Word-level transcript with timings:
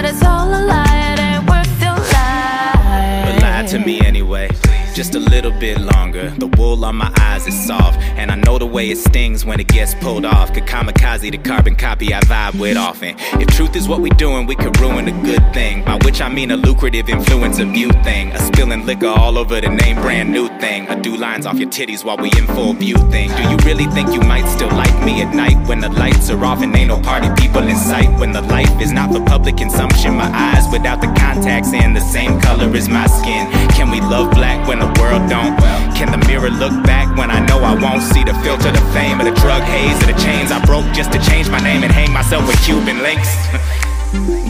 but 0.00 0.08
it's 0.08 0.24
all 0.24 0.48
a 0.48 0.60
lie. 0.64 1.12
It 1.12 1.20
ain't 1.20 1.50
worth 1.50 1.82
your 1.82 1.92
life. 1.92 3.26
But 3.26 3.42
lie 3.42 3.66
to 3.68 3.78
me 3.78 4.00
anyway. 4.00 4.48
Just 4.94 5.14
a 5.14 5.20
little 5.42 5.58
bit 5.58 5.80
longer. 5.80 6.28
The 6.36 6.48
wool 6.58 6.84
on 6.84 6.96
my 6.96 7.10
eyes 7.18 7.46
is 7.46 7.66
soft, 7.66 7.98
and 8.18 8.30
I 8.30 8.34
know 8.34 8.58
the 8.58 8.66
way 8.66 8.90
it 8.90 8.98
stings 8.98 9.42
when 9.42 9.58
it 9.58 9.68
gets 9.68 9.94
pulled 9.94 10.26
off. 10.26 10.52
Could 10.52 10.66
kamikaze 10.66 11.30
the 11.30 11.38
carbon 11.38 11.76
copy 11.76 12.12
I 12.12 12.20
vibe 12.20 12.60
with 12.60 12.76
often. 12.76 13.14
If 13.40 13.48
truth 13.56 13.74
is 13.74 13.88
what 13.88 14.00
we 14.02 14.10
doing, 14.10 14.46
we 14.46 14.54
could 14.54 14.78
ruin 14.78 15.08
a 15.08 15.22
good 15.22 15.42
thing. 15.54 15.82
By 15.82 15.96
which 16.04 16.20
I 16.20 16.28
mean 16.28 16.50
a 16.50 16.58
lucrative 16.58 17.08
influence 17.08 17.58
of 17.58 17.74
you 17.74 17.90
thing. 18.04 18.32
A 18.32 18.38
spilling 18.38 18.84
liquor 18.84 19.06
all 19.06 19.38
over 19.38 19.58
the 19.62 19.70
name 19.70 19.96
brand 20.02 20.30
new 20.30 20.48
thing. 20.60 20.86
A 20.88 21.00
do 21.00 21.16
lines 21.16 21.46
off 21.46 21.58
your 21.58 21.70
titties 21.70 22.04
while 22.04 22.18
we 22.18 22.30
in 22.36 22.46
full 22.48 22.74
view 22.74 22.96
thing. 23.10 23.30
Do 23.30 23.42
you 23.48 23.56
really 23.64 23.86
think 23.86 24.12
you 24.12 24.20
might 24.20 24.46
still 24.46 24.68
like 24.68 24.96
me 25.02 25.22
at 25.22 25.34
night 25.34 25.56
when 25.66 25.80
the 25.80 25.88
lights 25.88 26.28
are 26.28 26.44
off 26.44 26.60
and 26.60 26.76
ain't 26.76 26.88
no 26.88 27.00
party 27.00 27.28
people 27.40 27.62
in 27.66 27.76
sight? 27.76 28.10
When 28.20 28.32
the 28.32 28.42
life 28.42 28.78
is 28.82 28.92
not 28.92 29.10
for 29.14 29.24
public 29.24 29.56
consumption, 29.56 30.16
my 30.16 30.30
eyes 30.30 30.70
without 30.70 31.00
the 31.00 31.08
contacts 31.18 31.72
and 31.72 31.96
the 31.96 32.00
same 32.00 32.38
color 32.42 32.68
as 32.76 32.90
my 32.90 33.06
skin. 33.06 33.50
Can 33.70 33.90
we 33.90 34.00
love 34.02 34.30
black 34.32 34.68
when 34.68 34.80
the 34.80 34.92
world 35.00 35.29
don't? 35.30 35.54
Can 35.94 36.10
the 36.10 36.18
mirror 36.26 36.50
look 36.50 36.74
back 36.82 37.06
when 37.16 37.30
I 37.30 37.38
know 37.46 37.62
I 37.62 37.78
won't 37.78 38.02
see 38.02 38.24
the 38.24 38.34
filter, 38.42 38.72
the 38.72 38.82
fame, 38.90 39.20
or 39.20 39.24
the 39.24 39.36
drug 39.38 39.62
haze, 39.62 39.96
or 40.02 40.10
the 40.10 40.18
chains 40.18 40.50
I 40.50 40.58
broke 40.66 40.84
just 40.92 41.12
to 41.12 41.18
change 41.22 41.48
my 41.48 41.60
name 41.60 41.84
and 41.84 41.92
hang 41.92 42.12
myself 42.12 42.46
with 42.46 42.58
Cuban 42.66 42.98
links? 43.00 43.30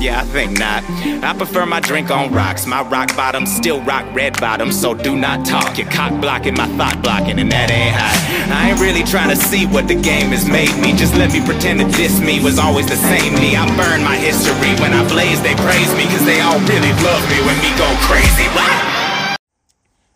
Yeah, 0.00 0.22
I 0.22 0.24
think 0.24 0.58
not. 0.58 0.82
I 1.20 1.36
prefer 1.36 1.66
my 1.66 1.80
drink 1.80 2.10
on 2.10 2.32
rocks. 2.32 2.64
My 2.64 2.80
rock 2.80 3.14
bottom 3.14 3.44
still 3.44 3.82
rock 3.82 4.08
red 4.14 4.40
bottom, 4.40 4.72
so 4.72 4.94
do 4.94 5.14
not 5.14 5.44
talk. 5.44 5.76
You're 5.76 5.90
cock 5.90 6.18
blocking 6.18 6.54
my 6.54 6.66
thought 6.80 7.02
blocking, 7.02 7.38
and 7.38 7.52
that 7.52 7.68
ain't 7.68 7.92
hot. 7.92 8.16
I 8.48 8.70
ain't 8.70 8.80
really 8.80 9.04
trying 9.04 9.28
to 9.28 9.36
see 9.36 9.66
what 9.66 9.86
the 9.86 10.00
game 10.00 10.32
has 10.32 10.48
made 10.48 10.72
me. 10.80 10.96
Just 10.96 11.12
let 11.20 11.30
me 11.36 11.44
pretend 11.44 11.80
that 11.80 11.92
this 11.92 12.18
me 12.18 12.40
was 12.40 12.58
always 12.58 12.88
the 12.88 12.96
same 12.96 13.34
me. 13.36 13.52
I 13.52 13.68
burn 13.76 14.00
my 14.00 14.16
history. 14.16 14.72
When 14.80 14.96
I 14.96 15.04
blaze, 15.12 15.44
they 15.44 15.52
praise 15.60 15.92
me, 15.92 16.08
cause 16.08 16.24
they 16.24 16.40
all 16.40 16.56
really 16.64 16.96
love 17.04 17.20
me 17.28 17.44
when 17.44 17.60
me 17.60 17.68
go 17.76 17.88
crazy. 18.08 18.48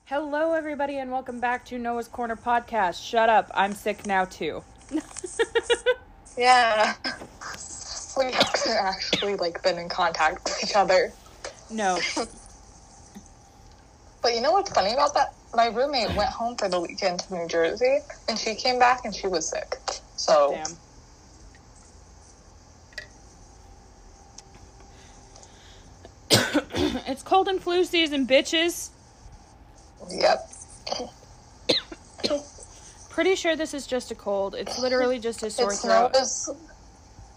Hello, 0.07 0.53
everybody, 0.53 0.99
and 0.99 1.11
welcome 1.11 1.41
back 1.41 1.65
to 1.65 1.79
Noah's 1.79 2.09
Corner 2.09 2.37
podcast. 2.37 3.03
Shut 3.03 3.31
up, 3.31 3.51
I'm 3.55 3.73
sick 3.73 4.07
now 4.07 4.27
too. 4.27 4.63
Yeah. 6.37 6.93
We 8.19 8.25
haven't 8.25 8.69
actually 8.69 9.37
like 9.37 9.63
been 9.63 9.79
in 9.79 9.89
contact 9.89 10.45
with 10.45 10.63
each 10.63 10.77
other. 10.77 11.11
No, 11.71 11.99
But 14.23 14.35
you 14.35 14.43
know 14.43 14.53
what's 14.53 14.71
funny 14.73 14.93
about 14.93 15.15
that? 15.15 15.33
My 15.55 15.69
roommate 15.69 16.15
went 16.15 16.29
home 16.29 16.57
for 16.57 16.69
the 16.69 16.81
weekend 16.81 17.21
to 17.21 17.35
New 17.35 17.49
Jersey 17.49 18.01
and 18.29 18.39
she 18.39 18.55
came 18.57 18.79
back 18.79 19.07
and 19.07 19.15
she 19.15 19.27
was 19.27 19.49
sick. 19.49 19.79
So 20.17 20.61
damn. 26.31 26.51
it's 27.07 27.23
cold 27.23 27.49
and 27.49 27.59
flu 27.59 27.85
season, 27.85 28.27
bitches. 28.27 28.91
Yep. 30.11 30.51
Pretty 33.11 33.37
sure 33.37 33.55
this 33.55 33.75
is 33.75 33.87
just 33.87 34.11
a 34.11 34.15
cold. 34.15 34.55
It's 34.55 34.79
literally 34.79 35.19
just 35.19 35.43
a 35.43 35.51
sore 35.51 35.71
It's 35.71 35.83
throat. 35.83 36.13
Noah's 36.13 36.51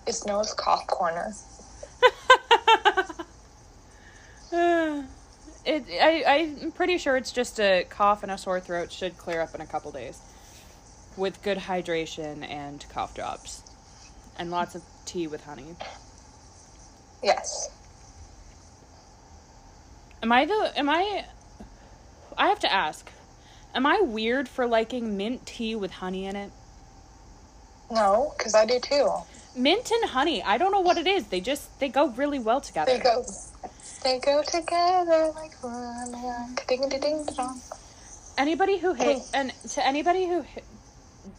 it's 0.08 0.26
Noah's 0.26 0.54
cough 0.54 0.88
corner. 0.88 1.34
it, 5.66 5.86
I, 6.02 6.24
I'm 6.26 6.72
pretty 6.72 6.98
sure 6.98 7.18
it's 7.18 7.32
just 7.32 7.59
a 7.59 7.86
cough 7.90 8.24
and 8.24 8.32
a 8.32 8.38
sore 8.38 8.59
throat. 8.59 8.92
Should 8.92 9.18
clear 9.18 9.42
up 9.42 9.54
in 9.54 9.62
a 9.62 9.66
couple 9.66 9.92
days, 9.92 10.22
with 11.18 11.44
good 11.44 11.58
hydration 11.58 12.50
and 12.50 12.86
cough 12.90 13.14
drops, 13.14 13.64
and 14.40 14.50
lots 14.50 14.76
of 14.76 14.81
tea 15.06 15.28
with 15.28 15.44
honey. 15.44 15.76
Yes. 17.22 17.70
Am 20.24 20.31
I 20.31 20.46
the? 20.46 20.72
Am 20.76 20.90
I? 20.90 21.26
I 22.38 22.48
have 22.48 22.60
to 22.60 22.72
ask. 22.72 23.12
Am 23.74 23.86
I 23.86 24.02
weird 24.02 24.48
for 24.48 24.68
liking 24.68 25.18
mint 25.18 25.46
tea 25.46 25.75
with 25.75 25.92
honey 25.92 26.25
in 26.25 26.36
it? 26.36 26.52
No, 27.92 28.34
because 28.38 28.53
I 28.53 28.66
do 28.66 28.80
too. 28.80 29.09
Mint 29.56 29.92
and 29.92 30.09
honey. 30.12 30.44
I 30.44 30.58
don't 30.58 30.72
know 30.72 30.81
what 30.81 30.97
it 30.97 31.08
is. 31.08 31.28
They 31.28 31.42
just 31.42 31.80
they 31.80 31.90
go 31.90 32.09
really 32.09 32.40
well 32.40 32.62
together. 32.62 32.92
They 32.92 33.00
go 33.00 33.26
they 34.03 34.20
go 34.20 34.44
together 34.44 35.31
like 35.36 35.64
one 35.64 36.56
ding 36.68 36.90
ding 36.90 37.00
ding 37.00 37.26
dong. 37.36 37.62
Anybody 38.38 38.78
who 38.78 38.94
hate 38.94 39.24
and 39.34 39.52
to 39.72 39.86
anybody 39.86 40.28
who 40.28 40.46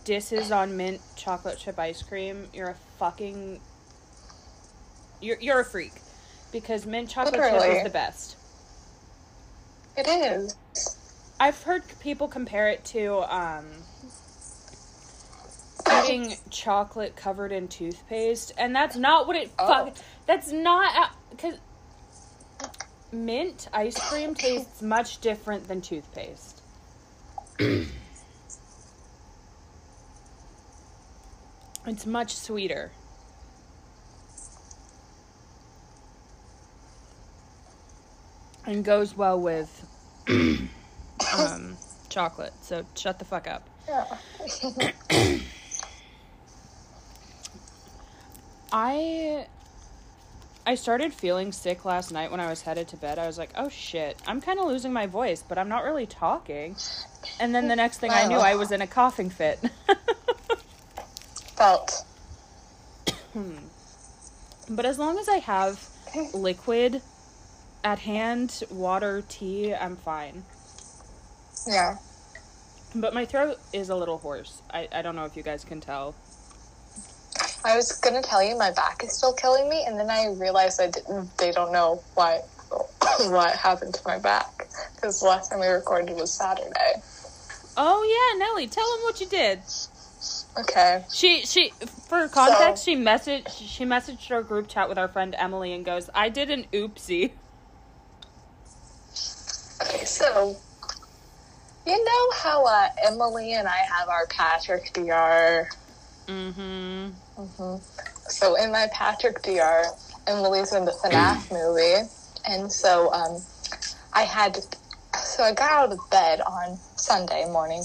disses 0.04 0.50
on 0.50 0.76
mint 0.76 1.00
chocolate 1.16 1.58
chip 1.58 1.78
ice 1.78 2.02
cream, 2.02 2.48
you're 2.52 2.70
a 2.70 2.76
fucking 2.98 3.60
you're 5.20 5.38
you're 5.40 5.60
a 5.60 5.64
freak 5.64 5.92
because 6.50 6.86
mint 6.86 7.08
chocolate 7.08 7.34
chip 7.34 7.76
is 7.76 7.84
the 7.84 7.90
best. 7.90 8.37
It 9.98 10.06
is. 10.06 10.54
I've 11.40 11.60
heard 11.64 11.82
people 11.98 12.28
compare 12.28 12.68
it 12.68 12.84
to 12.86 13.16
um 13.34 13.66
eating 16.04 16.36
chocolate 16.50 17.16
covered 17.16 17.50
in 17.50 17.66
toothpaste, 17.66 18.52
and 18.56 18.76
that's 18.76 18.94
not 18.96 19.26
what 19.26 19.34
it 19.34 19.50
Oh. 19.58 19.66
fuck. 19.66 19.96
That's 20.26 20.52
not 20.52 21.10
because 21.30 21.54
mint 23.10 23.68
ice 23.72 23.98
cream 24.08 24.34
tastes 24.34 24.82
much 24.82 25.20
different 25.20 25.66
than 25.66 25.80
toothpaste. 25.80 26.62
it's 31.86 32.06
much 32.06 32.36
sweeter. 32.36 32.92
And 38.66 38.84
goes 38.84 39.16
well 39.16 39.40
with 39.40 39.87
um, 41.38 41.76
chocolate. 42.08 42.52
So 42.60 42.84
shut 42.94 43.18
the 43.18 43.24
fuck 43.24 43.46
up. 43.46 43.66
Yeah. 43.88 44.04
I 48.72 49.46
I 50.66 50.74
started 50.74 51.14
feeling 51.14 51.52
sick 51.52 51.86
last 51.86 52.12
night 52.12 52.30
when 52.30 52.40
I 52.40 52.50
was 52.50 52.60
headed 52.60 52.88
to 52.88 52.96
bed. 52.98 53.18
I 53.18 53.26
was 53.26 53.38
like, 53.38 53.50
"Oh 53.56 53.70
shit, 53.70 54.18
I'm 54.26 54.42
kind 54.42 54.58
of 54.58 54.66
losing 54.66 54.92
my 54.92 55.06
voice, 55.06 55.42
but 55.46 55.56
I'm 55.56 55.70
not 55.70 55.84
really 55.84 56.04
talking." 56.06 56.76
And 57.40 57.54
then 57.54 57.68
the 57.68 57.76
next 57.76 57.98
thing 57.98 58.10
I 58.10 58.26
knew, 58.26 58.36
I 58.36 58.54
was 58.54 58.70
in 58.70 58.82
a 58.82 58.86
coughing 58.86 59.30
fit. 59.30 59.60
Felt. 61.56 62.04
but 64.68 64.84
as 64.84 64.98
long 64.98 65.18
as 65.18 65.28
I 65.28 65.38
have 65.38 65.88
liquid 66.34 67.00
at 67.84 68.00
hand, 68.00 68.62
water, 68.70 69.22
tea, 69.28 69.74
I'm 69.74 69.96
fine. 69.96 70.44
Yeah. 71.66 71.96
But 72.94 73.14
my 73.14 73.24
throat 73.24 73.58
is 73.72 73.90
a 73.90 73.96
little 73.96 74.18
hoarse. 74.18 74.62
I, 74.70 74.88
I 74.92 75.02
don't 75.02 75.14
know 75.16 75.24
if 75.24 75.36
you 75.36 75.42
guys 75.42 75.64
can 75.64 75.80
tell. 75.80 76.14
I 77.64 77.76
was 77.76 77.92
gonna 77.92 78.22
tell 78.22 78.42
you 78.42 78.56
my 78.56 78.70
back 78.70 79.02
is 79.04 79.12
still 79.12 79.32
killing 79.32 79.68
me, 79.68 79.84
and 79.86 79.98
then 79.98 80.10
I 80.10 80.28
realized 80.28 80.80
I 80.80 80.90
didn't. 80.90 81.36
They 81.38 81.50
don't 81.50 81.72
know 81.72 82.02
why 82.14 82.40
what 83.18 83.54
happened 83.56 83.94
to 83.94 84.00
my 84.06 84.18
back 84.18 84.68
because 84.94 85.20
the 85.20 85.26
last 85.26 85.50
time 85.50 85.60
we 85.60 85.66
recorded 85.66 86.16
was 86.16 86.32
Saturday. 86.32 87.02
Oh 87.76 88.02
yeah, 88.04 88.38
Nelly, 88.38 88.66
tell 88.68 88.88
them 88.96 89.04
what 89.04 89.20
you 89.20 89.26
did. 89.26 89.60
Okay. 90.56 91.04
She 91.12 91.44
she 91.44 91.70
for 92.08 92.28
context, 92.28 92.84
she 92.84 92.96
messaged 92.96 93.50
she 93.50 93.84
messaged 93.84 94.30
our 94.30 94.42
group 94.42 94.68
chat 94.68 94.88
with 94.88 94.98
our 94.98 95.08
friend 95.08 95.34
Emily 95.38 95.72
and 95.72 95.84
goes, 95.84 96.10
"I 96.14 96.28
did 96.28 96.50
an 96.50 96.66
oopsie." 96.72 97.32
Okay. 99.88 100.04
So, 100.04 100.56
you 101.86 102.04
know 102.04 102.30
how 102.42 102.64
uh, 102.64 102.88
Emily 103.06 103.54
and 103.54 103.66
I 103.66 103.78
have 103.78 104.08
our 104.08 104.26
Patrick 104.26 104.92
DR. 104.92 105.68
Mm-hmm. 107.38 107.76
So 108.28 108.56
in 108.56 108.70
my 108.70 108.88
Patrick 108.92 109.42
DR, 109.42 109.84
Emily's 110.26 110.74
in 110.74 110.84
the 110.84 110.92
FNAF 110.92 111.50
movie, 111.52 112.10
and 112.46 112.70
so 112.70 113.12
um, 113.12 113.40
I 114.12 114.22
had. 114.22 114.58
So 115.16 115.42
I 115.42 115.54
got 115.54 115.72
out 115.72 115.92
of 115.92 116.10
bed 116.10 116.42
on 116.42 116.78
Sunday 116.96 117.46
morning, 117.50 117.82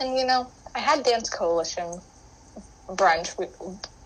and 0.00 0.18
you 0.18 0.26
know 0.26 0.52
I 0.74 0.80
had 0.80 1.02
Dance 1.04 1.30
Coalition 1.30 2.00
brunch. 2.90 3.38
We, 3.38 3.46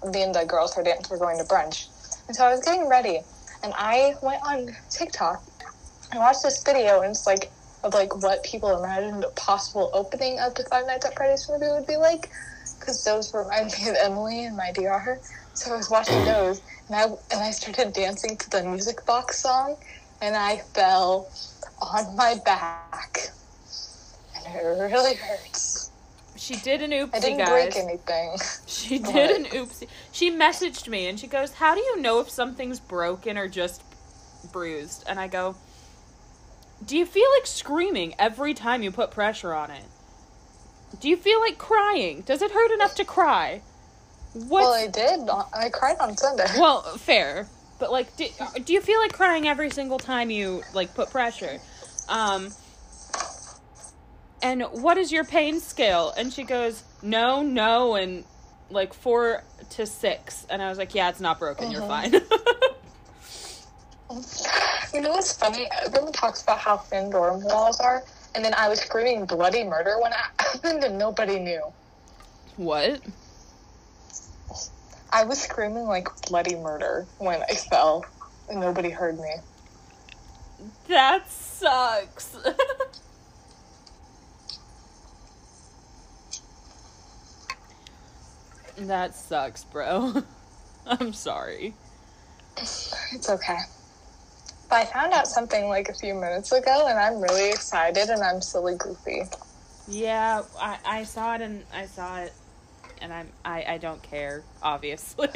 me 0.09 0.23
and 0.23 0.35
the 0.35 0.45
girls 0.45 0.75
for 0.75 0.85
dance 0.85 1.11
were 1.11 1.19
going 1.19 1.39
to 1.39 1.45
brunch, 1.45 1.89
and 2.29 2.37
so 2.37 2.45
I 2.45 2.51
was 2.51 2.63
getting 2.63 2.89
ready, 2.89 3.21
and 3.65 3.73
I 3.77 4.15
went 4.23 4.43
on 4.47 4.69
TikTok 4.91 5.43
and 6.11 6.21
watched 6.21 6.43
this 6.43 6.63
video, 6.63 7.01
and 7.03 7.11
it's 7.11 7.27
like 7.27 7.51
of 7.83 7.95
like 7.95 8.23
what 8.23 8.43
people 8.43 8.77
imagined 8.79 9.25
a 9.25 9.31
possible 9.31 9.91
opening 9.95 10.39
of 10.39 10.55
the 10.55 10.65
Five 10.65 10.87
Nights 10.87 11.07
at 11.07 11.17
Freddy's 11.17 11.49
movie 11.49 11.67
would 11.69 11.87
be 11.87 11.97
like, 11.97 12.31
because 12.79 13.05
those 13.05 13.33
remind 13.33 13.73
me 13.73 13.89
of 13.89 13.97
Emily 14.03 14.45
and 14.45 14.57
my 14.57 14.73
DR. 14.73 15.19
So 15.55 15.73
I 15.73 15.77
was 15.77 15.91
watching 15.91 16.17
mm. 16.17 16.27
those, 16.27 16.63
and 16.89 16.97
I 16.97 17.05
and 17.05 17.41
I 17.43 17.51
started 17.51 17.93
dancing 17.93 18.37
to 18.37 18.51
the 18.51 18.63
music 18.65 19.05
box 19.07 19.39
song, 19.39 19.77
and 20.21 20.37
I 20.37 20.59
fell 20.75 21.31
on 21.81 22.17
my 22.17 22.37
back, 22.45 23.31
and 24.37 24.55
it 24.55 24.61
really 24.61 25.15
hurts. 25.15 25.91
She 26.37 26.57
did 26.57 26.81
an 26.81 26.91
oopsie, 26.91 27.15
I 27.15 27.21
didn't 27.21 27.39
guys. 27.39 27.49
break 27.49 27.77
anything. 27.77 28.37
She 28.67 28.99
did 28.99 29.31
an 29.31 29.45
oopsie. 29.47 29.89
She 30.11 30.31
messaged 30.31 30.89
me 30.89 31.07
and 31.07 31.21
she 31.21 31.27
goes, 31.27 31.53
"How 31.55 31.75
do 31.75 31.81
you 31.81 32.01
know 32.01 32.21
if 32.21 32.31
something's 32.31 32.81
broken 32.81 33.37
or 33.37 33.47
just 33.47 33.83
bruised, 34.53 35.05
and 35.07 35.21
I 35.21 35.29
go, 35.29 35.57
"Do 36.85 36.97
you 36.97 37.07
feel 37.07 37.29
like 37.39 37.47
screaming 37.47 38.15
every 38.19 38.55
time 38.55 38.83
you 38.83 38.91
put 38.91 39.11
pressure 39.11 39.55
on 39.55 39.71
it? 39.71 39.85
Do 41.01 41.09
you 41.09 41.17
feel 41.17 41.41
like 41.41 41.59
crying? 41.59 42.23
Does 42.23 42.43
it 42.43 42.51
hurt 42.51 42.71
enough 42.73 42.95
to 42.97 43.05
cry?" 43.05 43.63
What? 44.33 44.63
Well, 44.63 44.73
I 44.73 44.87
did. 44.87 45.29
I 45.53 45.71
cried 45.71 45.97
on 45.99 46.17
Sunday. 46.17 46.47
Well, 46.59 46.83
fair, 46.83 47.49
but 47.79 47.91
like, 47.91 48.17
do, 48.17 48.27
do 48.65 48.73
you 48.73 48.81
feel 48.81 49.01
like 49.01 49.13
crying 49.13 49.49
every 49.49 49.71
single 49.71 49.99
time 49.99 50.31
you 50.31 50.63
like 50.73 50.95
put 50.95 51.11
pressure? 51.11 51.59
Um, 52.09 52.51
and 54.43 54.63
what 54.63 54.99
is 54.99 55.11
your 55.11 55.25
pain 55.25 55.61
scale? 55.61 56.13
And 56.17 56.33
she 56.33 56.45
goes, 56.45 56.85
no, 57.03 57.43
no, 57.43 57.97
and 57.97 58.25
like 58.71 58.95
four 58.95 59.43
to 59.71 59.87
six. 59.87 60.47
And 60.49 60.63
I 60.63 60.69
was 60.69 60.79
like, 60.79 60.95
yeah, 60.95 61.09
it's 61.09 61.21
not 61.21 61.39
broken. 61.39 61.71
You're 61.71 61.83
fine. 61.83 62.15
You 64.93 65.01
know 65.01 65.11
what's 65.13 65.33
funny? 65.33 65.69
Everyone 65.85 66.13
talks 66.13 66.43
about 66.43 66.59
how 66.59 66.77
thin 66.77 67.11
dorm 67.11 67.45
walls 67.45 67.79
are, 67.79 68.03
and 68.35 68.45
then 68.45 68.55
I 68.55 68.69
was 68.69 68.81
screaming 68.81 69.25
bloody 69.25 69.63
murder 69.63 70.01
when 70.01 70.11
it 70.13 70.19
happened, 70.39 70.83
and 70.83 70.99
nobody 70.99 71.39
knew. 71.39 71.63
what? 72.57 73.01
I 75.13 75.25
was 75.25 75.41
screaming 75.41 75.85
like 75.85 76.09
bloody 76.29 76.57
murder 76.57 77.07
when 77.19 77.43
I 77.43 77.55
fell, 77.55 78.05
and 78.49 78.61
nobody 78.61 78.91
heard 78.91 79.19
me. 79.19 79.35
That 80.89 81.31
sucks. 81.31 82.37
that 88.79 89.15
sucks, 89.15 89.65
bro. 89.65 90.23
I'm 90.87 91.13
sorry. 91.13 91.75
It's 92.57 93.29
okay. 93.29 93.59
But 94.71 94.77
I 94.77 94.85
found 94.85 95.13
out 95.13 95.27
something 95.27 95.69
like 95.69 95.89
a 95.89 95.95
few 95.95 96.15
minutes 96.15 96.53
ago, 96.53 96.87
and 96.87 96.97
I'm 96.97 97.21
really 97.21 97.51
excited, 97.51 98.09
and 98.09 98.23
I'm 98.23 98.41
silly 98.41 98.77
goofy. 98.77 99.23
Yeah, 99.89 100.43
I, 100.61 100.79
I 100.87 101.03
saw 101.03 101.35
it 101.35 101.41
and 101.41 101.65
I 101.75 101.87
saw 101.87 102.21
it, 102.21 102.33
and 103.03 103.13
I'm 103.13 103.29
I, 103.45 103.65
I 103.67 103.79
don't 103.79 104.01
care, 104.01 104.45
obviously. 104.63 105.29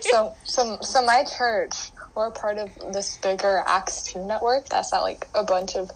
So, 0.00 0.34
so, 0.44 0.78
so 0.80 1.06
my 1.06 1.24
church, 1.38 1.92
we're 2.16 2.32
part 2.32 2.58
of 2.58 2.74
this 2.92 3.16
bigger 3.18 3.62
Acts 3.64 4.02
Two 4.02 4.26
network. 4.26 4.68
That's 4.68 4.92
at 4.92 5.02
like 5.02 5.28
a 5.36 5.44
bunch 5.44 5.76
of 5.76 5.92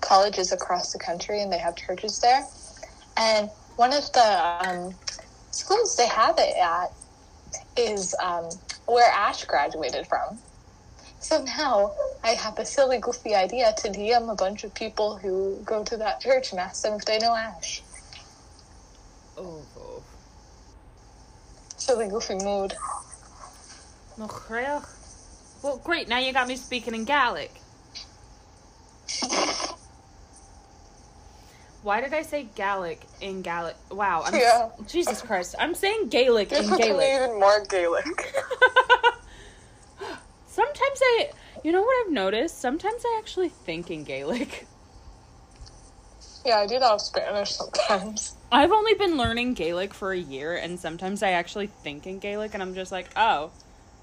colleges 0.00 0.50
across 0.50 0.94
the 0.94 0.98
country, 0.98 1.42
and 1.42 1.52
they 1.52 1.58
have 1.58 1.76
churches 1.76 2.18
there. 2.20 2.46
And 3.18 3.50
one 3.76 3.92
of 3.92 4.10
the 4.12 4.66
um, 4.66 4.94
schools 5.50 5.96
they 5.96 6.08
have 6.08 6.36
it 6.38 6.56
at 6.56 6.92
is 7.76 8.14
um, 8.22 8.48
where 8.86 9.10
Ash 9.12 9.44
graduated 9.44 10.06
from. 10.06 10.38
So 11.20 11.42
now 11.44 11.92
I 12.22 12.30
have 12.30 12.58
a 12.58 12.64
silly, 12.64 12.98
goofy 12.98 13.34
idea 13.34 13.72
to 13.78 13.88
DM 13.88 14.30
a 14.30 14.34
bunch 14.34 14.64
of 14.64 14.72
people 14.74 15.16
who 15.16 15.60
go 15.64 15.82
to 15.84 15.96
that 15.96 16.20
church 16.20 16.52
and 16.52 16.60
ask 16.60 16.82
them 16.82 16.94
if 16.94 17.04
they 17.04 17.18
know 17.18 17.34
Ash. 17.34 17.82
oh, 19.36 19.62
oh. 19.78 20.02
Silly, 21.76 22.08
goofy 22.08 22.34
mood. 22.34 22.74
oh. 24.20 24.26
Well, 24.50 24.84
well, 25.62 25.78
great. 25.78 26.08
Now 26.08 26.18
you 26.18 26.32
got 26.32 26.46
me 26.48 26.56
speaking 26.56 26.94
in 26.94 27.04
Gallic. 27.04 27.50
Why 31.82 32.00
did 32.00 32.12
I 32.12 32.22
say 32.22 32.44
Gallic 32.54 33.06
in 33.20 33.42
Gallic? 33.42 33.76
Wow, 33.90 34.22
I'm, 34.26 34.34
Yeah. 34.34 34.70
Jesus 34.86 35.22
Christ! 35.22 35.54
I'm 35.58 35.74
saying 35.74 36.08
Gaelic 36.08 36.52
in 36.52 36.68
Gaelic. 36.76 37.12
even 37.14 37.38
more 37.38 37.64
Gaelic. 37.64 38.04
Sometimes 40.58 41.00
I, 41.00 41.30
you 41.62 41.70
know 41.70 41.82
what 41.82 42.04
I've 42.04 42.12
noticed? 42.12 42.60
Sometimes 42.60 43.04
I 43.06 43.16
actually 43.16 43.48
think 43.48 43.92
in 43.92 44.02
Gaelic. 44.02 44.66
yeah, 46.44 46.56
I 46.58 46.66
do 46.66 46.80
that 46.80 46.92
with 46.94 47.02
Spanish 47.02 47.52
sometimes. 47.52 48.34
I've 48.50 48.72
only 48.72 48.94
been 48.94 49.16
learning 49.16 49.54
Gaelic 49.54 49.94
for 49.94 50.10
a 50.10 50.18
year, 50.18 50.56
and 50.56 50.76
sometimes 50.80 51.22
I 51.22 51.30
actually 51.30 51.68
think 51.68 52.08
in 52.08 52.18
Gaelic, 52.18 52.54
and 52.54 52.62
I'm 52.64 52.74
just 52.74 52.90
like, 52.90 53.06
oh, 53.14 53.52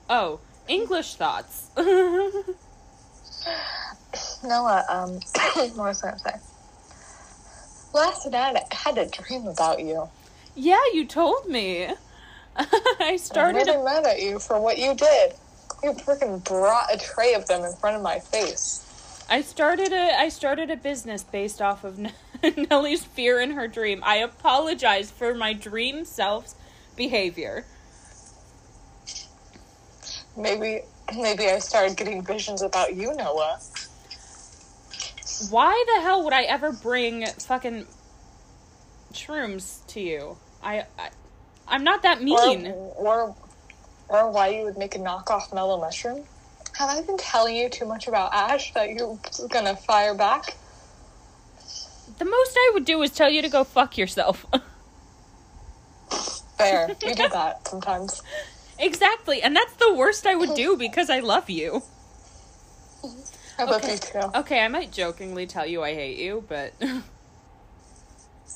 oh, 0.09 0.39
English 0.69 1.15
thoughts. 1.15 1.71
Noah, 4.41 4.85
um, 4.89 5.11
what 5.75 5.75
was 5.75 6.03
I 6.05 6.11
gonna 6.11 6.19
say? 6.19 6.35
Last 7.93 8.31
night 8.31 8.55
I 8.55 8.73
had 8.73 8.97
a 8.97 9.09
dream 9.09 9.45
about 9.47 9.81
you. 9.81 10.09
yeah, 10.55 10.79
you 10.93 11.05
told 11.05 11.49
me. 11.49 11.89
I 12.55 13.17
started. 13.17 13.67
I'm 13.67 13.67
really 13.67 13.81
A, 13.81 13.83
mad 13.83 14.05
at 14.05 14.21
you 14.21 14.39
for 14.39 14.61
what 14.61 14.77
you 14.77 14.95
did. 14.95 15.33
You 15.85 15.91
freaking 15.93 16.43
brought 16.43 16.91
a 16.91 16.97
tray 16.97 17.35
of 17.35 17.45
them 17.45 17.63
in 17.63 17.71
front 17.73 17.95
of 17.95 18.01
my 18.01 18.17
face. 18.17 18.83
I 19.29 19.41
started 19.41 19.93
a. 19.93 20.19
I 20.19 20.29
started 20.29 20.71
a 20.71 20.75
business 20.75 21.21
based 21.21 21.61
off 21.61 21.83
of 21.83 21.99
N- 21.99 22.11
Nellie's 22.71 23.05
fear 23.05 23.39
in 23.39 23.51
her 23.51 23.67
dream. 23.67 24.01
I 24.03 24.15
apologize 24.15 25.11
for 25.11 25.35
my 25.35 25.53
dream 25.53 26.03
self's 26.03 26.55
behavior. 26.95 27.65
Maybe, 30.35 30.81
maybe 31.15 31.49
I 31.49 31.59
started 31.59 31.95
getting 31.97 32.23
visions 32.23 32.63
about 32.63 32.95
you, 32.95 33.13
Noah. 33.13 33.59
Why 35.51 35.85
the 35.93 36.01
hell 36.01 36.23
would 36.23 36.33
I 36.33 36.45
ever 36.45 36.71
bring 36.71 37.27
fucking 37.27 37.85
shrooms 39.13 39.85
to 39.89 40.01
you? 40.01 40.37
I, 40.63 40.85
I 40.97 41.09
I'm 41.67 41.83
not 41.83 42.01
that 42.01 42.23
mean. 42.23 42.65
Or, 42.97 43.27
or, 43.27 43.35
or 44.09 44.29
why 44.31 44.49
you 44.49 44.63
would 44.65 44.77
make 44.77 44.95
a 44.95 44.99
knockoff 44.99 45.53
mellow 45.53 45.79
mushroom? 45.79 46.23
Have 46.73 46.89
I 46.89 47.01
been 47.01 47.17
telling 47.17 47.55
you 47.55 47.69
too 47.69 47.85
much 47.85 48.07
about 48.07 48.33
Ash 48.33 48.73
that 48.73 48.89
you're 48.91 49.17
gonna 49.49 49.75
fire 49.75 50.13
back? 50.13 50.55
The 52.17 52.25
most 52.25 52.55
I 52.57 52.71
would 52.73 52.85
do 52.85 53.01
is 53.01 53.11
tell 53.11 53.29
you 53.29 53.41
to 53.41 53.49
go 53.49 53.63
fuck 53.63 53.97
yourself. 53.97 54.45
Fair, 56.57 56.91
you 57.05 57.15
do 57.15 57.27
that 57.29 57.67
sometimes. 57.67 58.21
exactly, 58.79 59.41
and 59.41 59.55
that's 59.55 59.73
the 59.75 59.93
worst 59.93 60.25
I 60.25 60.35
would 60.35 60.55
do 60.55 60.77
because 60.77 61.09
I 61.09 61.19
love 61.19 61.49
you. 61.49 61.83
I 63.57 63.63
love 63.63 63.83
Okay. 63.83 63.93
you 63.93 63.97
too. 63.99 64.19
Okay, 64.35 64.59
I 64.61 64.67
might 64.67 64.91
jokingly 64.91 65.47
tell 65.47 65.65
you 65.65 65.83
I 65.83 65.93
hate 65.93 66.17
you, 66.17 66.43
but 66.47 66.73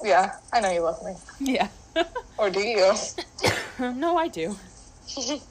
Yeah, 0.04 0.36
I 0.54 0.62
know 0.62 0.72
you 0.72 0.82
love 0.82 1.04
me. 1.04 1.16
yeah. 1.40 1.68
Or 2.38 2.50
do 2.50 2.62
you? 2.62 2.94
no, 3.80 4.18
I 4.18 4.28
do. 4.28 4.58
I 5.18 5.42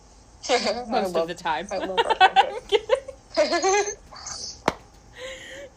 Most 0.88 1.14
love, 1.14 1.16
of 1.16 1.28
the 1.28 1.34
time. 1.34 1.68
I 1.70 1.78
love 1.78 1.98
friendship. 2.00 2.90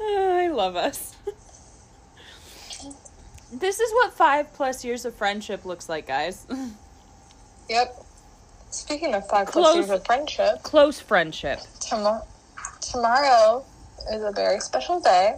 I 0.01 0.47
love 0.47 0.75
us. 0.75 1.15
This 3.53 3.79
is 3.79 3.91
what 3.93 4.13
five 4.13 4.53
plus 4.53 4.83
years 4.85 5.05
of 5.05 5.13
friendship 5.15 5.65
looks 5.65 5.89
like, 5.89 6.07
guys. 6.07 6.47
yep. 7.69 7.93
Speaking 8.69 9.13
of 9.13 9.27
five 9.27 9.47
Close. 9.47 9.65
plus 9.65 9.75
years 9.75 9.89
of 9.89 10.05
friendship, 10.05 10.63
Close 10.63 10.99
friendship. 10.99 11.59
Tomorrow, 11.81 12.25
tomorrow 12.79 13.65
is 14.13 14.23
a 14.23 14.31
very 14.31 14.59
special 14.61 15.01
day 15.01 15.35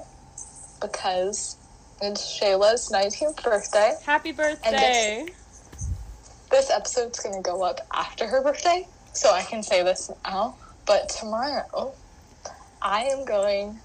because 0.80 1.58
it's 2.02 2.40
Shayla's 2.40 2.92
19th 2.92 3.44
birthday. 3.44 3.96
Happy 4.06 4.32
birthday. 4.32 5.26
This 6.54 6.70
episode's 6.70 7.20
going 7.20 7.34
to 7.34 7.42
go 7.42 7.64
up 7.64 7.80
after 7.96 8.28
her 8.28 8.44
birthday, 8.44 8.86
so 9.12 9.32
I 9.32 9.42
can 9.42 9.64
say 9.64 9.82
this 9.82 10.12
now. 10.28 10.56
But 10.86 11.10
tomorrow, 11.10 11.96
I 12.80 13.06
am 13.06 13.26
going 13.26 13.80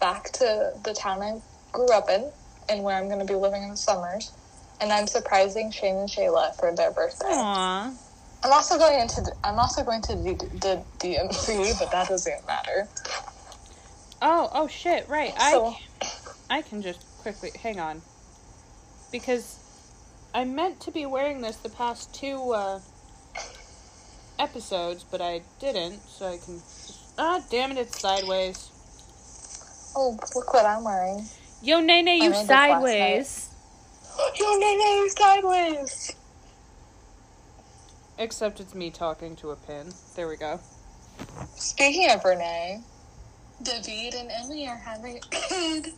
back 0.00 0.32
to 0.32 0.72
the 0.82 0.94
town 0.94 1.20
I 1.20 1.42
grew 1.74 1.92
up 1.92 2.08
in 2.08 2.32
and 2.70 2.82
where 2.82 2.96
I'm 2.96 3.08
going 3.08 3.18
to 3.20 3.26
be 3.26 3.34
living 3.34 3.62
in 3.62 3.68
the 3.68 3.76
summers. 3.76 4.32
And 4.80 4.90
I'm 4.90 5.06
surprising 5.06 5.70
Shane 5.70 5.96
and 5.96 6.08
Shayla 6.08 6.58
for 6.58 6.74
their 6.74 6.90
birthday. 6.92 7.26
Aw. 7.28 7.94
I'm 8.42 8.52
also 8.54 8.78
going 8.78 9.00
into 9.00 9.20
the, 9.20 9.34
I'm 9.44 9.58
also 9.58 9.84
going 9.84 10.00
to 10.04 10.14
the, 10.14 10.34
the 10.62 10.84
DMV, 11.00 11.78
but 11.78 11.92
that 11.92 12.08
doesn't 12.08 12.46
matter. 12.46 12.88
Oh, 14.22 14.48
oh 14.50 14.66
shit, 14.66 15.06
right. 15.10 15.34
So- 15.38 15.74
I 16.00 16.58
I 16.58 16.62
can 16.62 16.80
just 16.80 17.00
quickly 17.18 17.50
hang 17.62 17.78
on. 17.78 18.00
Because 19.12 19.63
I 20.34 20.44
meant 20.44 20.80
to 20.80 20.90
be 20.90 21.06
wearing 21.06 21.42
this 21.42 21.56
the 21.56 21.68
past 21.70 22.12
two 22.12 22.52
uh 22.52 22.80
episodes, 24.38 25.04
but 25.04 25.20
I 25.20 25.42
didn't, 25.60 26.00
so 26.08 26.26
I 26.26 26.38
can 26.38 26.60
Ah, 27.16 27.40
damn 27.48 27.70
it, 27.70 27.78
it's 27.78 28.00
sideways. 28.00 28.70
Oh, 29.96 30.18
look 30.34 30.52
what 30.52 30.66
I'm 30.66 30.82
wearing. 30.82 31.28
Yo, 31.62 31.80
Nene, 31.80 32.08
you 32.08 32.30
made 32.30 32.48
this 32.48 32.48
sideways. 32.48 33.50
Yo, 34.40 34.56
Nene, 34.58 34.80
you 34.80 35.10
sideways. 35.16 36.12
Except 38.18 38.60
it's 38.60 38.74
me 38.74 38.90
talking 38.90 39.36
to 39.36 39.50
a 39.50 39.56
pin. 39.56 39.92
There 40.16 40.28
we 40.28 40.36
go. 40.36 40.60
Speaking 41.54 42.10
of 42.10 42.24
Renee, 42.24 42.82
David 43.62 44.14
and 44.14 44.30
Emily 44.30 44.66
are 44.66 44.76
having 44.76 45.18
a 45.18 45.20
kid. 45.20 45.92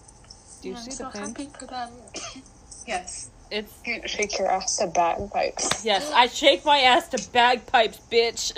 Do 0.63 0.69
you 0.69 0.77
I'm 0.77 0.83
see 0.83 0.91
so 0.91 1.05
the 1.05 1.11
pin? 1.11 1.23
happy 1.23 1.49
for 1.59 1.67
them. 1.67 1.91
yes. 2.87 3.31
It's 3.51 3.73
You 3.85 4.01
shake 4.07 4.39
your 4.39 4.51
ass 4.51 4.77
to 4.79 4.89
bagpipes. 4.89 5.85
yes, 5.85 6.11
I 6.13 6.27
shake 6.27 6.65
my 6.65 6.81
ass 6.81 7.09
to 7.09 7.31
bagpipes, 7.31 8.01
bitch. 8.11 8.53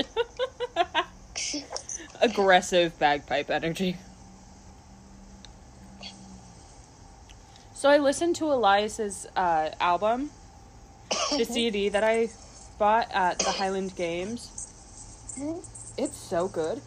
Aggressive 2.21 2.99
bagpipe 2.99 3.50
energy. 3.50 3.97
So 7.75 7.88
I 7.88 7.99
listened 7.99 8.35
to 8.37 8.50
Elias's 8.50 9.26
uh, 9.37 9.71
album, 9.80 10.30
the 11.30 11.45
CD 11.49 11.88
that 11.90 12.02
I 12.02 12.28
bought 12.78 13.09
at 13.12 13.38
the 13.38 13.52
Highland 13.52 13.95
Games. 13.95 14.50
It's 15.97 16.16
so 16.16 16.49
good. 16.49 16.80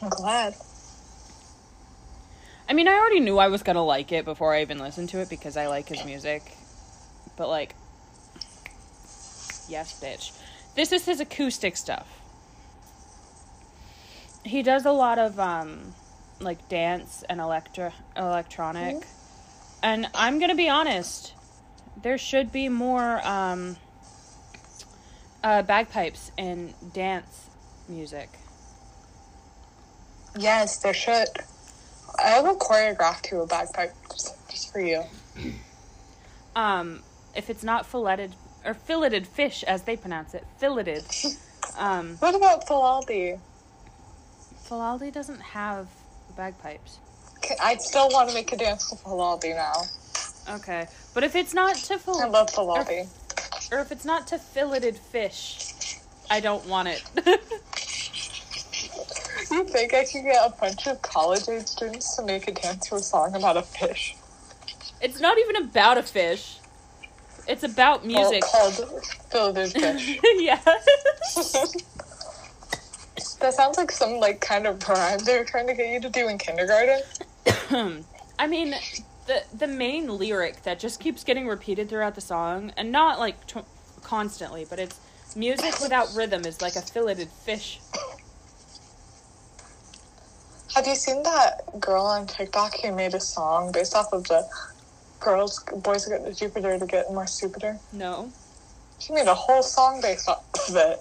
I'm 0.00 0.10
glad. 0.10 0.54
I 2.68 2.72
mean, 2.72 2.88
I 2.88 2.94
already 2.94 3.20
knew 3.20 3.38
I 3.38 3.48
was 3.48 3.62
gonna 3.62 3.84
like 3.84 4.10
it 4.12 4.24
before 4.24 4.54
I 4.54 4.62
even 4.62 4.78
listened 4.78 5.08
to 5.10 5.20
it 5.20 5.28
because 5.28 5.56
I 5.56 5.68
like 5.68 5.88
his 5.88 6.04
music. 6.04 6.42
But 7.36 7.48
like, 7.48 7.74
yes, 9.68 10.00
bitch. 10.02 10.32
This 10.74 10.92
is 10.92 11.04
his 11.04 11.20
acoustic 11.20 11.76
stuff. 11.76 12.08
He 14.44 14.62
does 14.62 14.84
a 14.84 14.92
lot 14.92 15.18
of 15.18 15.38
um, 15.38 15.94
like 16.40 16.68
dance 16.68 17.24
and 17.28 17.40
electro 17.40 17.92
electronic, 18.16 19.06
and 19.82 20.08
I'm 20.14 20.38
gonna 20.38 20.54
be 20.54 20.68
honest. 20.68 21.34
There 22.02 22.18
should 22.18 22.52
be 22.52 22.68
more 22.68 23.26
um, 23.26 23.76
uh, 25.42 25.62
bagpipes 25.62 26.30
in 26.36 26.74
dance 26.92 27.48
music. 27.88 28.28
Yes, 30.38 30.78
there 30.78 30.92
should. 30.92 31.28
I 32.18 32.40
will 32.40 32.56
choreograph 32.56 33.22
to 33.22 33.40
a 33.40 33.46
bagpipe 33.46 33.94
just, 34.10 34.34
just 34.50 34.72
for 34.72 34.80
you. 34.80 35.02
um, 36.54 37.02
if 37.34 37.50
it's 37.50 37.62
not 37.64 37.86
filleted 37.86 38.34
or 38.64 38.74
filleted 38.74 39.26
fish 39.26 39.62
as 39.64 39.82
they 39.82 39.96
pronounce 39.96 40.34
it, 40.34 40.44
filleted. 40.58 41.04
Um, 41.78 42.16
What 42.18 42.34
about 42.34 42.66
Falaldi? 42.66 43.38
Falaldi 44.68 45.12
doesn't 45.12 45.40
have 45.40 45.88
bagpipes. 46.36 46.98
I 47.60 47.76
still 47.76 48.08
want 48.10 48.28
to 48.28 48.34
make 48.34 48.52
a 48.52 48.56
dance 48.56 48.88
to 48.90 48.96
Falaldi 48.96 49.54
now. 49.54 49.74
Okay, 50.56 50.86
but 51.14 51.22
if 51.22 51.36
it's 51.36 51.54
not 51.54 51.76
to 51.76 51.94
I 51.94 51.98
fill, 51.98 52.30
love 52.30 52.48
Falaldi. 52.50 53.06
or 53.72 53.78
if 53.80 53.92
it's 53.92 54.04
not 54.04 54.26
to 54.28 54.38
filleted 54.38 54.96
fish, 54.96 55.98
I 56.30 56.40
don't 56.40 56.66
want 56.66 56.88
it. 56.88 57.02
You 59.56 59.64
think 59.64 59.94
I 59.94 60.04
could 60.04 60.22
get 60.22 60.36
a 60.36 60.50
bunch 60.60 60.86
of 60.86 61.00
college 61.00 61.48
age 61.48 61.66
students 61.66 62.14
to 62.16 62.22
make 62.22 62.46
a 62.46 62.52
dance 62.52 62.88
to 62.88 62.96
a 62.96 62.98
song 62.98 63.34
about 63.34 63.56
a 63.56 63.62
fish? 63.62 64.14
it's 65.00 65.18
not 65.18 65.38
even 65.38 65.56
about 65.56 65.96
a 65.96 66.02
fish. 66.02 66.58
It's 67.48 67.62
about 67.62 68.04
music. 68.04 68.42
Well, 68.52 68.70
called 68.72 69.06
Filled 69.30 69.56
Fish. 69.72 70.18
yeah. 70.36 70.60
that 73.40 73.54
sounds 73.54 73.78
like 73.78 73.92
some 73.92 74.18
like 74.18 74.40
kind 74.42 74.66
of 74.66 74.86
rhyme 74.88 75.20
they 75.20 75.38
were 75.38 75.44
trying 75.44 75.68
to 75.68 75.74
get 75.74 75.88
you 75.90 76.00
to 76.00 76.10
do 76.10 76.28
in 76.28 76.36
kindergarten. 76.36 77.00
I 78.38 78.46
mean, 78.46 78.74
the 79.26 79.42
the 79.56 79.66
main 79.66 80.18
lyric 80.18 80.64
that 80.64 80.78
just 80.78 81.00
keeps 81.00 81.24
getting 81.24 81.46
repeated 81.46 81.88
throughout 81.88 82.14
the 82.14 82.20
song, 82.20 82.72
and 82.76 82.92
not 82.92 83.18
like 83.18 83.46
t- 83.46 83.60
constantly, 84.02 84.66
but 84.68 84.78
it's 84.78 85.00
music 85.34 85.80
without 85.80 86.14
rhythm 86.14 86.44
is 86.44 86.60
like 86.60 86.76
a 86.76 86.82
filleted 86.82 87.28
fish. 87.28 87.80
Have 90.76 90.86
you 90.86 90.94
seen 90.94 91.22
that 91.22 91.62
girl 91.80 92.04
on 92.04 92.26
TikTok 92.26 92.74
who 92.82 92.92
made 92.94 93.14
a 93.14 93.20
song 93.20 93.72
based 93.72 93.94
off 93.96 94.12
of 94.12 94.24
the 94.24 94.46
girls 95.20 95.64
boys 95.74 96.04
get 96.06 96.36
Jupiter 96.36 96.78
to 96.78 96.84
get 96.86 97.10
more 97.10 97.26
stupider? 97.26 97.80
No, 97.94 98.30
She 98.98 99.14
made 99.14 99.26
a 99.26 99.34
whole 99.34 99.62
song 99.62 100.02
based 100.02 100.28
off 100.28 100.44
of 100.68 100.76
it. 100.76 100.98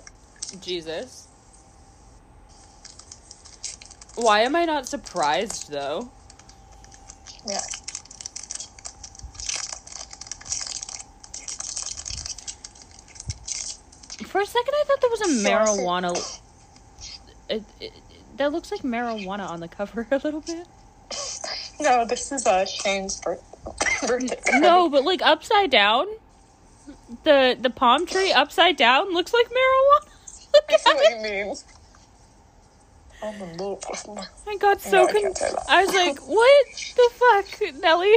Jesus. 0.61 1.27
Why 4.15 4.39
am 4.43 4.55
I 4.55 4.63
not 4.63 4.87
surprised 4.87 5.69
though? 5.69 6.09
Yeah. 7.45 7.59
For 14.25 14.39
a 14.39 14.45
second, 14.45 14.73
I 14.73 14.83
thought 14.87 15.01
there 15.01 15.09
was 15.09 15.21
a 15.21 15.25
So 15.25 15.53
I 15.53 15.65
see- 15.65 15.81
marijuana. 15.81 16.39
It, 17.49 17.63
it, 17.81 18.04
that 18.37 18.51
looks 18.51 18.71
like 18.71 18.81
marijuana 18.81 19.47
on 19.49 19.59
the 19.59 19.67
cover 19.67 20.07
a 20.11 20.17
little 20.17 20.41
bit. 20.41 20.67
No, 21.79 22.05
this 22.05 22.31
is 22.31 22.45
uh, 22.47 22.65
Shane's 22.65 23.19
birth- 23.21 23.43
birthday. 24.07 24.59
No, 24.59 24.89
but 24.89 25.03
like 25.03 25.21
upside 25.21 25.71
down. 25.71 26.07
The 27.23 27.57
the 27.59 27.69
palm 27.69 28.05
tree 28.05 28.31
upside 28.31 28.77
down 28.77 29.11
looks 29.13 29.33
like 29.33 29.47
marijuana. 29.47 30.09
Look 30.53 30.63
I 30.69 30.77
see 30.77 30.89
at 30.91 30.95
what 30.95 31.11
it. 31.11 31.17
you 31.17 31.45
mean. 31.45 31.55
Oh, 33.23 33.33
my 33.33 33.53
lord. 33.55 33.83
I 34.47 34.57
got 34.57 34.81
so 34.81 34.91
No, 35.03 35.07
I 35.07 35.11
con- 35.11 35.21
can't 35.21 35.37
say 35.37 35.49
that. 35.51 35.65
I 35.67 35.83
was 35.85 35.93
like, 35.95 36.19
"What 36.27 36.65
the 36.95 37.09
fuck, 37.13 37.75
Nelly?" 37.81 38.15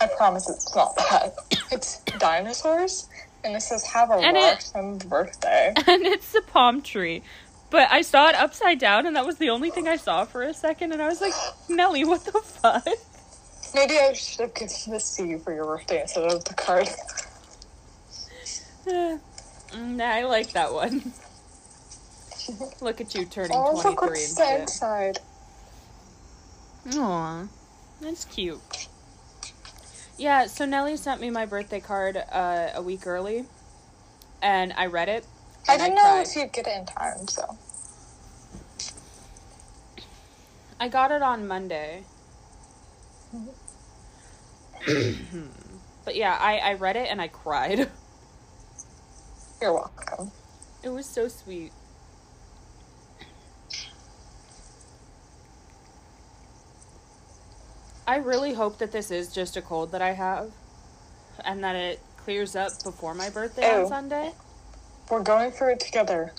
I 0.00 0.06
promise 0.16 0.48
it's 0.48 0.74
not 0.74 0.96
that. 0.96 1.34
It's 1.72 2.00
dinosaurs, 2.18 3.08
and 3.44 3.54
it 3.56 3.60
says 3.62 3.84
"Have 3.86 4.10
a 4.10 4.14
And 4.14 4.36
it- 4.36 5.08
birthday." 5.08 5.72
And 5.86 6.04
it's 6.06 6.32
the 6.32 6.42
palm 6.42 6.82
tree, 6.82 7.22
but 7.70 7.90
I 7.90 8.02
saw 8.02 8.28
it 8.28 8.34
upside 8.34 8.78
down, 8.78 9.06
and 9.06 9.16
that 9.16 9.26
was 9.26 9.38
the 9.38 9.50
only 9.50 9.70
thing 9.70 9.88
I 9.88 9.96
saw 9.96 10.24
for 10.24 10.42
a 10.42 10.54
second. 10.54 10.92
And 10.92 11.02
I 11.02 11.08
was 11.08 11.20
like, 11.20 11.34
"Nelly, 11.68 12.04
what 12.04 12.24
the 12.24 12.32
fuck?" 12.40 12.86
Maybe 13.74 13.98
I 13.98 14.12
should 14.12 14.40
have 14.40 14.54
given 14.54 14.74
this 14.88 15.16
to 15.16 15.26
you 15.26 15.38
for 15.38 15.52
your 15.54 15.64
birthday 15.64 16.00
instead 16.02 16.24
of 16.24 16.44
the 16.44 16.54
card. 16.54 16.88
nah, 19.76 20.04
I 20.04 20.22
like 20.24 20.52
that 20.52 20.72
one. 20.72 21.12
Look 22.80 23.00
at 23.00 23.14
you 23.14 23.24
turning 23.26 23.52
Oh, 23.56 23.72
twenty 23.72 23.90
look 23.90 24.00
three 24.00 24.10
what's 24.10 24.38
and 24.38 24.48
shit. 24.48 24.60
inside. 24.60 25.18
Aw, 26.94 27.46
that's 28.00 28.24
cute. 28.26 28.88
Yeah, 30.16 30.46
so 30.46 30.64
Nelly 30.64 30.96
sent 30.96 31.20
me 31.20 31.30
my 31.30 31.44
birthday 31.46 31.80
card 31.80 32.16
uh, 32.16 32.68
a 32.74 32.82
week 32.82 33.06
early, 33.06 33.46
and 34.40 34.72
I 34.76 34.86
read 34.86 35.08
it. 35.08 35.24
I 35.68 35.76
didn't 35.76 35.96
know 35.96 36.20
if 36.20 36.36
you'd 36.36 36.52
get 36.52 36.66
it 36.66 36.76
in 36.76 36.86
time, 36.86 37.26
so. 37.28 37.58
I 40.78 40.88
got 40.88 41.10
it 41.10 41.22
on 41.22 41.48
Monday. 41.48 42.04
Mm-hmm. 43.34 43.50
but 46.04 46.14
yeah, 46.14 46.36
I, 46.40 46.58
I 46.58 46.74
read 46.74 46.96
it 46.96 47.08
and 47.10 47.20
I 47.20 47.28
cried. 47.28 47.88
You're 49.60 49.72
welcome. 49.72 50.30
It 50.82 50.90
was 50.90 51.06
so 51.06 51.28
sweet. 51.28 51.72
I 58.06 58.16
really 58.16 58.54
hope 58.54 58.78
that 58.78 58.92
this 58.92 59.10
is 59.10 59.32
just 59.32 59.56
a 59.56 59.62
cold 59.62 59.90
that 59.92 60.02
I 60.02 60.12
have 60.12 60.52
and 61.44 61.64
that 61.64 61.74
it 61.74 62.00
clears 62.18 62.54
up 62.54 62.70
before 62.84 63.14
my 63.14 63.30
birthday 63.30 63.74
on 63.74 63.84
oh. 63.84 63.88
Sunday. 63.88 64.32
We're 65.10 65.22
going 65.22 65.50
through 65.52 65.72
it 65.74 65.80
together. 65.80 66.32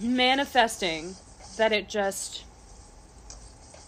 Manifesting 0.00 1.14
that 1.56 1.72
it 1.72 1.88
just 1.88 2.44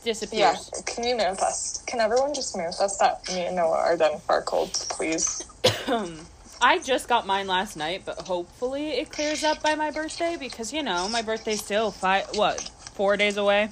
Yeah, 0.05 0.13
disappears. 0.13 0.71
can 0.87 1.05
you 1.05 1.17
manifest? 1.17 1.87
Can 1.87 2.01
everyone 2.01 2.35
just 2.35 2.57
manifest 2.57 2.99
that 3.01 3.27
me 3.29 3.47
and 3.47 3.57
Noah 3.57 3.79
are 3.79 3.97
done 3.97 4.19
for 4.21 4.33
our 4.35 4.43
colds, 4.43 4.85
please? 4.87 5.45
I 6.61 6.79
just 6.79 7.09
got 7.09 7.27
mine 7.27 7.47
last 7.47 7.77
night, 7.77 8.03
but 8.05 8.19
hopefully 8.21 8.91
it 8.91 9.11
clears 9.11 9.43
up 9.45 9.63
by 9.63 9.75
my 9.75 9.91
birthday 9.91 10.37
because 10.39 10.73
you 10.73 10.83
know 10.83 11.09
my 11.09 11.23
birthday's 11.23 11.63
still 11.65 11.91
five 11.91 12.27
what 12.35 12.61
four 12.95 13.17
days 13.17 13.37
away. 13.37 13.71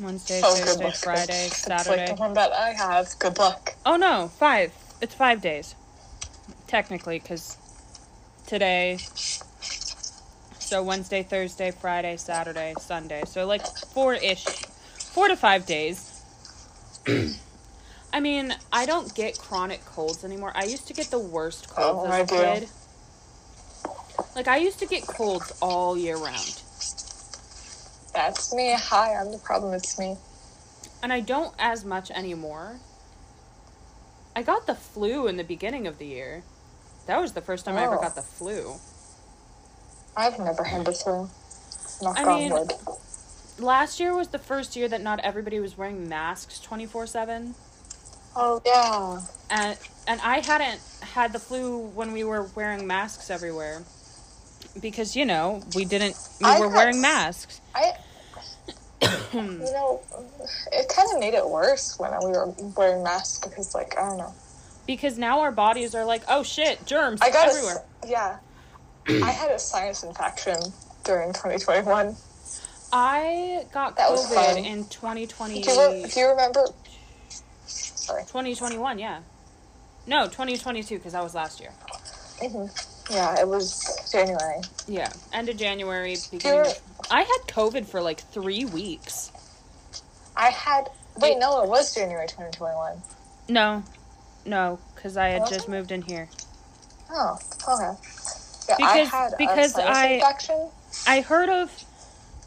Wednesday, 0.00 0.40
Oh, 0.44 0.54
Thursday. 0.54 0.90
Friday, 0.92 1.46
It's 1.46 1.58
Saturday. 1.58 2.06
like 2.06 2.16
the 2.16 2.20
one 2.20 2.34
that 2.34 2.52
I 2.52 2.70
have. 2.72 3.08
Good 3.18 3.38
luck. 3.38 3.74
Oh 3.84 3.96
no, 3.96 4.28
five. 4.38 4.72
It's 5.00 5.14
five 5.14 5.40
days, 5.40 5.74
technically, 6.68 7.20
because 7.20 7.58
today. 8.46 9.06
So 10.58 10.82
Wednesday, 10.82 11.22
Thursday, 11.24 11.72
Friday, 11.72 12.16
Saturday, 12.18 12.76
Sunday. 12.78 13.24
So 13.26 13.46
like 13.46 13.66
four 13.94 14.14
ish, 14.14 14.66
four 15.12 15.28
to 15.28 15.36
five 15.36 15.66
days. 15.66 16.12
I 18.12 18.20
mean, 18.20 18.54
I 18.72 18.86
don't 18.86 19.14
get 19.14 19.38
chronic 19.38 19.84
colds 19.84 20.24
anymore. 20.24 20.52
I 20.56 20.64
used 20.64 20.88
to 20.88 20.94
get 20.94 21.10
the 21.10 21.20
worst 21.20 21.68
oh, 21.78 21.94
colds 21.94 22.04
Oh, 22.04 22.06
as 22.06 22.18
I 22.18 22.20
a 22.20 22.26
do. 22.26 22.58
kid. 22.60 22.70
Like 24.36 24.48
I 24.48 24.58
used 24.58 24.80
to 24.80 24.86
get 24.86 25.06
colds 25.06 25.52
all 25.62 25.98
year 25.98 26.18
round. 26.18 26.62
That's 28.14 28.54
me. 28.54 28.74
Hi, 28.78 29.14
I'm 29.16 29.32
the 29.32 29.38
problem. 29.38 29.74
It's 29.74 29.98
me. 29.98 30.16
and 31.02 31.12
I 31.12 31.20
don't 31.20 31.54
as 31.58 31.84
much 31.84 32.10
anymore. 32.12 32.82
I 34.36 34.42
got 34.42 34.66
the 34.66 34.74
flu 34.76 35.26
in 35.28 35.36
the 35.36 35.44
beginning 35.44 35.86
of 35.86 35.98
the 35.98 36.06
year. 36.06 36.46
That 37.08 37.20
was 37.22 37.32
the 37.32 37.40
first 37.40 37.64
time 37.64 37.76
I 37.76 37.84
ever 37.84 37.96
Oh. 37.96 38.02
got 38.02 38.14
the 38.14 38.20
oh. 38.20 38.24
flu. 38.24 38.74
I've 40.14 40.38
never 40.38 40.62
had 40.62 40.84
the 40.84 40.92
flu. 40.92 41.28
Knock 42.02 42.18
I 42.18 42.24
mean- 42.24 42.52
wood. 42.52 42.72
Last 43.58 43.98
year 43.98 44.14
was 44.14 44.28
the 44.28 44.38
first 44.38 44.76
year 44.76 44.86
that 44.88 45.00
not 45.00 45.18
everybody 45.20 45.58
was 45.58 45.76
wearing 45.76 46.08
masks 46.08 46.60
24 46.60 47.06
7. 47.08 47.54
Oh, 48.36 48.62
yeah. 48.64 49.20
and 49.50 49.76
and 50.06 50.20
I 50.20 50.38
hadn't 50.40 50.80
had 51.00 51.32
the 51.32 51.40
flu 51.40 51.78
when 51.78 52.12
we 52.12 52.22
were 52.22 52.44
wearing 52.54 52.86
masks 52.86 53.30
everywhere 53.30 53.82
because 54.80 55.16
you 55.16 55.24
know 55.24 55.62
we 55.74 55.84
didn't 55.84 56.14
we 56.40 56.46
I 56.46 56.60
were 56.60 56.68
had 56.68 56.76
wearing 56.76 57.00
masks. 57.00 57.60
I, 57.74 57.94
you 59.32 59.40
know, 59.58 60.02
it 60.72 60.88
kind 60.88 61.08
of 61.14 61.18
made 61.20 61.34
it 61.34 61.48
worse 61.48 61.98
when 61.98 62.12
we 62.22 62.30
were 62.30 62.54
wearing 62.76 63.02
masks 63.02 63.38
because, 63.46 63.74
like, 63.74 63.96
I 63.98 64.08
don't 64.08 64.18
know. 64.18 64.34
Because 64.88 65.18
now 65.18 65.40
our 65.40 65.52
bodies 65.52 65.94
are 65.94 66.06
like, 66.06 66.22
oh 66.28 66.42
shit, 66.42 66.86
germs 66.86 67.20
I 67.20 67.30
got 67.30 67.46
a 67.46 67.50
everywhere. 67.50 67.84
yeah. 68.06 68.38
I 69.06 69.30
had 69.30 69.50
a 69.50 69.58
sinus 69.58 70.02
infection 70.02 70.56
during 71.04 71.34
2021. 71.34 72.16
I 72.90 73.66
got 73.70 73.96
That 73.96 74.08
COVID 74.08 74.64
in 74.64 74.86
2020, 74.86 75.60
Do 75.62 75.70
you, 75.70 75.78
re- 75.78 76.06
do 76.08 76.20
you 76.20 76.28
remember? 76.30 76.64
Sorry. 77.66 78.22
2021, 78.22 78.98
yeah. 78.98 79.20
No, 80.06 80.24
2022 80.24 80.96
because 80.96 81.12
that 81.12 81.22
was 81.22 81.34
last 81.34 81.60
year. 81.60 81.70
hmm 82.40 82.64
Yeah, 83.12 83.38
it 83.38 83.46
was 83.46 84.08
January. 84.10 84.62
Yeah, 84.86 85.12
end 85.34 85.50
of 85.50 85.58
January, 85.58 86.16
beginning. 86.30 86.60
Of, 86.60 86.80
I 87.10 87.24
had 87.24 87.40
COVID 87.46 87.84
for 87.84 88.00
like 88.00 88.20
three 88.20 88.64
weeks. 88.64 89.32
I 90.34 90.48
had. 90.48 90.88
Wait, 91.18 91.38
no, 91.38 91.62
it 91.62 91.68
was 91.68 91.94
January 91.94 92.26
2021. 92.26 93.02
No, 93.50 93.82
no, 94.48 94.78
because 94.94 95.16
I 95.16 95.28
had 95.28 95.46
just 95.46 95.68
moved 95.68 95.92
in 95.92 96.02
here. 96.02 96.28
Oh, 97.10 97.38
okay. 97.68 97.98
Yeah, 98.68 98.74
I 98.86 99.02
Because- 99.02 99.08
had 99.08 99.34
because 99.38 99.74
I- 99.78 100.06
infection. 100.06 100.68
I 101.06 101.20
heard 101.20 101.48
of, 101.48 101.84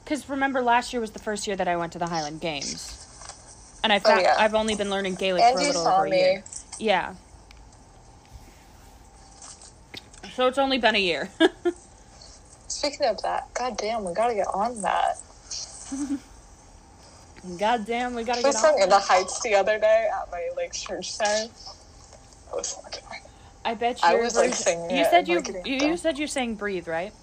because 0.03 0.27
remember 0.29 0.61
last 0.61 0.93
year 0.93 0.99
was 0.99 1.11
the 1.11 1.19
first 1.19 1.47
year 1.47 1.55
that 1.55 1.67
I 1.67 1.75
went 1.77 1.93
to 1.93 1.99
the 1.99 2.07
Highland 2.07 2.41
Games, 2.41 2.97
and 3.83 3.93
I 3.93 4.01
Oh, 4.03 4.19
yeah. 4.19 4.35
I've 4.37 4.53
only 4.55 4.75
been 4.75 4.89
learning 4.89 5.15
Gaelic 5.15 5.41
And 5.43 5.55
for 5.55 5.61
a 5.61 5.67
little 5.67 5.87
over 5.87 6.05
a 6.05 6.09
year. 6.09 6.43
Yeah. 6.79 7.13
So 10.35 10.47
it's 10.47 10.57
only 10.57 10.77
been 10.77 10.95
a 10.95 10.99
year. 10.99 11.29
Speaking 12.67 13.05
of 13.07 13.21
that, 13.23 13.53
god 13.53 13.77
damn, 13.77 14.03
we 14.05 14.13
gotta 14.13 14.33
get 14.33 14.47
on 14.53 14.81
that. 14.81 15.17
God 17.57 17.87
damn, 17.87 18.13
we 18.13 18.23
gotta 18.23 18.41
We 18.43 18.51
get 18.51 18.63
on. 18.63 18.81
in 18.83 18.87
the 18.89 18.99
Heights 18.99 19.41
the 19.41 19.55
other 19.55 19.79
day 19.79 20.07
at 20.13 20.29
my 20.31 20.47
like 20.55 20.73
church 20.73 21.11
center. 21.11 21.51
It 22.51 22.55
was. 22.55 22.75
I 23.63 23.75
bet 23.75 23.99
I 24.03 24.13
your 24.13 24.23
was, 24.23 24.35
like, 24.35 24.53
singing 24.53 24.97
You 24.97 25.03
said 25.05 25.27
you, 25.27 25.41
you 25.65 25.75
you 25.87 25.97
said 25.97 26.17
you 26.17 26.27
sang 26.27 26.55
"Breathe," 26.55 26.87
right? 26.87 27.13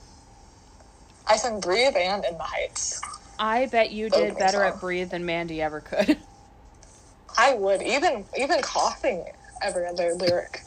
I 1.27 1.37
sang 1.37 1.61
Breathe 1.61 1.97
and 1.97 2.25
In 2.25 2.39
the 2.39 2.43
Heights. 2.45 3.01
I 3.39 3.67
bet 3.67 3.91
you 3.91 4.09
did 4.09 4.39
better 4.39 4.59
so- 4.59 4.65
at 4.65 4.81
"Breathe" 4.81 5.11
than 5.11 5.27
Mandy 5.27 5.61
ever 5.61 5.81
could. 5.81 6.17
I 7.39 7.55
would 7.55 7.83
even 7.83 8.25
even 8.37 8.63
coughing 8.63 9.25
every 9.63 9.87
other 9.87 10.15
lyric. 10.15 10.63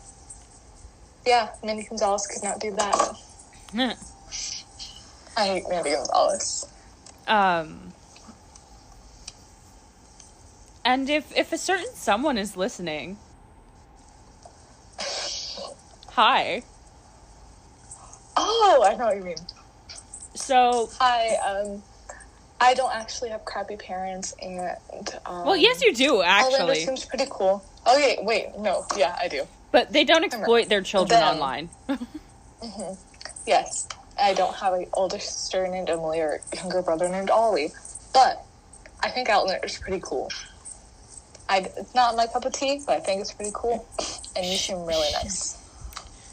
Yeah, 1.26 1.50
Mandy 1.64 1.84
Gonzalez 1.84 2.28
could 2.28 2.44
not 2.44 2.60
do 2.60 2.72
that. 2.76 3.16
I 5.38 5.46
hate 5.46 5.70
Mandy 5.70 5.92
Gonzalez. 5.92 6.66
um. 7.28 7.94
And 10.84 11.10
if 11.10 11.36
if 11.38 11.52
a 11.54 11.58
certain 11.58 11.94
someone 11.94 12.38
is 12.38 12.58
listening, 12.58 13.18
hi. 16.22 16.62
Oh, 18.38 18.86
I 18.88 18.96
know 18.96 19.06
what 19.06 19.18
you 19.18 19.24
mean. 19.24 19.38
So, 20.36 20.88
Hi, 21.00 21.36
um, 21.38 21.82
I 22.60 22.76
don't 22.76 22.94
actually 22.94 23.30
have 23.30 23.44
crappy 23.44 23.76
parents, 23.76 24.36
and 24.40 24.78
um, 25.26 25.46
well, 25.46 25.58
yes, 25.58 25.82
you 25.82 25.96
do 25.96 26.22
actually. 26.22 26.54
Outlander 26.54 26.76
seems 26.76 27.06
pretty 27.06 27.26
cool. 27.28 27.66
Oh 27.88 27.98
wait, 27.98 28.24
wait, 28.24 28.56
no, 28.60 28.86
yeah, 28.96 29.18
I 29.20 29.30
do. 29.30 29.48
but 29.72 29.92
they 29.92 30.04
don't 30.04 30.24
exploit 30.24 30.70
their 30.70 30.82
children 30.82 31.20
Them. 31.20 31.34
online. 31.34 31.70
Yes, 33.48 33.88
I 34.22 34.36
don't 34.36 34.54
have 34.54 34.74
an 34.74 34.86
older 34.94 35.18
sister 35.18 35.68
named 35.68 35.90
Emily 35.90 36.20
or 36.20 36.40
a 36.54 36.56
younger 36.56 36.84
brother 36.84 37.10
named 37.10 37.32
Ollie, 37.32 37.72
but 38.14 38.46
I 39.02 39.10
think 39.10 39.30
Outlander 39.30 39.66
is 39.66 39.80
pretty 39.80 40.00
cool. 40.04 40.30
I, 41.50 41.66
it's 41.76 41.96
not 41.96 42.16
my 42.16 42.28
cup 42.28 42.46
of 42.46 42.54
tea, 42.54 42.84
but 42.86 42.98
I 42.98 43.00
think 43.00 43.22
it's 43.22 43.34
pretty 43.34 43.52
cool, 43.56 43.84
and 44.36 44.46
you 44.46 44.58
seem 44.58 44.86
really 44.86 45.12
nice. 45.14 45.61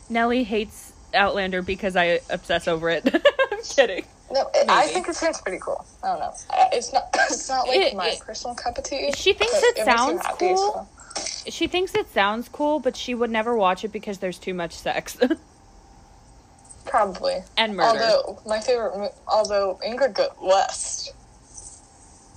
Nellie 0.08 0.44
hates 0.44 0.92
Outlander 1.14 1.62
because 1.62 1.96
I 1.96 2.20
obsess 2.30 2.68
over 2.68 2.88
it. 2.90 3.04
I'm 3.52 3.62
kidding. 3.62 4.04
No, 4.30 4.42
it, 4.54 4.68
I 4.68 4.86
think 4.88 5.08
it 5.08 5.14
seems 5.16 5.40
pretty 5.40 5.58
cool. 5.58 5.84
I 6.02 6.08
don't 6.08 6.20
know. 6.20 6.32
It's 6.72 6.92
not. 6.92 7.08
It's 7.30 7.48
not 7.48 7.66
like 7.68 7.76
It- 7.78 7.96
my 7.96 8.08
it- 8.10 8.20
personal 8.20 8.54
cup 8.54 8.76
of 8.78 8.84
tea. 8.84 9.12
She 9.14 9.32
thinks 9.32 9.54
it 9.56 9.84
sounds 9.84 10.24
happy, 10.24 10.48
cool. 10.54 10.88
so- 11.16 11.50
She 11.50 11.66
thinks 11.66 11.94
it 11.94 12.08
sounds 12.12 12.48
cool, 12.48 12.78
but 12.78 12.94
she 12.96 13.14
would 13.14 13.30
never 13.30 13.56
watch 13.56 13.84
it 13.84 13.88
because 13.92 14.18
there's 14.18 14.38
too 14.38 14.52
much 14.54 14.72
sex 14.74 15.16
Probably. 16.84 17.42
and 17.56 17.76
murder. 17.76 17.98
Although 18.00 18.42
my 18.46 18.60
favorite, 18.60 19.14
although 19.26 19.78
Ingrid 19.86 20.14
Go- 20.14 20.32
West, 20.40 21.12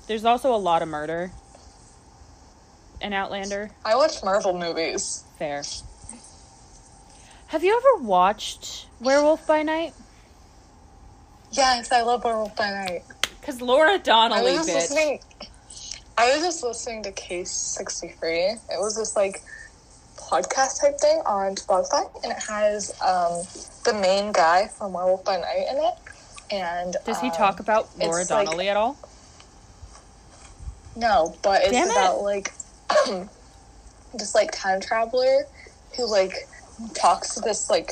There's 0.08 0.26
also 0.26 0.54
a 0.54 0.58
lot 0.58 0.82
of 0.82 0.88
murder 0.90 1.32
in 3.02 3.14
Outlander. 3.14 3.72
I 3.86 3.96
watch 3.96 4.24
Marvel 4.24 4.58
movies. 4.58 5.24
Fair. 5.40 5.64
Have 7.52 7.64
you 7.66 7.76
ever 7.76 8.04
watched 8.04 8.88
Werewolf 9.02 9.46
by 9.46 9.62
Night? 9.62 9.94
Yes, 11.52 11.92
I 11.92 12.02
love 12.02 12.24
Werewolf 12.24 12.56
by 12.56 12.70
Night. 12.72 13.02
Because 13.42 13.62
Laura 13.62 14.00
Donnelly, 14.00 14.52
I 14.52 14.56
Donnelly, 14.56 14.58
was 14.58 14.68
just 14.68 14.92
bitch. 14.92 14.96
listening. 14.96 15.20
I 16.18 16.34
was 16.34 16.44
just 16.46 16.64
listening 16.64 17.04
to 17.04 17.12
Case 17.12 17.52
sixty 17.52 18.08
three. 18.10 18.46
It 18.46 18.60
was 18.80 18.96
this 18.96 19.18
like 19.18 19.42
podcast 20.18 20.80
type 20.80 20.98
thing 21.00 21.22
on 21.26 21.56
Spotify, 21.56 22.10
and 22.24 22.32
it 22.32 22.38
has 22.48 22.92
um, 23.02 23.44
the 23.84 24.00
main 24.02 24.32
guy 24.32 24.68
from 24.68 24.94
Werewolf 24.94 25.26
by 25.26 25.38
Night 25.38 25.66
in 25.70 25.78
it. 25.78 25.94
And 26.52 26.96
Does 27.06 27.20
he 27.20 27.28
um, 27.28 27.34
talk 27.34 27.60
about 27.60 27.90
Laura 28.00 28.22
it's 28.22 28.30
like- 28.30 28.46
Donnelly 28.46 28.70
at 28.70 28.78
all? 28.78 28.98
No, 30.96 31.36
but 31.42 31.64
it's 31.64 31.72
Damn 31.72 31.88
it. 31.88 31.92
about 31.92 32.22
like 32.22 32.54
this 34.14 34.36
like 34.36 34.52
time 34.52 34.80
traveler 34.80 35.44
who 35.98 36.10
like 36.10 36.34
talks 36.94 37.36
to 37.36 37.42
this 37.42 37.70
like 37.70 37.92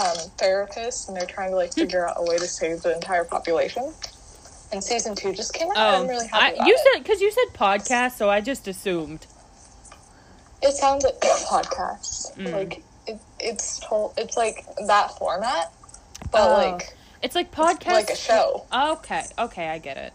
um, 0.00 0.16
therapist, 0.38 1.08
and 1.08 1.16
they're 1.16 1.26
trying 1.26 1.50
to 1.50 1.56
like 1.56 1.72
figure 1.72 2.08
out 2.08 2.14
a 2.18 2.22
way 2.22 2.36
to 2.38 2.46
save 2.46 2.82
the 2.82 2.94
entire 2.94 3.24
population. 3.24 3.92
And 4.72 4.82
season 4.82 5.14
two 5.14 5.32
just 5.32 5.54
came 5.54 5.68
out. 5.70 5.76
Oh, 5.76 6.02
I'm 6.02 6.08
really 6.08 6.26
happy 6.26 6.58
I, 6.58 6.66
you 6.66 6.76
said 6.92 7.02
because 7.02 7.20
you 7.20 7.30
said 7.30 7.54
podcast, 7.54 8.12
so 8.12 8.28
I 8.28 8.40
just 8.40 8.66
assumed. 8.66 9.26
It 10.62 10.72
sounds 10.72 11.04
like 11.04 11.14
a 11.22 11.26
podcast. 11.44 12.36
Mm. 12.36 12.52
Like 12.52 12.82
it, 13.06 13.18
it's. 13.38 13.80
It's 14.16 14.36
like 14.36 14.64
that 14.86 15.16
format, 15.18 15.72
but 16.32 16.40
Oh. 16.48 16.54
like 16.72 16.96
It's 17.22 17.34
like 17.34 17.52
podcast, 17.52 17.86
like 17.92 18.10
a 18.10 18.16
show. 18.16 18.66
Okay, 18.72 19.24
okay, 19.38 19.68
I 19.68 19.78
get 19.78 19.96
it. 19.96 20.12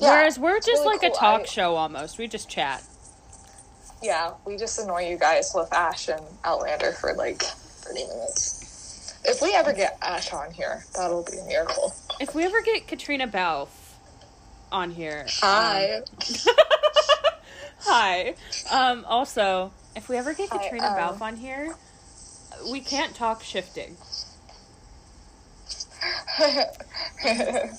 Yeah, 0.00 0.10
Whereas 0.10 0.38
we're 0.38 0.58
just 0.58 0.82
really 0.82 0.86
like 0.98 1.02
a 1.04 1.10
talk 1.14 1.42
I- 1.42 1.44
show 1.44 1.76
almost. 1.76 2.18
We 2.18 2.26
just 2.26 2.48
chat. 2.48 2.82
Yeah, 4.02 4.32
we 4.44 4.56
just 4.56 4.78
annoy 4.80 5.08
you 5.08 5.16
guys 5.16 5.52
with 5.54 5.72
Ash 5.72 6.08
and 6.08 6.20
Outlander 6.44 6.92
for 6.92 7.14
like 7.14 7.40
thirty 7.42 8.04
minutes. 8.04 9.18
If 9.24 9.40
we 9.40 9.54
ever 9.54 9.72
get 9.72 9.96
Ash 10.02 10.32
on 10.32 10.50
here, 10.52 10.84
that'll 10.96 11.22
be 11.22 11.38
a 11.38 11.44
miracle. 11.44 11.94
If 12.18 12.34
we 12.34 12.44
ever 12.44 12.60
get 12.62 12.88
Caitríona 12.88 13.30
Balfe 13.30 13.94
on 14.72 14.90
here, 14.90 15.26
Hi. 15.40 15.98
um, 15.98 16.02
hi. 17.78 18.34
Um, 18.70 19.04
also, 19.06 19.72
if 19.94 20.08
we 20.08 20.16
ever 20.16 20.34
get 20.34 20.48
Hi, 20.50 20.58
Caitríona 20.58 20.90
um, 20.90 20.96
Balfe 20.96 21.22
on 21.22 21.36
here, 21.36 21.74
we 22.70 22.80
can't 22.80 23.14
talk 23.14 23.44
shifting. 23.44 23.96
I 26.38 27.70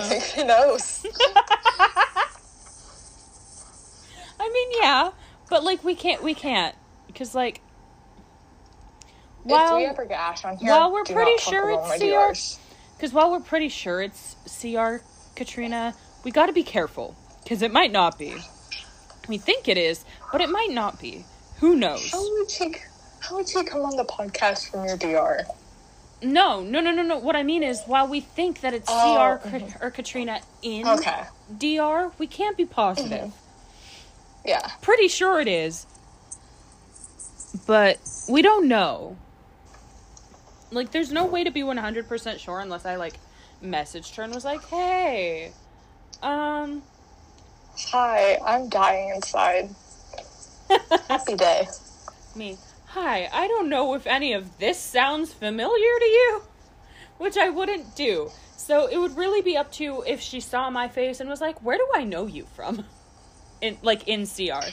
think 0.00 0.22
she 0.24 0.44
knows. 0.44 1.06
I 4.42 4.50
mean, 4.52 4.68
yeah, 4.80 5.10
but 5.48 5.62
like 5.62 5.84
we 5.84 5.94
can't, 5.94 6.20
we 6.22 6.34
can't, 6.34 6.74
because 7.06 7.32
like, 7.34 7.60
if 9.44 9.50
while 9.50 9.76
we 9.76 9.84
ever 9.84 10.04
get 10.04 10.18
Ash 10.18 10.44
on 10.44 10.56
here, 10.56 10.70
while 10.70 10.92
we're 10.92 11.04
pretty 11.04 11.36
sure 11.38 11.70
it's 11.70 12.56
CR 12.56 12.56
Because 12.96 13.12
while 13.12 13.30
we're 13.30 13.40
pretty 13.40 13.68
sure 13.68 14.02
it's 14.02 14.34
CR 14.44 14.98
Caitríona, 15.36 15.94
we 16.24 16.32
got 16.32 16.46
to 16.46 16.52
be 16.52 16.64
careful 16.64 17.14
because 17.44 17.62
it 17.62 17.72
might 17.72 17.92
not 17.92 18.18
be. 18.18 18.34
We 19.28 19.38
think 19.38 19.68
it 19.68 19.78
is, 19.78 20.04
but 20.32 20.40
it 20.40 20.50
might 20.50 20.70
not 20.72 21.00
be. 21.00 21.24
Who 21.60 21.76
knows? 21.76 22.10
How 22.10 22.20
would 22.20 22.58
you? 22.58 22.74
How 23.20 23.36
would 23.36 23.48
you 23.54 23.62
come 23.62 23.82
on 23.82 23.96
the 23.96 24.04
podcast 24.04 24.68
from 24.68 24.84
your 24.84 24.96
DR? 24.96 25.46
No, 26.20 26.62
no, 26.62 26.80
no, 26.80 26.90
no, 26.90 27.02
no. 27.02 27.18
What 27.18 27.36
I 27.36 27.44
mean 27.44 27.62
is, 27.62 27.82
while 27.86 28.08
we 28.08 28.20
think 28.20 28.60
that 28.62 28.74
it's 28.74 28.88
Oh, 28.90 29.38
CR 29.40 29.48
Ka- 29.48 29.56
mm-hmm. 29.58 29.84
or 29.84 29.90
Caitríona 29.92 30.42
in 30.62 30.86
Okay. 30.88 31.22
DR, 31.56 32.10
we 32.18 32.26
can't 32.26 32.56
be 32.56 32.64
positive. 32.64 33.28
Mm-hmm. 33.28 33.41
Yeah. 34.44 34.66
Pretty 34.80 35.08
sure 35.08 35.40
it 35.40 35.48
is, 35.48 35.86
but 37.66 37.98
we 38.28 38.42
don't 38.42 38.68
know. 38.68 39.16
Like, 40.70 40.90
there's 40.90 41.12
no 41.12 41.26
way 41.26 41.44
to 41.44 41.50
be 41.50 41.60
100% 41.60 42.38
sure 42.38 42.60
unless 42.60 42.86
I, 42.86 42.96
like, 42.96 43.14
messaged 43.62 44.16
her 44.16 44.22
and 44.22 44.34
was 44.34 44.44
like, 44.44 44.64
hey, 44.66 45.52
um, 46.22 46.82
Hi, 47.78 48.38
I'm 48.44 48.68
dying 48.68 49.14
inside. 49.14 49.70
Happy 51.08 51.36
day. 51.36 51.66
Me. 52.34 52.58
Hi, 52.88 53.28
I 53.32 53.48
don't 53.48 53.68
know 53.68 53.94
if 53.94 54.06
any 54.06 54.34
of 54.34 54.58
this 54.58 54.78
sounds 54.78 55.32
familiar 55.32 55.98
to 55.98 56.04
you, 56.04 56.42
which 57.18 57.36
I 57.36 57.48
wouldn't 57.48 57.96
do. 57.96 58.30
So 58.56 58.86
it 58.86 58.98
would 58.98 59.16
really 59.16 59.40
be 59.40 59.56
up 59.56 59.72
to 59.72 60.04
if 60.06 60.20
she 60.20 60.38
saw 60.40 60.70
my 60.70 60.86
face 60.88 61.18
and 61.18 61.28
was 61.28 61.40
like, 61.40 61.62
"Where 61.62 61.78
do 61.78 61.86
I 61.94 62.04
know 62.04 62.26
you 62.26 62.46
from?" 62.54 62.84
In 63.62 63.78
like 63.82 64.06
in 64.08 64.26
CR. 64.26 64.66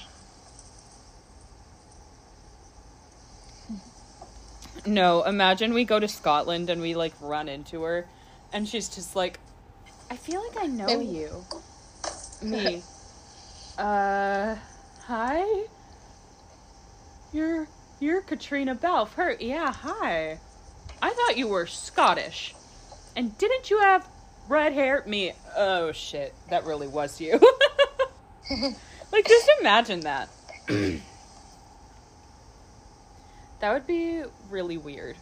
No, 4.86 5.23
imagine 5.23 5.73
we 5.73 5.86
go 5.86 5.99
to 5.99 6.08
Scotland 6.08 6.69
and 6.69 6.82
we 6.82 6.95
like 6.95 7.13
run 7.21 7.47
into 7.47 7.84
her 7.84 8.08
and 8.52 8.67
she's 8.67 8.89
just 8.89 9.15
like, 9.15 9.39
"I 10.10 10.15
feel 10.15 10.41
like 10.47 10.58
I 10.62 10.65
know 10.67 10.86
Maybe- 10.88 11.06
you." 11.06 11.45
Me. 12.41 12.82
Uh, 13.78 14.58
hi. 15.06 15.63
You're 17.32 17.65
you're 18.02 18.21
Caitríona 18.21 18.78
Balfe. 18.78 19.13
Her, 19.13 19.38
yeah, 19.39 19.71
hi. 19.71 20.38
I 21.02 21.10
thought 21.12 21.38
you 21.38 21.47
were 21.47 21.65
Scottish. 21.65 22.54
And 23.15 23.38
didn't 23.38 23.69
you 23.69 23.80
have 23.80 24.06
red 24.49 24.73
hair? 24.73 25.02
Me. 25.08 25.32
Oh 25.56 25.93
shit, 25.93 26.34
that 26.49 26.65
really 26.65 26.88
was 26.88 27.21
you. 27.21 27.39
like 29.12 29.27
just 29.27 29.51
imagine 29.59 30.01
that. 30.01 30.29
that 33.59 33.73
would 33.73 33.88
be 33.88 34.23
really 34.49 34.77
weird. 34.77 35.15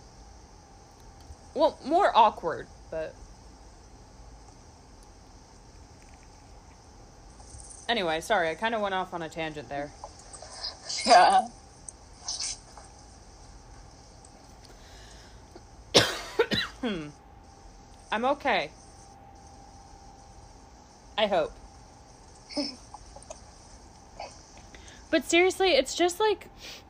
Well, 1.53 1.77
more 1.85 2.11
awkward, 2.15 2.67
but 2.91 3.15
Anyway, 7.89 8.19
sorry, 8.19 8.49
I 8.49 8.55
kind 8.55 8.75
of 8.75 8.81
went 8.81 8.93
off 8.93 9.13
on 9.13 9.21
a 9.21 9.29
tangent 9.29 9.69
there. 9.69 9.89
Yeah. 11.05 11.47
I'm 18.11 18.25
okay. 18.25 18.71
I 21.17 21.27
hope. 21.27 21.53
but 25.17 25.25
seriously, 25.25 25.69
it's 25.71 25.95
just 25.95 26.19
like 26.19 26.47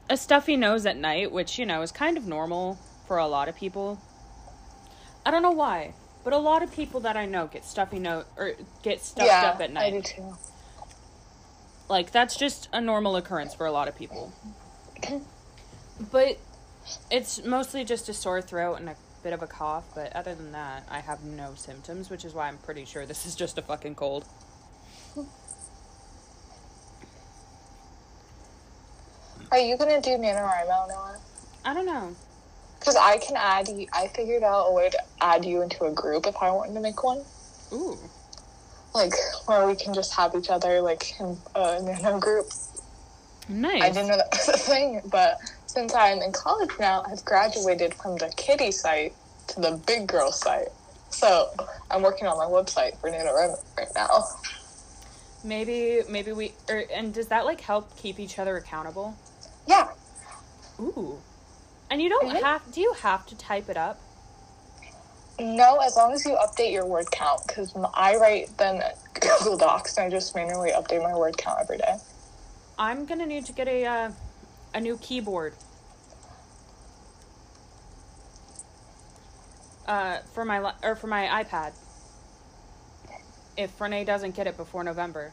a 0.09 0.17
stuffy 0.17 0.57
nose 0.57 0.85
at 0.85 0.97
night, 0.97 1.31
which, 1.31 1.57
you 1.57 1.65
know, 1.65 1.81
is 1.81 1.93
kind 1.93 2.17
of 2.17 2.27
normal 2.27 2.77
for 3.07 3.17
a 3.17 3.25
lot 3.25 3.47
of 3.47 3.55
people. 3.55 4.01
I 5.25 5.31
don't 5.31 5.41
know 5.41 5.51
why, 5.51 5.93
but 6.25 6.33
a 6.33 6.37
lot 6.37 6.61
of 6.61 6.69
people 6.73 6.99
that 6.99 7.15
I 7.15 7.25
know 7.25 7.47
get 7.47 7.63
stuffy 7.63 7.99
nose 7.99 8.25
or 8.35 8.55
get 8.83 9.01
stuffed 9.01 9.27
yeah, 9.27 9.51
up 9.51 9.61
at 9.61 9.71
night. 9.71 9.81
I 9.81 9.91
do 9.91 10.01
too. 10.01 10.35
Like 11.87 12.11
that's 12.11 12.35
just 12.35 12.67
a 12.73 12.81
normal 12.81 13.15
occurrence 13.15 13.53
for 13.53 13.65
a 13.65 13.71
lot 13.71 13.87
of 13.87 13.95
people. 13.95 14.33
But 16.11 16.37
it's 17.09 17.43
mostly 17.43 17.85
just 17.85 18.09
a 18.09 18.13
sore 18.13 18.41
throat 18.41 18.75
and 18.75 18.89
a 18.89 18.95
bit 19.23 19.33
of 19.33 19.41
a 19.41 19.47
cough, 19.47 19.85
but 19.95 20.13
other 20.15 20.35
than 20.35 20.51
that, 20.51 20.83
I 20.91 20.99
have 20.99 21.23
no 21.23 21.53
symptoms, 21.55 22.09
which 22.09 22.23
is 22.25 22.33
why 22.33 22.49
I'm 22.49 22.57
pretty 22.57 22.83
sure 22.83 23.05
this 23.05 23.25
is 23.25 23.35
just 23.35 23.57
a 23.57 23.61
fucking 23.61 23.95
cold. 23.95 24.25
Are 29.51 29.59
you 29.59 29.77
gonna 29.77 30.01
do 30.01 30.11
NaNoWriMo, 30.11 30.87
Noah? 30.89 31.19
I 31.63 31.73
don't 31.73 31.85
know. 31.85 32.15
Because 32.79 32.95
I 32.95 33.17
can 33.17 33.35
add 33.37 33.67
you. 33.69 33.87
I 33.93 34.07
figured 34.07 34.43
out 34.43 34.67
a 34.67 34.73
way 34.73 34.89
to 34.89 34.99
add 35.21 35.45
you 35.45 35.61
into 35.61 35.85
a 35.85 35.91
group 35.91 36.27
if 36.27 36.35
I 36.41 36.51
wanted 36.51 36.73
to 36.73 36.79
make 36.79 37.03
one. 37.03 37.23
Ooh. 37.73 37.97
Like, 38.93 39.13
where 39.45 39.65
we 39.67 39.75
can 39.75 39.93
just 39.93 40.13
have 40.15 40.35
each 40.35 40.49
other, 40.49 40.81
like, 40.81 41.19
in 41.19 41.37
a 41.55 41.81
nano 41.81 42.19
group. 42.19 42.47
Nice. 43.49 43.81
I 43.81 43.89
didn't 43.89 44.07
know 44.09 44.17
that 44.17 44.31
was 44.31 44.49
a 44.49 44.57
thing, 44.57 45.01
but 45.09 45.37
since 45.65 45.93
I'm 45.93 46.21
in 46.21 46.31
college 46.33 46.71
now, 46.79 47.03
I've 47.09 47.23
graduated 47.23 47.93
from 47.93 48.17
the 48.17 48.31
kiddie 48.35 48.71
site 48.71 49.13
to 49.47 49.61
the 49.61 49.81
big 49.87 50.07
girl 50.07 50.31
site. 50.31 50.69
So 51.09 51.49
I'm 51.89 52.01
working 52.01 52.27
on 52.27 52.37
my 52.37 52.45
website 52.45 52.97
for 52.99 53.09
NaNoWriMo 53.09 53.57
right 53.77 53.87
now. 53.95 54.25
Maybe 55.43 56.01
maybe 56.09 56.31
we 56.33 56.53
or 56.67 56.83
and 56.93 57.13
does 57.13 57.27
that 57.27 57.45
like 57.45 57.61
help 57.61 57.95
keep 57.95 58.19
each 58.19 58.39
other 58.39 58.57
accountable? 58.57 59.15
Yeah. 59.67 59.89
Ooh. 60.79 61.21
And 61.89 62.01
you 62.01 62.09
don't 62.09 62.29
Mhm. 62.29 62.41
have 62.41 62.71
do 62.71 62.81
you 62.81 62.93
have 62.93 63.25
to 63.27 63.35
type 63.35 63.69
it 63.69 63.77
up? 63.77 63.99
No, 65.39 65.77
as 65.77 65.95
long 65.95 66.13
as 66.13 66.25
you 66.25 66.35
update 66.35 66.71
your 66.71 66.85
word 66.85 67.11
count, 67.11 67.41
because 67.47 67.73
I 67.93 68.15
write 68.17 68.57
them 68.57 68.81
Google 69.13 69.57
Docs 69.57 69.97
and 69.97 70.07
I 70.07 70.09
just 70.09 70.35
manually 70.35 70.71
update 70.71 71.03
my 71.03 71.15
word 71.15 71.37
count 71.37 71.59
every 71.61 71.77
day. 71.77 71.97
I'm 72.79 73.05
going 73.05 73.19
to 73.19 73.25
need 73.25 73.45
to 73.45 73.53
get 73.53 73.67
a 73.67 73.85
uh, 73.85 74.11
a 74.73 74.81
new 74.81 74.97
keyboard. 74.97 75.53
Uh, 79.87 80.19
for 80.33 80.43
my 80.43 80.73
or 80.83 80.95
for 80.95 81.07
my 81.07 81.43
iPad. 81.43 81.73
If 83.55 83.79
Renee 83.81 84.03
doesn't 84.03 84.35
get 84.35 84.47
it 84.47 84.57
before 84.57 84.83
November. 84.83 85.31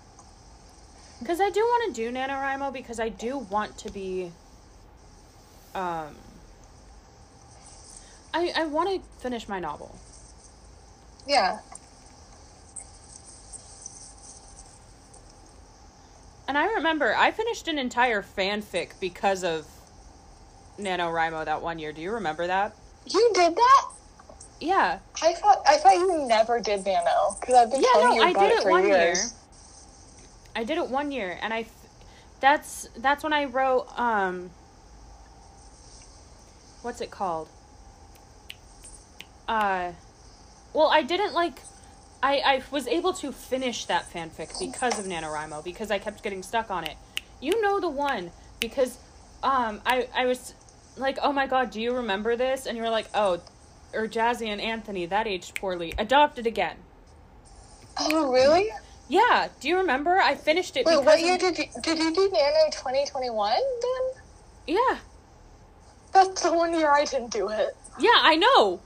Because 1.21 1.41
I 1.41 1.51
do 1.51 1.61
want 1.61 1.95
to 1.95 2.03
do 2.03 2.13
NaNoWriMo 2.13 2.73
because 2.73 3.01
I 3.01 3.09
do 3.09 3.39
want 3.39 3.79
to 3.79 3.91
be. 3.91 4.33
Um. 5.75 6.17
I 8.33 8.53
I 8.57 8.65
want 8.67 8.91
to 8.91 9.21
finish 9.21 9.49
my 9.49 9.59
novel. 9.61 9.97
Yeah. 11.27 11.59
And 16.47 16.59
I 16.59 16.67
remember 16.75 17.15
I 17.17 17.31
finished 17.31 17.69
an 17.69 17.79
entire 17.79 18.23
fanfic 18.23 19.01
because 19.01 19.43
of 19.45 19.67
NaNoWriMo 20.79 21.45
that 21.47 21.63
one 21.63 21.79
year. 21.79 21.93
Do 21.93 22.03
you 22.03 22.13
remember 22.13 22.47
that? 22.47 22.77
You 23.07 23.33
did 23.35 23.57
that? 23.57 23.87
Yeah. 24.61 24.99
I 25.23 25.35
thought 25.35 25.63
I 25.67 25.77
thought 25.79 25.95
you 25.95 26.27
never 26.27 26.61
did 26.61 26.85
Nano 26.85 27.37
because 27.41 27.55
I've 27.55 27.71
been 27.71 27.83
Yeah, 27.83 27.89
telling 27.93 28.09
no, 28.11 28.15
you 28.17 28.23
I 28.25 28.31
about 28.31 28.41
did 28.41 28.53
it 28.53 28.59
it 28.59 28.63
for 28.63 28.71
one 28.71 28.87
year. 28.87 29.15
I 30.55 30.65
did 30.65 30.79
it 30.79 30.89
one 30.89 31.13
year, 31.13 31.39
and 31.41 31.53
I. 31.53 31.67
That's 32.41 32.89
that's 32.97 33.23
when 33.23 33.33
I 33.33 33.45
wrote 33.45 33.87
um. 33.99 34.51
What's 36.83 37.01
it 37.01 37.11
called? 37.11 37.49
Uh, 39.49 39.93
well, 40.73 40.89
I 40.89 41.03
didn't 41.03 41.35
like. 41.35 41.61
I 42.23 42.39
I 42.45 42.63
was 42.71 42.87
able 42.87 43.13
to 43.15 43.33
finish 43.33 43.85
that 43.87 44.11
fanfic 44.13 44.59
because 44.59 44.99
of 44.99 45.07
NaNoWriMo 45.07 45.65
because 45.65 45.91
I 45.91 45.99
kept 45.99 46.23
getting 46.23 46.43
stuck 46.43 46.71
on 46.71 46.85
it. 46.85 46.97
You 47.41 47.61
know 47.61 47.81
the 47.81 47.89
one 47.89 48.31
because, 48.61 48.99
um, 49.43 49.81
I 49.85 50.09
I 50.15 50.27
was 50.27 50.55
like, 50.97 51.19
oh 51.23 51.33
my 51.33 51.47
god, 51.47 51.71
do 51.71 51.81
you 51.81 51.95
remember 51.95 52.37
this? 52.37 52.67
And 52.67 52.77
you 52.77 52.83
were 52.83 52.91
like, 52.91 53.09
oh, 53.15 53.41
or 53.93 54.07
Jazzy 54.09 54.49
and 54.49 54.61
Anthony 54.61 55.07
that 55.07 55.27
aged 55.27 55.55
poorly. 55.55 55.95
Adopted 55.99 56.47
again. 56.47 56.77
Oh, 57.99 58.33
really? 58.33 58.71
Yeah, 59.09 59.49
do 59.61 59.69
you 59.69 59.77
remember? 59.77 60.19
I 60.19 60.35
finished 60.35 60.77
it. 60.77 60.87
Wait, 60.87 60.97
what 61.05 61.19
of- 61.19 61.25
year 61.25 61.37
did 61.39 61.59
you 61.59 61.65
did 61.83 61.99
you 61.99 62.15
do 62.15 62.31
Nano 62.33 62.71
2021 62.71 63.53
then? 63.57 64.23
Yeah, 64.67 64.99
That's 66.13 66.41
the 66.43 66.53
one 66.53 66.73
year 66.75 66.91
I 66.91 67.05
didn't 67.05 67.31
do 67.33 67.49
it. 67.51 67.77
yeah, 67.99 68.19
I 68.23 68.37
know. 68.37 68.81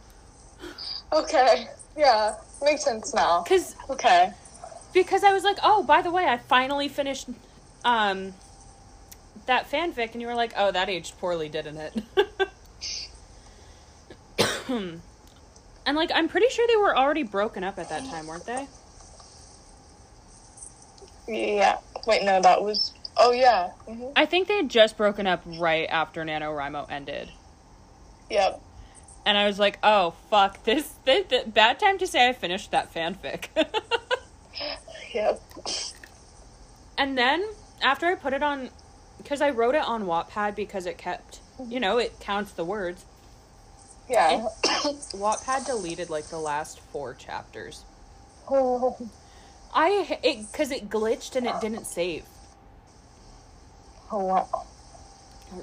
Okay. 1.13 1.69
Yeah. 1.97 2.35
Makes 2.63 2.85
sense 2.85 3.15
now. 3.15 3.45
Cause 3.45 3.77
Okay. 3.89 4.33
because 4.93 5.23
I 5.23 5.33
was 5.33 5.45
like, 5.45 5.59
oh, 5.63 5.85
by 5.85 6.03
the 6.03 6.11
way, 6.11 6.27
I 6.27 6.37
finally 6.39 6.89
finished 6.89 7.29
um 7.85 8.35
that 9.47 9.71
fanfic, 9.71 10.13
and 10.13 10.21
you 10.21 10.27
were 10.27 10.35
like, 10.35 10.53
oh, 10.57 10.73
that 10.73 10.89
aged 10.91 11.17
poorly, 11.19 11.49
didn't 11.49 11.77
it? 11.79 11.95
and 14.69 15.97
like, 15.97 16.11
I'm 16.15 16.29
pretty 16.29 16.49
sure 16.51 16.67
they 16.67 16.77
were 16.77 16.97
already 16.97 17.23
broken 17.23 17.63
up 17.65 17.79
at 17.79 17.89
that 17.89 18.05
time, 18.07 18.27
weren't 18.27 18.45
they? 18.47 18.67
Yeah. 21.29 21.77
Wait, 22.07 22.25
no, 22.25 22.41
that 22.41 22.63
was. 22.63 22.93
Oh 23.17 23.33
yeah. 23.33 23.71
hmm 23.87 24.07
I 24.17 24.27
think 24.27 24.49
they 24.49 24.57
had 24.57 24.71
just 24.71 24.97
broken 24.97 25.27
up 25.27 25.43
right 25.45 25.87
after 25.91 26.25
NaNoWriMo 26.25 26.91
ended. 26.91 27.31
Yep. 28.31 28.61
And 29.27 29.37
I 29.37 29.47
was 29.47 29.59
like, 29.59 29.79
oh, 29.83 30.15
fuck, 30.31 30.65
this, 30.65 30.89
this, 31.05 31.27
this 31.27 31.45
bad 31.47 31.79
time 31.79 31.99
to 31.99 32.07
say 32.07 32.29
I 32.29 32.33
finished 32.33 32.71
that 32.71 32.93
fanfic. 32.95 33.49
Yep. 35.15 35.41
And 36.99 37.17
then 37.17 37.45
after 37.83 38.07
I 38.07 38.15
put 38.15 38.33
it 38.33 38.43
on, 38.43 38.71
because 39.17 39.41
I 39.41 39.51
wrote 39.51 39.75
it 39.75 39.83
on 39.83 40.05
Wattpad 40.05 40.55
because 40.55 40.87
it 40.87 40.99
kept, 40.99 41.41
you 41.67 41.81
know, 41.81 41.99
it 41.99 42.19
counts 42.21 42.53
the 42.53 42.65
words. 42.65 43.05
Yeah. 44.09 44.49
Wattpad 44.65 45.67
deleted 45.67 46.11
like 46.11 46.27
the 46.29 46.39
last 46.39 46.81
four 46.81 47.15
chapters. 47.15 47.85
oh, 48.51 48.97
I 49.75 50.19
it 50.23 50.51
because 50.51 50.71
it 50.71 50.89
glitched 50.89 51.37
and 51.37 51.47
it 51.47 51.61
didn't 51.61 51.87
save. 51.87 52.25
Oh, 54.11 54.25
wow. 54.25 54.67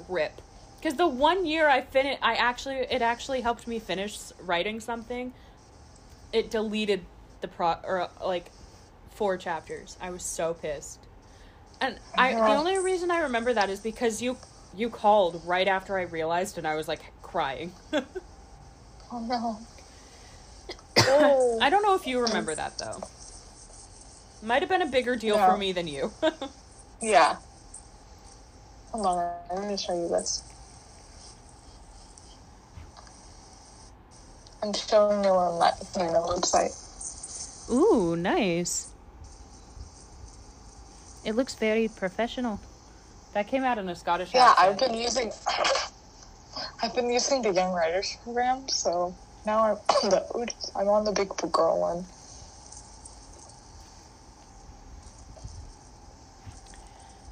Rip. 0.08 0.40
Because 0.76 0.94
the 0.96 1.08
one 1.08 1.46
year 1.46 1.68
I 1.68 1.82
finished, 1.82 2.20
I 2.22 2.34
actually 2.34 2.76
it 2.76 3.02
actually 3.02 3.40
helped 3.40 3.66
me 3.66 3.78
finish 3.78 4.18
writing 4.40 4.80
something. 4.80 5.32
It 6.32 6.50
deleted 6.50 7.04
the 7.40 7.48
pro 7.48 7.74
or 7.84 8.08
like 8.24 8.50
four 9.10 9.36
chapters. 9.36 9.96
I 10.00 10.10
was 10.10 10.22
so 10.22 10.54
pissed. 10.54 11.00
And 11.80 11.98
I 12.16 12.32
the 12.34 12.40
only 12.40 12.78
reason 12.78 13.10
I 13.10 13.20
remember 13.20 13.52
that 13.54 13.70
is 13.70 13.80
because 13.80 14.22
you 14.22 14.36
you 14.74 14.90
called 14.90 15.42
right 15.44 15.66
after 15.68 15.98
I 15.98 16.02
realized 16.02 16.58
and 16.58 16.66
I 16.66 16.74
was 16.74 16.88
like 16.88 17.00
crying. 17.22 17.72
Oh 19.12 19.20
no. 19.20 19.58
Oh. 20.98 21.58
I 21.62 21.70
don't 21.70 21.82
know 21.82 21.94
if 21.94 22.08
you 22.08 22.20
remember 22.20 22.54
that 22.56 22.76
though. 22.78 23.00
Might 24.46 24.62
have 24.62 24.68
been 24.68 24.82
a 24.82 24.86
bigger 24.86 25.16
deal 25.16 25.36
No. 25.36 25.50
for 25.50 25.56
me 25.56 25.72
than 25.72 25.88
you. 25.88 26.12
Yeah. 27.02 27.36
Hold 28.90 29.04
on, 29.06 29.34
let 29.54 29.68
me 29.68 29.76
show 29.76 29.92
you 29.92 30.08
this. 30.08 30.42
I'm 34.62 34.72
showing 34.72 35.22
you 35.22 35.30
on 35.30 35.58
my, 35.58 35.72
my 35.98 36.18
website. 36.24 36.72
Ooh, 37.70 38.16
nice. 38.16 38.88
It 41.26 41.36
looks 41.36 41.54
very 41.54 41.88
professional. 41.88 42.58
That 43.34 43.46
came 43.46 43.62
out 43.62 43.76
in 43.76 43.86
a 43.90 43.94
Scottish 43.94 44.32
Yeah, 44.32 44.54
I've 44.56 44.78
been 44.78 44.94
using 44.94 45.30
I've 46.82 46.94
been 46.94 47.10
using 47.10 47.42
the 47.42 47.52
Young 47.52 47.74
Writers 47.74 48.16
program, 48.24 48.68
so 48.68 49.14
now 49.44 49.58
I'm 49.64 49.76
on 50.02 50.10
the 50.10 50.54
I'm 50.74 50.88
on 50.88 51.04
the 51.04 51.12
big 51.12 51.28
girl 51.52 51.78
one. 51.78 52.06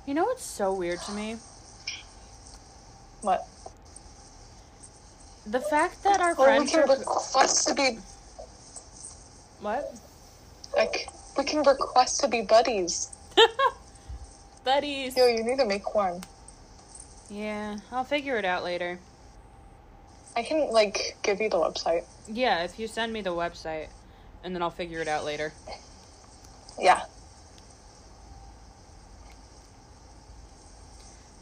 You 0.07 0.15
know 0.15 0.25
what's 0.25 0.45
so 0.45 0.73
weird 0.75 1.01
to 1.03 1.13
me? 1.13 1.37
What? 3.23 3.47
The 5.47 5.61
fact 5.61 6.03
that 6.05 6.21
our 6.21 6.33
Or 6.35 6.37
we 6.37 6.45
friends 6.45 6.71
can 6.71 6.81
are 6.81 6.97
request 6.97 7.69
to 7.69 7.75
be 7.75 7.99
what? 9.61 9.95
like 10.77 11.09
we 11.39 11.45
can 11.45 11.63
request 11.63 12.21
to 12.21 12.29
be 12.29 12.43
buddies. 12.43 13.11
Buddies. 14.65 15.15
Yo, 15.17 15.27
you 15.27 15.45
need 15.45 15.59
to 15.59 15.67
make 15.67 15.95
one. 15.95 16.23
Yeah, 17.29 17.77
I'll 17.93 18.05
figure 18.05 18.37
it 18.39 18.45
out 18.47 18.65
later. 18.65 18.99
I 20.37 20.43
can 20.43 20.71
like 20.71 21.17
give 21.23 21.41
you 21.41 21.51
the 21.51 21.59
website. 21.59 22.05
Yeah, 22.27 22.65
if 22.65 22.79
you 22.79 22.87
send 22.89 23.13
me 23.13 23.21
the 23.21 23.31
website, 23.33 23.89
and 24.43 24.55
then 24.55 24.63
I'll 24.63 24.71
figure 24.71 25.01
it 25.01 25.09
out 25.09 25.25
later. 25.25 25.53
Yeah. 26.81 27.03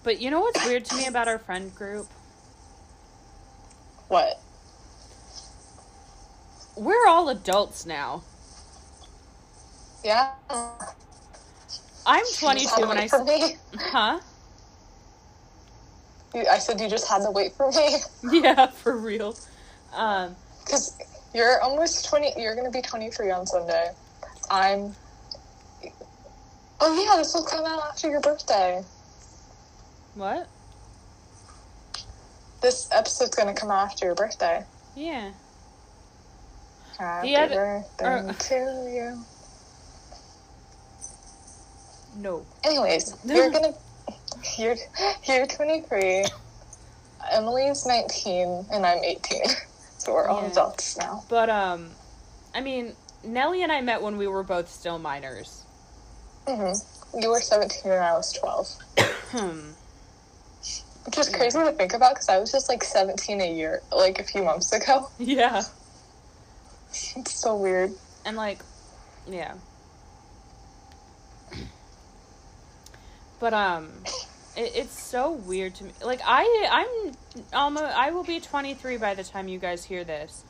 But 0.05 0.21
you 0.21 0.31
know 0.31 0.41
what's 0.41 0.65
weird 0.65 0.85
to 0.87 0.97
me 0.97 1.07
about 1.07 1.29
our 1.29 1.39
friend 1.39 1.75
group? 1.75 2.07
What? 4.09 4.41
We're 6.77 7.07
all 7.07 7.29
adults 7.29 7.87
now. 7.87 8.23
Yeah. 10.05 10.33
I'm 12.05 12.25
22 12.39 12.59
just 12.59 12.71
had 12.71 12.79
to 12.79 12.91
and 12.91 12.99
I 12.99 13.09
for 13.09 13.25
me. 13.25 13.57
huh? 13.77 14.21
You, 16.35 16.47
I 16.51 16.59
said 16.59 16.81
you 16.81 16.89
just 16.89 17.09
had 17.09 17.23
to 17.23 17.31
wait 17.31 17.53
for 17.55 17.71
me 17.71 17.99
Yeah, 18.43 18.67
for 18.69 18.97
real. 18.97 19.37
Um, 19.93 20.35
because 20.65 20.97
you're 21.35 21.61
almost 21.61 22.09
twenty. 22.09 22.33
You're 22.37 22.55
gonna 22.55 22.71
be 22.71 22.83
twenty 22.83 23.11
three 23.11 23.31
on 23.31 23.47
Sunday. 23.47 23.91
I'm. 24.51 24.95
Oh 26.81 27.05
yeah, 27.05 27.17
this 27.19 27.35
will 27.35 27.45
come 27.45 27.65
out 27.67 27.83
after 27.91 28.09
your 28.09 28.21
birthday. 28.21 28.83
What? 30.15 30.49
This 32.61 32.89
episode's 32.93 33.35
gonna 33.35 33.55
come 33.55 33.71
out 33.71 33.87
after 33.91 34.07
your 34.07 34.15
birthday. 34.15 34.65
Yeah. 34.95 35.33
Happy 36.99 37.35
other- 37.37 37.85
birthday 37.99 38.29
uh, 38.29 38.33
to 38.33 38.55
you. 38.93 39.25
No. 42.17 42.45
Anyways, 42.65 43.17
you're 43.25 43.51
gonna. 43.51 43.73
You're 44.59 44.77
you're 45.27 45.47
twenty 45.47 45.81
three. 45.83 46.25
Emily's 47.31 47.87
nineteen 47.87 48.67
and 48.73 48.85
I'm 48.85 49.03
eighteen, 49.05 49.45
so 49.99 50.13
we're 50.13 50.29
all 50.29 50.43
Yeah. 50.43 50.51
adults 50.51 50.97
now. 50.99 51.25
But 51.29 51.49
um, 51.49 51.91
I 52.55 52.61
mean, 52.61 52.95
Nellie 53.25 53.63
and 53.63 53.73
I 53.73 53.81
met 53.81 54.03
when 54.03 54.17
we 54.19 54.27
were 54.27 54.43
both 54.43 54.69
still 54.69 54.99
minors. 54.99 55.63
hmm 56.47 56.73
You 57.19 57.31
were 57.31 57.41
seventeen 57.41 57.93
and 57.93 58.05
I 58.05 58.13
was 58.13 58.33
twelve. 58.33 58.69
Which 61.05 61.19
is 61.19 61.29
crazy 61.29 61.59
to 61.59 61.73
think 61.73 61.95
about 61.95 62.15
because 62.15 62.29
I 62.29 62.39
was 62.39 62.53
just 62.53 62.69
like 62.69 62.85
17 62.85 63.41
a 63.41 63.53
year, 63.53 63.83
like 63.95 64.21
a 64.21 64.25
few 64.25 64.43
months 64.43 64.73
ago. 64.73 65.09
Yeah. 65.19 65.63
It's 66.91 67.35
so 67.35 67.57
weird. 67.57 67.93
And 68.25 68.37
like, 68.37 68.59
yeah. 69.27 69.55
But 73.41 73.55
um, 73.55 73.91
it, 74.57 74.73
it's 74.77 75.03
so 75.03 75.33
weird 75.33 75.75
to 75.77 75.85
me. 75.85 75.91
Like 76.05 76.21
I, 76.25 76.69
I'm 76.71 77.13
almost. 77.53 77.85
I 77.85 78.11
will 78.11 78.23
be 78.23 78.39
23 78.39 78.99
by 78.99 79.15
the 79.15 79.25
time 79.25 79.49
you 79.49 79.59
guys 79.59 79.85
hear 79.85 80.05
this, 80.05 80.45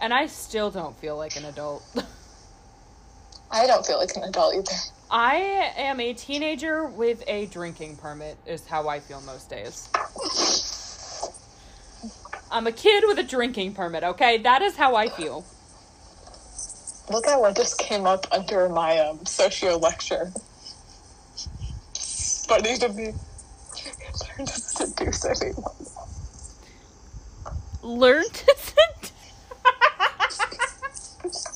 and 0.00 0.14
I 0.14 0.26
still 0.26 0.70
don't 0.70 0.96
feel 0.96 1.16
like 1.16 1.36
an 1.36 1.44
adult. 1.44 1.82
I 3.50 3.66
don't 3.66 3.84
feel 3.84 3.98
like 3.98 4.16
an 4.16 4.22
adult 4.22 4.54
either. 4.54 4.78
I 5.10 5.72
am 5.76 6.00
a 6.00 6.14
teenager 6.14 6.86
with 6.86 7.24
a 7.26 7.46
drinking 7.46 7.96
permit. 7.96 8.36
Is 8.46 8.66
how 8.66 8.88
I 8.88 9.00
feel 9.00 9.20
most 9.22 9.50
days. 9.50 9.88
I'm 12.50 12.66
a 12.66 12.72
kid 12.72 13.04
with 13.06 13.18
a 13.18 13.24
drinking 13.24 13.74
permit. 13.74 14.04
Okay, 14.04 14.38
that 14.38 14.62
is 14.62 14.76
how 14.76 14.94
I 14.94 15.08
feel. 15.08 15.44
Look 17.10 17.26
at 17.26 17.40
what 17.40 17.56
just 17.56 17.78
came 17.78 18.06
up 18.06 18.26
under 18.32 18.68
my 18.68 18.98
um, 18.98 19.26
socio 19.26 19.78
lecture. 19.78 20.32
Funny 22.48 22.76
to 22.78 22.88
me. 22.90 23.14
Learn 24.38 24.46
to 24.46 24.60
seduce 24.60 25.24
anyone. 25.24 25.64
Learn 27.82 28.24
to 28.24 28.54
sit. 28.58 29.12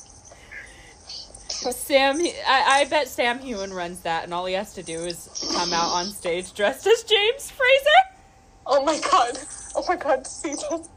Sam, 1.72 2.20
I, 2.20 2.81
I 2.81 2.85
bet 2.87 3.09
Sam 3.09 3.38
Heughan 3.38 3.72
runs 3.72 4.00
that, 4.00 4.24
and 4.24 4.35
all 4.35 4.46
he 4.46 4.55
has 4.55 4.74
to 4.74 4.83
do 4.83 4.98
is 5.00 5.29
come 5.55 5.72
out 5.72 5.90
on 5.92 6.07
stage 6.07 6.53
dressed 6.55 6.87
as 6.87 7.03
James 7.03 7.50
Fraser. 7.50 8.20
Oh 8.66 8.85
my 8.85 8.98
god. 9.11 9.38
Oh 9.77 9.85
my 9.88 9.96
god, 9.96 10.27
see 10.27 10.55
that? 10.55 10.88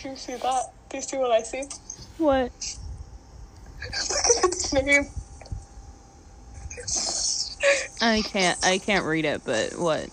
Do 0.00 0.08
you 0.08 0.16
see 0.16 0.34
that? 0.34 0.72
Do 0.88 0.96
you 0.96 1.02
see 1.02 1.16
what 1.16 1.30
I 1.30 1.42
see? 1.42 1.62
What? 2.18 2.50
Look 3.80 4.44
at 4.44 4.44
its 4.44 4.72
name. 4.72 5.06
I 8.00 8.22
can't. 8.22 8.58
I 8.64 8.78
can't 8.78 9.04
read 9.04 9.24
it. 9.24 9.42
But 9.44 9.78
what? 9.78 10.08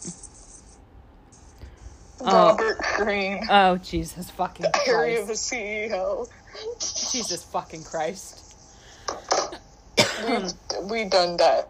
Oh. 2.22 2.50
Robert 2.50 2.78
Greene. 2.98 3.44
Oh 3.50 3.78
Jesus 3.78 4.30
fucking 4.32 4.68
Diary 4.86 5.18
of 5.18 5.26
Christ! 5.26 5.52
a 5.52 5.56
CEO. 5.56 6.30
Jesus 6.80 7.44
fucking 7.44 7.84
Christ! 7.84 8.56
We, 10.28 11.04
we 11.04 11.10
done 11.10 11.38
that. 11.38 11.70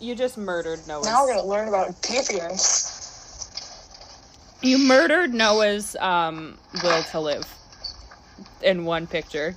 You 0.00 0.14
just 0.14 0.36
murdered 0.36 0.80
Noah. 0.88 1.04
Now 1.04 1.24
we're 1.24 1.34
gonna 1.34 1.46
learn 1.46 1.68
about 1.68 2.00
deviance. 2.02 2.90
You 4.62 4.78
murdered 4.78 5.34
Noah's 5.34 5.96
um 5.96 6.58
will 6.82 7.02
to 7.04 7.20
live 7.20 7.46
in 8.62 8.84
one 8.84 9.06
picture. 9.06 9.54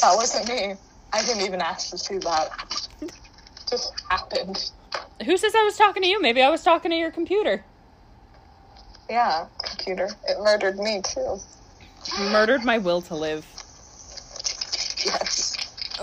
That 0.00 0.16
wasn't 0.16 0.48
me. 0.48 0.74
I 1.12 1.24
didn't 1.24 1.42
even 1.42 1.60
ask 1.60 1.90
to 1.90 1.98
see 1.98 2.18
that. 2.18 2.50
Just 3.68 3.92
happened. 4.08 4.70
Who 5.24 5.36
says 5.36 5.54
I 5.54 5.62
was 5.64 5.76
talking 5.76 6.02
to 6.02 6.08
you? 6.08 6.20
Maybe 6.20 6.42
I 6.42 6.48
was 6.48 6.62
talking 6.62 6.90
to 6.90 6.96
your 6.96 7.10
computer. 7.10 7.64
Yeah, 9.08 9.46
computer. 9.62 10.08
It 10.28 10.38
murdered 10.40 10.78
me 10.78 11.02
too. 11.02 11.38
Murdered 12.18 12.64
my 12.64 12.78
will 12.78 13.00
to 13.02 13.14
live. 13.14 13.46
Yes. 15.04 15.56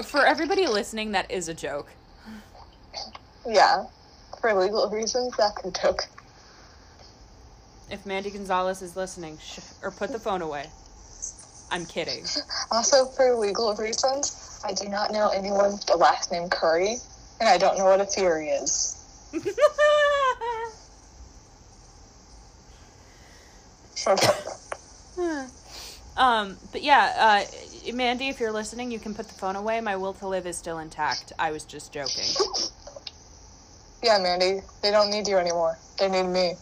For 0.03 0.25
everybody 0.25 0.67
listening, 0.67 1.11
that 1.11 1.29
is 1.29 1.49
a 1.49 1.53
joke. 1.53 1.91
Yeah. 3.45 3.85
For 4.39 4.53
legal 4.53 4.89
reasons, 4.89 5.35
that's 5.37 5.63
a 5.65 5.71
joke. 5.71 6.07
If 7.91 8.05
Mandy 8.05 8.29
Gonzalez 8.29 8.81
is 8.81 8.95
listening, 8.95 9.37
sh- 9.39 9.59
or 9.83 9.91
put 9.91 10.11
the 10.11 10.19
phone 10.19 10.41
away. 10.41 10.67
I'm 11.71 11.85
kidding. 11.85 12.23
Also, 12.71 13.05
for 13.05 13.35
legal 13.35 13.75
reasons, 13.75 14.59
I 14.63 14.73
do 14.73 14.87
not 14.87 15.11
know 15.11 15.29
anyone 15.29 15.73
with 15.73 15.85
the 15.85 15.97
last 15.97 16.31
name 16.31 16.49
Curry, 16.49 16.97
and 17.39 17.49
I 17.49 17.57
don't 17.57 17.77
know 17.77 17.85
what 17.85 18.01
a 18.01 18.05
theory 18.05 18.49
is. 18.49 18.95
um, 26.19 26.59
but 26.73 26.83
yeah, 26.83 27.45
uh, 27.87 27.91
Mandy, 27.93 28.29
if 28.29 28.39
you're 28.41 28.53
listening, 28.53 28.91
you 28.91 28.99
can 29.01 29.15
put 29.15 29.29
the 29.29 29.35
phone 29.35 29.57
away. 29.57 29.81
My 29.81 29.97
will 29.97 30.15
to 30.15 30.27
live 30.27 30.47
is 30.47 30.57
still 30.59 30.79
intact. 30.79 31.33
I 31.39 31.51
was 31.51 31.65
just 31.65 31.93
joking. 31.93 32.37
yeah, 34.03 34.19
Mandy, 34.19 34.61
they 34.83 34.91
don't 34.91 35.11
need 35.11 35.27
you 35.27 35.37
anymore. 35.37 35.79
They 35.99 36.09
need 36.09 36.23
me. 36.27 36.55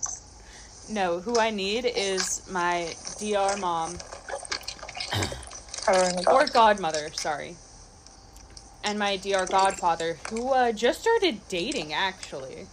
No, 0.90 1.22
who 1.22 1.40
I 1.40 1.52
need 1.52 1.86
is 1.86 2.42
my 2.48 2.98
DR 3.18 3.58
mom 3.58 4.04
or 6.28 6.48
godmother. 6.48 7.12
Sorry. 7.14 7.58
and 8.84 8.98
my 9.00 9.18
DR 9.18 9.46
godfather, 9.48 10.20
who 10.30 10.54
uh, 10.54 10.72
just 10.72 11.02
started 11.02 11.48
dating, 11.48 11.94
actually. 11.94 12.70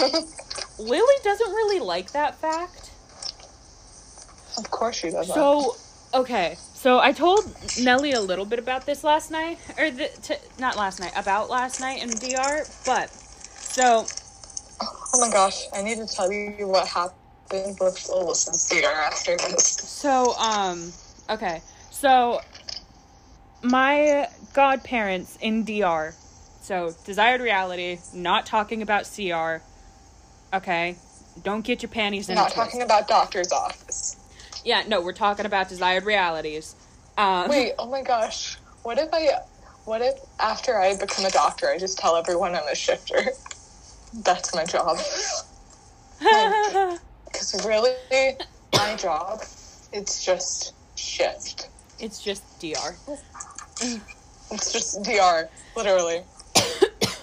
Lily 0.78 1.14
doesn't 1.24 1.50
really 1.52 1.80
like 1.80 2.12
that 2.12 2.40
fact. 2.40 2.83
Of 4.56 4.70
course 4.70 4.96
she 4.96 5.10
doesn't. 5.10 5.34
So, 5.34 5.76
okay. 6.12 6.56
So 6.74 6.98
I 6.98 7.12
told 7.12 7.44
Nelly 7.80 8.12
a 8.12 8.20
little 8.20 8.44
bit 8.44 8.58
about 8.58 8.86
this 8.86 9.04
last 9.04 9.30
night, 9.30 9.58
or 9.78 9.90
the, 9.90 10.08
t- 10.22 10.36
not 10.58 10.76
last 10.76 11.00
night, 11.00 11.12
about 11.16 11.50
last 11.50 11.80
night 11.80 12.02
in 12.02 12.10
DR. 12.10 12.64
But 12.84 13.10
so 13.10 14.06
oh 15.14 15.20
my 15.20 15.30
gosh, 15.30 15.66
I 15.72 15.82
need 15.82 15.98
to 15.98 16.06
tell 16.06 16.30
you 16.30 16.66
what 16.66 16.86
happened 16.88 17.14
with 17.80 17.96
Alyssa's 18.10 18.68
DR 18.68 18.86
after 18.86 19.36
this. 19.36 19.64
So, 19.66 20.34
um, 20.36 20.92
okay. 21.30 21.62
So, 21.90 22.40
my 23.62 24.28
godparents 24.52 25.38
in 25.40 25.64
DR, 25.64 26.14
so 26.60 26.94
desired 27.04 27.40
reality, 27.40 27.98
not 28.12 28.46
talking 28.46 28.82
about 28.82 29.04
CR, 29.04 29.62
okay? 30.54 30.96
Don't 31.42 31.64
get 31.64 31.82
your 31.82 31.90
panties 31.90 32.28
in 32.28 32.34
Not 32.34 32.50
talking 32.50 32.82
about 32.82 33.08
doctor's 33.08 33.52
office. 33.52 34.16
Yeah, 34.64 34.84
no, 34.88 35.00
we're 35.00 35.12
talking 35.12 35.46
about 35.46 35.68
desired 35.68 36.04
realities. 36.04 36.74
Um, 37.16 37.48
Wait, 37.48 37.74
oh 37.78 37.88
my 37.88 38.02
gosh. 38.02 38.58
What 38.82 38.98
if 38.98 39.08
I 39.12 39.30
what 39.84 40.00
if 40.02 40.14
after 40.40 40.78
I 40.78 40.96
become 40.96 41.24
a 41.24 41.30
doctor 41.30 41.68
I 41.68 41.78
just 41.78 41.98
tell 41.98 42.16
everyone 42.16 42.54
I'm 42.54 42.66
a 42.70 42.74
shifter? 42.74 43.20
That's 44.24 44.54
my 44.54 44.64
job. 44.64 44.98
Because 47.34 47.66
really, 47.66 48.36
my 48.76 48.94
job, 48.94 49.40
it's 49.92 50.24
just 50.24 50.72
shift. 50.94 51.68
it's 51.98 52.22
just 52.22 52.44
DR. 52.60 52.94
It's 54.52 54.72
just 54.72 55.02
DR, 55.02 55.48
literally. 55.76 56.22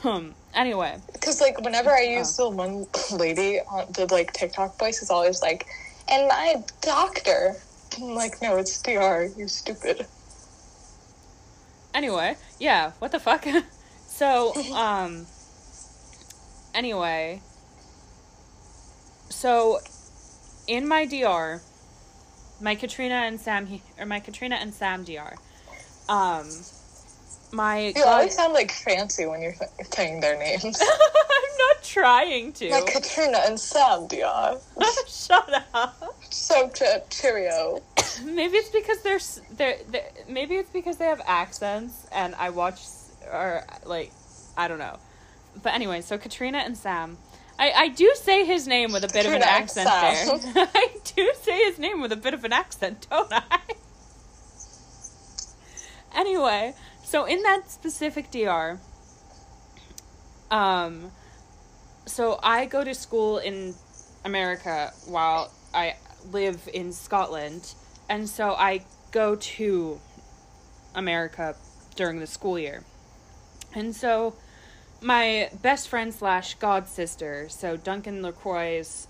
Anyway, 0.54 0.98
Because 1.14 1.40
like 1.40 1.62
whenever 1.62 1.92
I 1.92 2.02
use 2.02 2.36
the 2.36 2.50
one 2.50 2.86
lady 3.14 3.60
on 3.72 3.86
the 3.94 4.06
like 4.12 4.34
TikTok 4.34 4.78
voice 4.78 5.02
is 5.02 5.10
always 5.10 5.42
like, 5.42 5.66
and 6.12 6.28
my 6.28 6.56
doctor. 6.82 7.56
I'm 7.98 8.16
like, 8.16 8.42
no, 8.42 8.58
it's 8.58 8.82
DR. 8.82 9.30
You 9.38 9.48
stupid. 9.48 10.06
anyway, 11.94 12.36
yeah, 12.60 12.92
what 13.00 13.12
the 13.12 13.20
fuck? 13.20 13.46
so, 14.08 14.54
um, 14.74 15.26
anyway, 16.74 17.42
so 19.30 19.80
in 20.68 20.88
my 20.88 21.06
DR, 21.06 21.62
my 22.62 22.76
Caitríona 22.76 23.28
and 23.28 23.40
Sam, 23.40 23.66
he- 23.68 23.82
or 24.00 24.06
my 24.06 24.20
Caitríona 24.20 24.54
and 24.62 24.74
Sam 24.74 25.04
DR, 25.04 25.36
um, 26.08 26.48
my 27.52 27.88
You 27.88 27.94
god- 27.96 28.08
always 28.08 28.36
sound 28.36 28.54
like 28.54 28.72
fancy 28.72 29.26
when 29.26 29.42
you're 29.42 29.56
saying 29.94 30.22
their 30.22 30.38
names. 30.38 30.64
Not 31.82 31.88
trying 31.88 32.54
to. 32.54 32.70
like 32.70 32.86
Caitríona 32.86 33.48
and 33.48 33.60
Sam 33.60 34.08
DR. 34.08 34.60
Shut 35.08 35.66
up. 35.74 36.16
So 36.30 36.70
to 36.70 37.04
cheerio. 37.10 37.82
Maybe 38.24 38.58
it's 38.58 38.70
because 38.70 39.02
they're, 39.02 39.20
they're 39.58 39.78
they're 39.90 40.12
maybe 40.28 40.56
it's 40.56 40.70
because 40.70 40.98
they 40.98 41.06
have 41.06 41.22
accents 41.26 42.08
and 42.12 42.36
I 42.36 42.50
watch 42.50 42.82
or 43.32 43.64
like 43.86 44.12
I 44.58 44.68
don't 44.68 44.80
know. 44.80 45.00
But 45.62 45.74
anyway, 45.74 46.02
so 46.02 46.18
Caitríona 46.18 46.66
and 46.66 46.78
Sam. 46.78 47.18
I, 47.60 47.72
I 47.72 47.88
do 47.90 48.12
say 48.16 48.46
his 48.46 48.68
name 48.68 48.92
with 48.92 49.04
a 49.04 49.10
bit 49.10 49.26
of 49.26 49.34
an 49.34 49.44
accent 49.44 49.88
there. 49.88 50.68
I 50.74 50.88
do 51.16 51.32
say 51.42 51.66
his 51.66 51.78
name 51.78 52.02
with 52.02 52.12
a 52.12 52.16
bit 52.16 52.34
of 52.34 52.44
an 52.44 52.54
accent, 52.54 53.06
don't 53.10 53.32
I? 53.32 53.60
anyway, 56.16 56.74
so 57.04 57.26
in 57.26 57.44
that 57.44 57.70
specific 57.70 58.32
DR, 58.32 58.80
um, 60.50 61.12
so 62.06 62.40
I 62.42 62.66
go 62.66 62.84
to 62.84 62.94
school 62.94 63.38
in 63.38 63.76
America 64.26 64.94
while 65.06 65.52
I 65.74 65.96
live 66.32 66.70
in 66.74 66.92
Scotland, 66.94 67.74
and 68.10 68.30
so 68.30 68.52
I 68.52 68.86
go 69.12 69.36
to 69.36 70.00
America 70.96 71.56
during 71.96 72.20
the 72.20 72.28
school 72.28 72.58
year. 72.58 72.84
And 73.74 73.96
so 73.96 74.36
my 75.02 75.50
best 75.62 75.88
friend 75.90 76.14
slash 76.14 76.56
god 76.56 76.88
sister, 76.88 77.48
so 77.50 77.78
Duncan 77.78 78.22
Lacroix's 78.22 79.08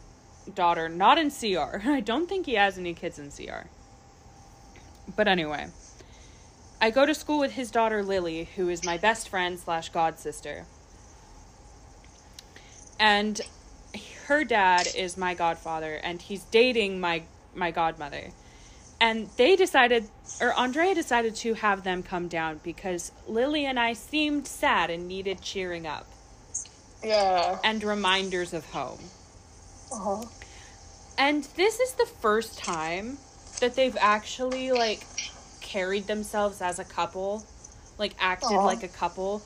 daughter, 0.54 0.90
not 0.90 1.18
in 1.18 1.30
CR. 1.30 1.82
I 1.90 2.00
don't 2.00 2.28
think 2.28 2.46
he 2.46 2.56
has 2.56 2.78
any 2.78 2.94
kids 2.94 3.20
in 3.20 3.32
CR. 3.32 3.68
But 5.16 5.28
anyway, 5.28 5.68
I 6.80 6.90
go 6.92 7.06
to 7.06 7.14
school 7.14 7.40
with 7.40 7.52
his 7.52 7.72
daughter 7.72 8.04
Lily, 8.04 8.50
who 8.56 8.70
is 8.70 8.86
my 8.86 8.98
best 8.98 9.30
friend 9.30 9.60
slash 9.60 9.90
god 9.90 10.18
sister. 10.18 10.66
And 13.02 13.42
her 14.28 14.44
dad 14.46 14.88
is 14.96 15.18
my 15.18 15.34
godfather, 15.34 15.96
and 15.96 16.22
he's 16.22 16.44
dating 16.46 17.00
my 17.02 17.24
my 17.54 17.72
godmother. 17.72 18.30
And 19.02 19.28
they 19.36 19.56
decided, 19.56 20.08
or 20.40 20.54
Andrea 20.58 20.94
decided 20.94 21.36
to 21.38 21.56
have 21.56 21.84
them 21.84 22.04
come 22.04 22.28
down 22.28 22.62
because 22.64 23.12
Lily 23.28 23.66
and 23.66 23.80
I 23.80 23.94
seemed 23.94 24.48
sad 24.48 24.92
and 24.92 25.08
needed 25.08 25.42
cheering 25.42 25.88
up 25.88 26.06
Yeah. 27.04 27.58
and 27.64 27.84
reminders 27.84 28.54
of 28.54 28.64
home. 28.66 29.00
Uh-huh. 29.92 30.24
And 31.18 31.44
this 31.56 31.80
is 31.80 31.94
the 31.94 32.06
first 32.06 32.60
time 32.60 33.18
that 33.60 33.76
they've 33.76 33.98
actually 34.00 34.72
like 34.72 35.04
carried 35.62 36.06
themselves 36.06 36.62
as 36.62 36.78
a 36.78 36.86
couple, 36.86 37.44
like 37.98 38.14
acted 38.20 38.52
Aw. 38.52 38.64
like 38.66 38.84
a 38.84 38.88
couple 38.88 39.42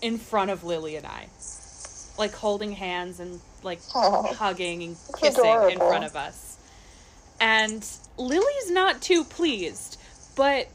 in 0.00 0.18
front 0.18 0.50
of 0.50 0.64
Lily 0.64 0.96
and 0.96 1.06
I. 1.06 1.26
Like 2.18 2.34
holding 2.34 2.72
hands 2.72 3.20
and 3.20 3.40
like 3.62 3.80
hugging 3.92 4.82
and 4.82 4.96
That's 4.96 5.20
kissing 5.20 5.70
in 5.70 5.78
front 5.78 6.04
of 6.04 6.16
us. 6.16 6.56
And 7.40 7.84
Lily's 8.16 8.70
not 8.70 9.00
too 9.00 9.24
pleased, 9.24 9.98
but 10.34 10.68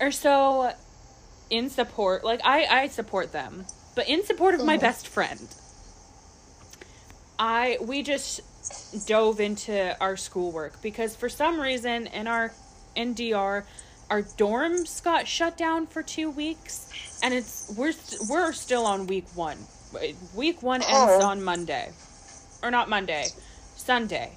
or 0.00 0.10
so 0.10 0.72
in 1.50 1.68
support 1.70 2.24
like 2.24 2.40
I 2.44 2.64
I 2.66 2.88
support 2.88 3.32
them, 3.32 3.64
but 3.94 4.08
in 4.08 4.24
support 4.24 4.54
of 4.54 4.64
my 4.64 4.76
Mhm. 4.78 4.80
best 4.80 5.06
friend. 5.08 5.48
I 7.38 7.78
we 7.80 8.02
just 8.02 8.40
dove 9.06 9.40
into 9.40 9.96
our 10.00 10.16
schoolwork 10.16 10.80
because 10.82 11.14
for 11.14 11.28
some 11.28 11.60
reason 11.60 12.06
in 12.08 12.26
our 12.26 12.52
in 12.96 13.14
DR 13.14 13.64
our 14.10 14.22
dorms 14.22 15.02
got 15.02 15.28
shut 15.28 15.56
down 15.56 15.86
for 15.86 16.02
2 16.02 16.30
weeks 16.30 16.90
and 17.22 17.34
it's 17.34 17.72
we're 17.76 17.92
we're 18.28 18.52
still 18.52 18.86
on 18.86 19.06
week 19.06 19.26
1. 19.34 19.58
Week 20.34 20.62
1 20.62 20.82
ends 20.82 20.92
Oh. 20.92 21.22
on 21.26 21.42
Monday. 21.42 21.92
Or 22.62 22.70
not 22.70 22.88
Monday. 22.88 23.26
Sunday. 23.76 24.32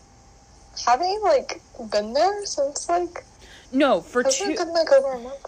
Haven't 0.86 1.10
you 1.10 1.22
like 1.24 1.62
been 1.92 2.14
there 2.14 2.46
since 2.46 2.88
like 2.90 3.24
No, 3.72 4.02
for 4.02 4.24
two 4.24 4.52
it 4.52 4.58
been 4.58 4.74
like 4.74 4.92
over 4.92 5.14
a 5.14 5.20
month? 5.20 5.46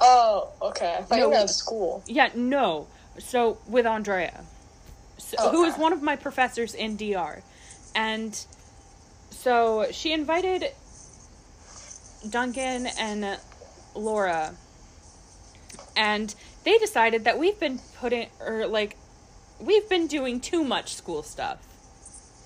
Oh, 0.00 0.48
okay. 0.62 0.96
I 0.98 1.02
thought 1.02 1.18
No. 1.18 1.26
you 1.26 1.30
meant 1.30 1.50
school. 1.50 2.02
Yeah, 2.06 2.30
no. 2.34 2.86
So 3.18 3.58
with 3.68 3.86
Andrea, 3.86 4.44
so, 5.18 5.50
who 5.50 5.64
is 5.64 5.74
Okay. 5.74 5.82
one 5.82 5.92
of 5.92 6.02
my 6.02 6.16
professors 6.16 6.74
in 6.74 6.96
DR, 6.96 7.42
and 7.94 8.34
so 9.30 9.86
she 9.92 10.12
invited 10.12 10.72
Duncan 12.28 12.86
and 12.98 13.38
Laura, 13.94 14.54
and 15.96 16.34
they 16.64 16.78
decided 16.78 17.24
that 17.24 17.38
we've 17.38 17.58
been 17.58 17.80
putting 17.98 18.28
or 18.40 18.66
like 18.66 18.96
we've 19.60 19.88
been 19.88 20.06
doing 20.06 20.40
too 20.40 20.64
much 20.64 20.94
school 20.94 21.22
stuff. 21.22 21.58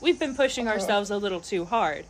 We've 0.00 0.18
been 0.18 0.34
pushing 0.34 0.66
Uh-huh. 0.66 0.74
ourselves 0.78 1.10
a 1.10 1.16
little 1.16 1.40
too 1.40 1.64
hard. 1.64 2.04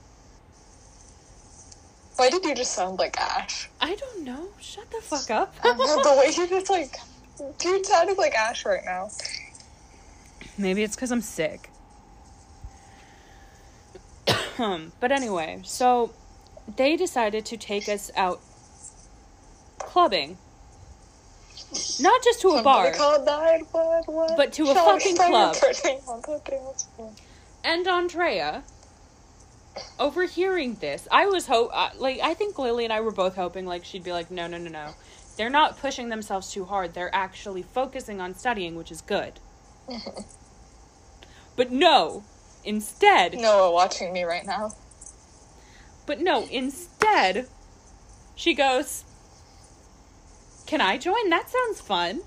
Why 2.17 2.31
did 2.31 2.45
you 2.45 2.55
just 2.55 2.73
sound 2.73 2.99
like 2.99 3.19
Ash? 3.21 3.69
I 3.81 3.95
don't 3.95 4.25
know. 4.25 4.49
Shut 4.61 4.91
the 4.91 5.01
fuck 5.03 5.31
up. 5.31 5.55
the 5.63 6.17
way 6.19 6.33
you 6.35 6.49
just 6.49 6.71
like 6.71 6.97
you 7.65 7.85
sounded 7.85 8.17
like 8.17 8.35
Ash 8.35 8.65
right 8.65 8.85
now. 8.85 9.11
Maybe 10.57 10.83
it's 10.83 10.97
because 10.97 11.11
I'm 11.13 11.21
sick. 11.21 11.69
but 15.01 15.13
anyway, 15.13 15.61
so 15.65 16.13
they 16.75 16.97
decided 16.97 17.45
to 17.47 17.57
take 17.57 17.89
us 17.89 18.11
out 18.17 18.41
clubbing. 19.79 20.39
Not 22.01 22.23
just 22.23 22.41
to 22.43 22.51
a 22.51 22.63
bar. 22.63 22.93
Somebody 22.95 22.99
called 22.99 23.27
911. 23.27 24.37
But 24.37 24.53
to 24.55 24.71
a 24.71 24.75
fucking 24.75 25.17
club. 25.17 25.55
turning 25.55 26.01
on 26.07 26.21
the 26.23 26.41
dance 26.45 26.89
floor. 26.95 27.13
And 27.65 27.87
Andrea, 27.89 28.63
overhearing 29.99 30.75
this, 30.77 31.09
I 31.11 31.27
was 31.27 31.47
hope 31.47 31.71
uh, 31.73 31.91
like 31.99 32.21
I 32.23 32.35
think 32.35 32.59
Lily 32.59 32.85
and 32.85 32.93
I 32.93 33.01
were 33.01 33.11
both 33.11 33.35
hoping 33.35 33.67
like 33.67 33.85
she'd 33.85 34.05
be 34.05 34.13
like, 34.13 34.31
no, 34.31 34.47
no, 34.47 34.59
no, 34.59 34.71
no, 34.71 34.95
they're 35.37 35.51
not 35.51 35.79
pushing 35.79 36.09
themselves 36.09 36.53
too 36.53 36.65
hard. 36.65 36.95
They're 36.95 37.15
actually 37.15 37.63
focusing 37.63 38.21
on 38.21 38.35
studying, 38.35 38.77
which 38.77 38.93
is 38.93 39.01
good. 39.01 39.41
but 41.57 41.71
no, 41.73 42.25
instead, 42.65 43.35
Noah 43.35 43.73
watching 43.73 44.13
me 44.13 44.25
right 44.25 44.47
now. 44.47 44.73
But 46.07 46.21
no, 46.21 46.47
instead, 46.51 47.49
she 48.35 48.55
goes, 48.55 49.05
Can 50.67 50.81
I 50.81 50.99
join? 50.99 51.29
That 51.31 51.51
sounds 51.51 51.81
fun. 51.81 52.23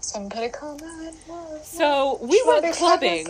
Somebody 0.00 0.48
call 0.48 0.76
911. 0.78 1.64
So 1.64 2.18
we 2.22 2.42
went 2.46 2.74
clubbing 2.74 3.26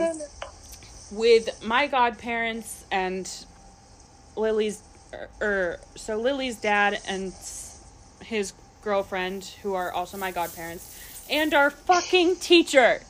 with 1.11 1.65
my 1.65 1.87
godparents 1.87 2.85
and 2.91 3.29
Lily's, 4.37 4.83
or, 5.13 5.29
er, 5.43 5.81
so 5.97 6.19
Lily's 6.19 6.57
dad 6.57 7.01
and 7.09 7.33
his 8.23 8.53
girlfriend, 8.83 9.45
who 9.63 9.75
are 9.75 9.93
also 9.93 10.17
my 10.17 10.31
godparents, 10.31 11.27
and 11.29 11.53
our 11.53 11.71
fucking 11.71 12.37
teacher. 12.37 13.01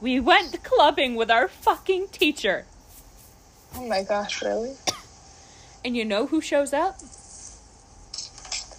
We 0.00 0.20
went 0.20 0.62
clubbing 0.62 1.16
with 1.16 1.30
our 1.30 1.48
fucking 1.48 2.08
teacher. 2.08 2.66
Oh 3.74 3.86
my 3.86 4.02
gosh, 4.02 4.42
really? 4.42 4.74
And 5.84 5.96
you 5.96 6.04
know 6.04 6.26
who 6.26 6.40
shows 6.40 6.72
up? 6.72 6.98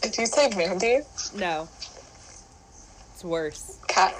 Did 0.02 0.18
you 0.18 0.26
say 0.26 0.50
Mandy? 0.56 1.02
No. 1.36 1.68
It's 3.14 3.24
worse. 3.24 3.78
Cat. 3.88 4.16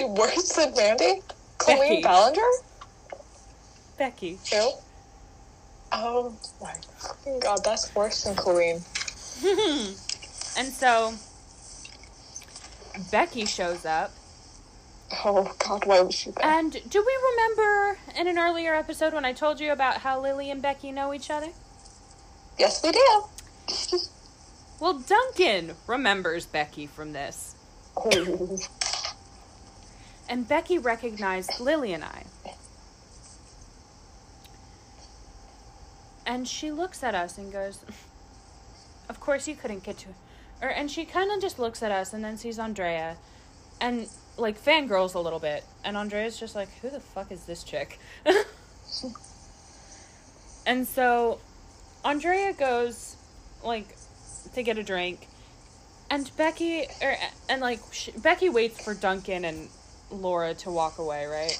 Worse 0.00 0.52
than 0.54 0.74
Mandy? 0.74 1.22
Colleen 1.58 2.02
Ballinger? 2.02 2.40
Becky. 3.96 4.38
Who? 4.52 4.70
Oh 5.92 6.34
my 6.60 6.74
fucking 6.98 7.38
god, 7.38 7.62
that's 7.64 7.94
worse 7.94 8.24
than 8.24 8.34
Colleen. 8.34 8.80
And 10.56 10.68
so 10.68 11.14
Becky 13.10 13.44
shows 13.44 13.84
up. 13.84 14.12
Oh 15.24 15.54
god, 15.58 15.86
why 15.86 16.00
was 16.00 16.14
she 16.14 16.30
there? 16.30 16.44
And 16.46 16.72
do 16.88 17.04
we 17.04 17.18
remember 17.32 17.98
in 18.18 18.26
an 18.28 18.38
earlier 18.38 18.74
episode 18.74 19.12
when 19.12 19.24
I 19.24 19.32
told 19.32 19.60
you 19.60 19.72
about 19.72 19.98
how 19.98 20.20
Lily 20.20 20.50
and 20.50 20.62
Becky 20.62 20.92
know 20.92 21.12
each 21.12 21.30
other? 21.30 21.48
yes, 22.58 22.82
we 22.82 22.92
do. 22.92 23.24
Well, 24.80 24.98
Duncan 24.98 25.76
remembers 25.86 26.46
Becky 26.46 26.86
from 26.88 27.12
this. 27.12 27.54
Oh, 27.96 28.58
And 30.28 30.48
Becky 30.48 30.78
recognized 30.78 31.60
Lily 31.60 31.92
and 31.92 32.04
I. 32.04 32.24
And 36.26 36.48
she 36.48 36.72
looks 36.72 37.04
at 37.04 37.14
us 37.14 37.38
and 37.38 37.52
goes, 37.52 37.84
Of 39.08 39.20
course 39.20 39.46
you 39.46 39.54
couldn't 39.54 39.84
get 39.84 39.98
to 39.98 40.08
or 40.64 40.68
and 40.68 40.90
she 40.90 41.04
kind 41.04 41.30
of 41.30 41.40
just 41.40 41.58
looks 41.58 41.82
at 41.82 41.92
us 41.92 42.12
and 42.12 42.24
then 42.24 42.36
sees 42.36 42.58
Andrea 42.58 43.16
and 43.80 44.08
like 44.36 44.62
fangirls 44.62 45.14
a 45.14 45.20
little 45.20 45.38
bit. 45.38 45.64
And 45.84 45.96
Andrea's 45.96 46.38
just 46.38 46.54
like, 46.54 46.68
Who 46.80 46.90
the 46.90 47.00
fuck 47.00 47.32
is 47.32 47.44
this 47.46 47.64
chick? 47.64 47.98
and 50.66 50.86
so 50.86 51.40
Andrea 52.04 52.52
goes 52.52 53.16
like 53.62 53.96
to 54.54 54.62
get 54.62 54.78
a 54.78 54.82
drink 54.82 55.28
and 56.10 56.30
Becky 56.36 56.86
or 57.02 57.16
and 57.48 57.60
like 57.60 57.80
sh- 57.92 58.10
Becky 58.16 58.48
waits 58.48 58.82
for 58.82 58.94
Duncan 58.94 59.44
and 59.44 59.68
Laura 60.10 60.54
to 60.54 60.70
walk 60.70 60.98
away, 60.98 61.26
right? 61.26 61.50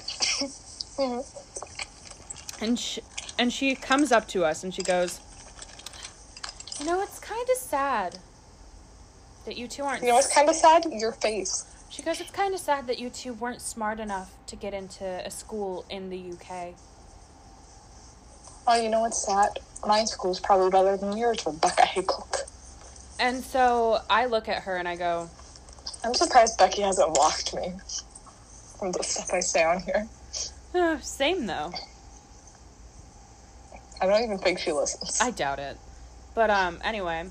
Mm-hmm. 0.97 2.63
And 2.63 2.79
she, 2.79 3.01
and 3.37 3.51
she 3.51 3.75
comes 3.75 4.13
up 4.13 4.27
to 4.29 4.45
us 4.45 4.63
and 4.63 4.73
she 4.73 4.81
goes, 4.81 5.19
"You 6.79 6.85
know, 6.85 7.01
it's 7.01 7.19
kind 7.19 7.47
of 7.49 7.57
sad 7.57 8.17
that 9.45 9.57
you 9.57 9.67
two 9.67 9.83
aren't." 9.83 10.03
you 10.03 10.09
know 10.09 10.17
it's 10.17 10.33
kind 10.33 10.47
of 10.47 10.55
sad? 10.55 10.85
Your 10.89 11.11
face. 11.11 11.65
She 11.95 12.01
goes, 12.01 12.19
"It's 12.19 12.29
kind 12.29 12.53
of 12.53 12.59
sad 12.59 12.87
that 12.87 12.99
you 12.99 13.09
two 13.09 13.33
weren't 13.33 13.61
smart 13.61 14.01
enough 14.01 14.33
to 14.47 14.57
get 14.57 14.73
into 14.73 15.05
a 15.25 15.31
school 15.31 15.85
in 15.89 16.09
the 16.09 16.17
UK." 16.17 16.75
Oh, 18.67 18.75
you 18.75 18.89
know 18.89 18.99
what's 18.99 19.25
sad? 19.25 19.59
My 19.87 20.03
school's 20.03 20.41
probably 20.41 20.69
better 20.69 20.97
than 20.97 21.15
yours, 21.15 21.45
Rebecca 21.45 21.85
Haycock. 21.85 22.39
And 23.17 23.41
so 23.41 24.01
I 24.09 24.25
look 24.25 24.49
at 24.49 24.63
her 24.63 24.75
and 24.75 24.89
I 24.89 24.97
go, 24.97 25.29
I'm 26.03 26.13
surprised 26.13 26.57
Becky 26.57 26.81
hasn't 26.81 27.13
blocked 27.13 27.55
me 27.55 27.75
from 28.77 28.91
the 28.91 29.01
stuff 29.01 29.31
I 29.31 29.39
say 29.39 29.63
on 29.63 29.79
here. 29.79 30.05
"Uh, 30.73 30.99
"Same 30.99 31.45
though." 31.45 31.71
I 34.01 34.05
don't 34.05 34.21
even 34.21 34.37
think 34.39 34.59
she 34.59 34.73
listens. 34.73 35.21
I 35.21 35.31
doubt 35.31 35.59
it. 35.59 35.77
But 36.33 36.49
um, 36.49 36.81
anyway, 36.83 37.29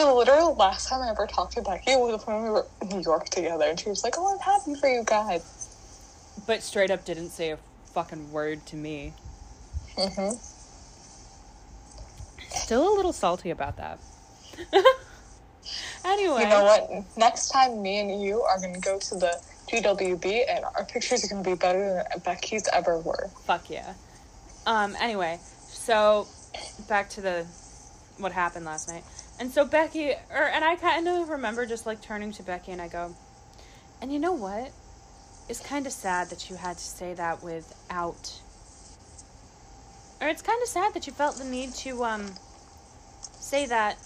The 0.00 0.14
literal 0.14 0.54
last 0.54 0.88
time 0.88 1.02
I 1.02 1.10
ever 1.10 1.26
talked 1.26 1.52
to 1.54 1.62
Becky 1.62 1.94
was 1.94 2.26
when 2.26 2.42
we 2.42 2.48
were 2.48 2.66
in 2.80 2.88
New 2.88 3.00
York 3.02 3.28
together, 3.28 3.66
and 3.66 3.78
she 3.78 3.90
was 3.90 4.02
like, 4.02 4.14
"Oh, 4.16 4.32
I'm 4.32 4.38
happy 4.38 4.74
for 4.74 4.88
you 4.88 5.04
guys." 5.04 5.42
but 6.46 6.62
straight 6.62 6.90
up 6.90 7.04
didn't 7.04 7.28
say 7.28 7.50
a 7.50 7.58
fucking 7.92 8.32
word 8.32 8.64
to 8.64 8.76
me. 8.76 9.12
hmm 9.98 10.30
Still 12.48 12.90
a 12.90 12.94
little 12.96 13.12
salty 13.12 13.50
about 13.50 13.76
that. 13.76 13.98
anyway, 16.04 16.44
You 16.44 16.48
know 16.48 16.64
what? 16.64 17.18
Next 17.18 17.50
time, 17.50 17.82
me 17.82 17.98
and 17.98 18.22
you 18.22 18.40
are 18.40 18.58
gonna 18.58 18.80
go 18.80 18.98
to 18.98 19.14
the 19.16 19.38
GWB, 19.68 20.44
and 20.48 20.64
our 20.64 20.86
pictures 20.86 21.26
are 21.26 21.28
gonna 21.28 21.44
be 21.44 21.54
better 21.54 22.06
than 22.10 22.20
Becky's 22.20 22.66
ever 22.72 22.98
were. 22.98 23.28
Fuck 23.44 23.68
yeah. 23.68 23.92
Um, 24.64 24.96
anyway, 24.98 25.40
so 25.68 26.26
back 26.88 27.10
to 27.10 27.20
the 27.20 27.44
what 28.16 28.32
happened 28.32 28.64
last 28.64 28.88
night. 28.88 29.04
And 29.40 29.50
so 29.50 29.64
Becky 29.64 30.10
or 30.10 30.44
and 30.44 30.62
I 30.62 30.76
kind 30.76 31.08
of 31.08 31.30
remember 31.30 31.64
just 31.64 31.86
like 31.86 32.02
turning 32.02 32.30
to 32.32 32.42
Becky 32.42 32.72
and 32.72 32.80
I 32.80 32.88
go, 32.88 33.16
"And 34.02 34.12
you 34.12 34.18
know 34.18 34.34
what? 34.34 34.70
It's 35.48 35.60
kind 35.60 35.86
of 35.86 35.92
sad 35.92 36.28
that 36.28 36.50
you 36.50 36.56
had 36.56 36.76
to 36.76 36.84
say 36.84 37.14
that 37.14 37.42
without 37.42 38.38
or 40.20 40.28
it's 40.28 40.42
kind 40.42 40.62
of 40.62 40.68
sad 40.68 40.92
that 40.92 41.06
you 41.06 41.14
felt 41.14 41.38
the 41.38 41.44
need 41.44 41.72
to 41.76 42.04
um 42.04 42.34
say 43.40 43.64
that 43.64 43.96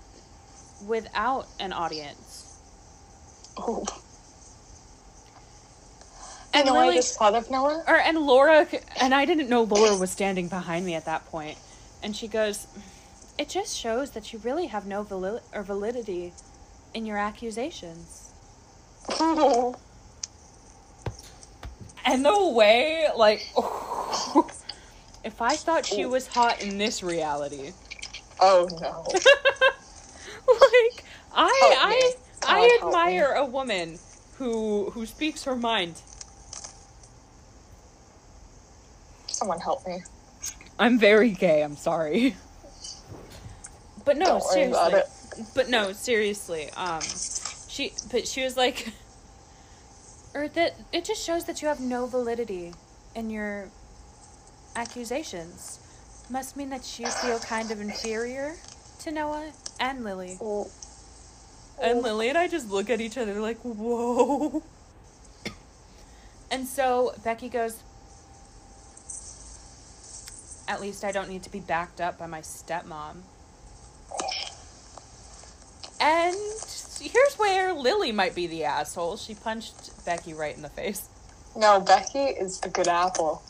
without 0.86 1.48
an 1.58 1.72
audience." 1.72 2.60
Oh. 3.56 3.84
And 6.52 6.68
you 6.68 6.72
know, 6.72 6.78
I 6.78 6.94
just 6.94 7.18
thought 7.18 7.34
of 7.34 7.50
Noah. 7.50 7.82
or 7.88 7.96
and 7.96 8.18
Laura 8.18 8.68
and 9.00 9.12
I 9.12 9.24
didn't 9.24 9.48
know 9.48 9.64
Laura 9.64 9.96
was 9.96 10.12
standing 10.12 10.46
behind 10.46 10.86
me 10.86 10.94
at 10.94 11.06
that 11.06 11.26
point, 11.26 11.58
and 12.04 12.14
she 12.14 12.28
goes, 12.28 12.68
"It 13.38 13.48
just 13.48 13.76
shows 13.76 14.10
that 14.12 14.32
you 14.32 14.38
really 14.40 14.66
have 14.66 14.86
no 14.86 15.02
vali- 15.02 15.40
or 15.52 15.62
validity 15.62 16.32
in 16.94 17.06
your 17.06 17.18
accusations." 17.18 18.30
And 22.04 22.24
the 22.24 22.48
way, 22.48 23.08
like, 23.16 23.40
if 25.24 25.40
I 25.40 25.56
thought 25.56 25.86
she 25.86 26.04
was 26.04 26.26
hot 26.28 26.60
in 26.60 26.78
this 26.78 27.02
reality, 27.02 27.72
oh 28.40 28.68
no. 28.80 29.04
like 30.48 31.04
I 31.32 31.52
I 31.80 32.14
I 32.46 32.78
admire 32.82 33.32
a 33.32 33.44
woman 33.44 33.98
who 34.38 34.90
who 34.90 35.06
speaks 35.06 35.44
her 35.44 35.56
mind. 35.56 36.02
Someone 39.28 39.60
help 39.60 39.86
me. 39.86 40.02
I'm 40.78 40.98
very 40.98 41.30
gay. 41.30 41.62
I'm 41.62 41.76
sorry. 41.76 42.36
But 44.04 44.16
no, 44.18 44.26
Don't 44.26 44.44
worry 44.44 44.64
about 44.64 44.90
seriously. 44.90 45.44
But 45.54 45.68
no, 45.68 45.92
seriously. 45.92 46.70
Um, 46.76 47.00
she, 47.68 47.92
but 48.10 48.26
she 48.28 48.44
was 48.44 48.56
like, 48.56 48.92
or 50.34 50.48
that 50.48 50.74
it 50.92 51.04
just 51.04 51.24
shows 51.24 51.44
that 51.44 51.62
you 51.62 51.68
have 51.68 51.80
no 51.80 52.06
validity 52.06 52.72
in 53.14 53.30
your 53.30 53.68
accusations. 54.76 55.80
Must 56.30 56.56
mean 56.56 56.70
that 56.70 56.98
you 56.98 57.06
feel 57.06 57.38
kind 57.38 57.70
of 57.70 57.80
inferior 57.80 58.56
to 59.00 59.10
Noah 59.10 59.52
and 59.80 60.04
Lily. 60.04 60.38
Oh. 60.40 60.70
And 61.80 62.02
Lily 62.02 62.28
and 62.28 62.38
I 62.38 62.48
just 62.48 62.70
look 62.70 62.88
at 62.88 63.00
each 63.00 63.18
other 63.18 63.40
like, 63.40 63.58
whoa. 63.60 64.62
And 66.50 66.68
so 66.68 67.14
Becky 67.24 67.48
goes, 67.48 67.82
At 70.68 70.80
least 70.80 71.04
I 71.04 71.12
don't 71.12 71.28
need 71.28 71.42
to 71.42 71.50
be 71.50 71.60
backed 71.60 72.00
up 72.00 72.18
by 72.18 72.26
my 72.26 72.40
stepmom. 72.40 73.22
And 76.00 76.34
here's 77.00 77.34
where 77.36 77.72
Lily 77.72 78.12
might 78.12 78.34
be 78.34 78.46
the 78.46 78.64
asshole. 78.64 79.16
She 79.16 79.34
punched 79.34 80.04
Becky 80.04 80.34
right 80.34 80.54
in 80.54 80.62
the 80.62 80.68
face. 80.68 81.08
No, 81.56 81.80
Becky 81.80 82.18
is 82.18 82.60
the 82.60 82.68
good 82.68 82.88
apple. 82.88 83.42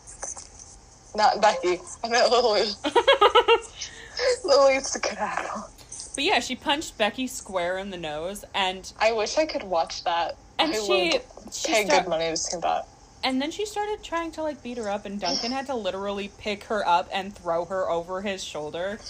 Not 1.17 1.41
Becky. 1.41 1.81
I 2.03 2.09
meant 2.09 2.31
Lily. 2.31 2.69
Lily's 4.45 4.93
the 4.93 5.01
good 5.01 5.19
apple. 5.19 5.69
But 6.15 6.25
yeah, 6.25 6.41
she 6.41 6.55
punched 6.55 6.97
Becky 6.99 7.27
square 7.27 7.79
in 7.79 7.91
the 7.91 7.97
nose, 7.97 8.45
and 8.55 8.93
I 9.01 9.13
wish 9.13 9.37
I 9.37 9.47
could 9.47 9.65
watch 9.65 10.05
that. 10.05 10.37
and 10.59 10.73
I 10.73 10.79
she 10.79 11.19
she 11.51 11.73
pay 11.73 11.87
start- 11.87 12.05
good 12.05 12.11
money 12.11 12.31
to 12.31 12.37
see 12.37 12.57
that. 12.61 12.87
And 13.25 13.41
then 13.41 13.51
she 13.51 13.65
started 13.65 14.03
trying 14.05 14.33
to 14.33 14.43
like 14.43 14.63
beat 14.63 14.77
her 14.77 14.89
up, 14.89 15.07
and 15.07 15.19
Duncan 15.19 15.51
had 15.51 15.67
to 15.67 15.75
literally 15.75 16.31
pick 16.39 16.65
her 16.65 16.87
up 16.87 17.09
and 17.13 17.35
throw 17.35 17.65
her 17.65 17.89
over 17.91 18.21
his 18.21 18.45
shoulder. 18.45 19.01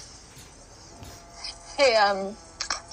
Hey, 1.77 1.97
um, 1.97 2.37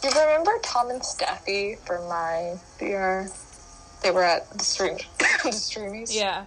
do 0.02 0.08
you 0.08 0.20
remember 0.20 0.52
Tom 0.64 0.90
and 0.90 1.02
Steffi 1.02 1.78
from 1.78 2.08
my 2.10 2.56
VR? 2.80 3.32
They 4.02 4.10
were 4.10 4.24
at 4.24 4.50
the 4.52 4.64
stream, 4.64 4.98
the 5.20 5.50
streamies. 5.50 6.16
Yeah. 6.16 6.46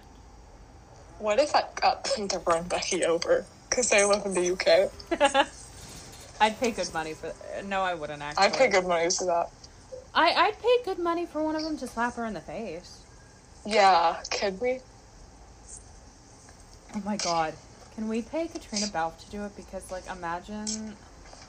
What 1.19 1.39
if 1.39 1.55
I 1.55 1.63
got 1.79 2.03
them 2.03 2.27
to 2.27 2.39
run 2.39 2.67
Becky 2.67 3.05
over? 3.05 3.45
Because 3.69 3.89
they 3.89 4.03
live 4.03 4.25
in 4.25 4.33
the 4.33 4.51
UK. 4.51 5.47
I'd 6.41 6.59
pay 6.59 6.71
good 6.71 6.93
money 6.93 7.13
for. 7.13 7.31
No, 7.63 7.81
I 7.81 7.93
wouldn't 7.93 8.21
actually. 8.21 8.45
I'd 8.45 8.53
pay 8.53 8.69
good 8.69 8.85
money 8.85 9.09
for 9.09 9.25
that. 9.25 9.49
I 10.13 10.33
I'd 10.33 10.59
pay 10.61 10.77
good 10.83 10.99
money 10.99 11.25
for 11.25 11.41
one 11.41 11.55
of 11.55 11.63
them 11.63 11.77
to 11.77 11.87
slap 11.87 12.15
her 12.15 12.25
in 12.25 12.33
the 12.33 12.41
face. 12.41 12.99
Yeah, 13.65 14.21
could 14.29 14.59
we? 14.59 14.79
Oh 16.93 17.01
my 17.05 17.15
god. 17.15 17.53
Can 17.95 18.09
we 18.09 18.21
pay 18.21 18.49
Caitríona 18.49 18.91
Balfe 18.91 19.23
to 19.23 19.31
do 19.31 19.45
it? 19.45 19.55
Because 19.55 19.89
like 19.89 20.03
imagine 20.11 20.97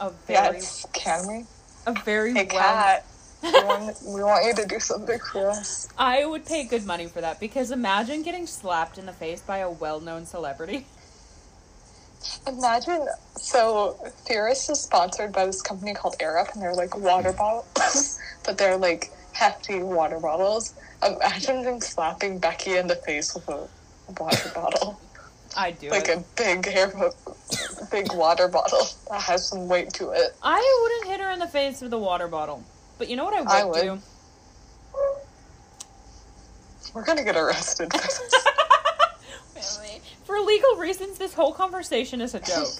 a 0.00 0.10
very 0.26 0.56
Yes, 0.58 0.86
can 0.92 1.26
we? 1.26 1.44
a 1.86 1.92
very 2.04 2.34
Hey, 2.34 2.48
well 2.52 2.74
Kat, 2.74 3.06
we 3.42 3.50
want, 3.52 3.96
we 4.02 4.22
want 4.22 4.44
you 4.44 4.54
to 4.54 4.66
do 4.66 4.80
something 4.80 5.18
for 5.32 5.50
us. 5.50 5.88
I 5.96 6.26
would 6.26 6.44
pay 6.44 6.64
good 6.64 6.84
money 6.84 7.06
for 7.06 7.20
that 7.20 7.38
because 7.38 7.70
imagine 7.70 8.22
getting 8.22 8.46
slapped 8.46 8.98
in 8.98 9.06
the 9.06 9.12
face 9.12 9.40
by 9.40 9.58
a 9.58 9.70
well 9.70 10.00
known 10.00 10.26
celebrity. 10.26 10.86
Imagine, 12.46 13.06
so 13.36 13.96
Furious 14.26 14.68
is 14.68 14.80
sponsored 14.80 15.32
by 15.32 15.46
this 15.46 15.62
company 15.62 15.94
called 15.94 16.16
Air 16.20 16.38
Up, 16.38 16.52
and 16.54 16.62
they're 16.62 16.74
like 16.74 16.96
water 16.96 17.32
bottles, 17.32 18.18
but 18.44 18.58
they're 18.58 18.76
like 18.76 19.10
hefty 19.32 19.82
water 19.82 20.18
bottles. 20.18 20.74
Imagine 21.06 21.62
them 21.62 21.80
slapping 21.80 22.38
Becky 22.38 22.76
in 22.76 22.88
the 22.88 22.96
face 22.96 23.34
with 23.34 23.48
a 23.48 23.68
water 24.18 24.50
bottle, 24.54 25.00
I'd 25.56 25.78
do 25.78 25.90
like 25.90 26.08
it. 26.08 26.18
a 26.18 26.24
big 26.36 26.66
hair, 26.66 26.92
big 27.90 28.12
water 28.12 28.48
bottle 28.48 28.86
that 29.10 29.22
has 29.22 29.48
some 29.48 29.68
weight 29.68 29.92
to 29.94 30.10
it. 30.10 30.36
I 30.42 30.80
wouldn't 30.82 31.12
hit 31.12 31.20
her 31.24 31.32
in 31.32 31.38
the 31.38 31.46
face 31.48 31.80
with 31.80 31.92
a 31.92 31.98
water 31.98 32.28
bottle. 32.28 32.62
But 32.98 33.08
you 33.08 33.16
know 33.16 33.24
what 33.24 33.34
I 33.34 33.40
would, 33.40 33.50
I 33.50 33.64
would. 33.64 33.82
do? 33.82 33.98
We're 36.94 37.04
gonna 37.04 37.24
get 37.24 37.36
arrested. 37.36 37.92
for 37.92 37.98
this. 37.98 38.20
For 40.24 40.40
legal 40.40 40.74
reasons, 40.76 41.18
this 41.18 41.34
whole 41.34 41.52
conversation 41.52 42.20
is 42.20 42.34
a 42.34 42.40
joke. 42.40 42.68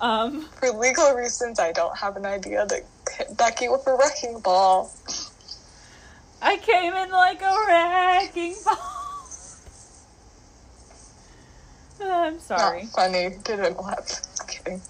Um, 0.00 0.42
For 0.60 0.70
legal 0.70 1.12
reasons, 1.14 1.58
I 1.58 1.72
don't 1.72 1.96
have 1.98 2.16
an 2.16 2.24
idea 2.24 2.64
to 2.68 2.82
hit 3.16 3.36
Becky 3.36 3.68
with 3.68 3.84
a 3.88 3.96
wrecking 3.96 4.38
ball. 4.38 4.92
I 6.40 6.56
came 6.58 6.94
in 6.94 7.10
like 7.10 7.42
a 7.42 7.56
wrecking 7.66 8.54
ball. 8.64 8.76
I'm 12.02 12.38
sorry. 12.38 12.82
Not 12.84 12.92
funny. 12.92 13.30
Didn't 13.44 13.80
laugh. 13.80 14.20
Kidding. 14.46 14.80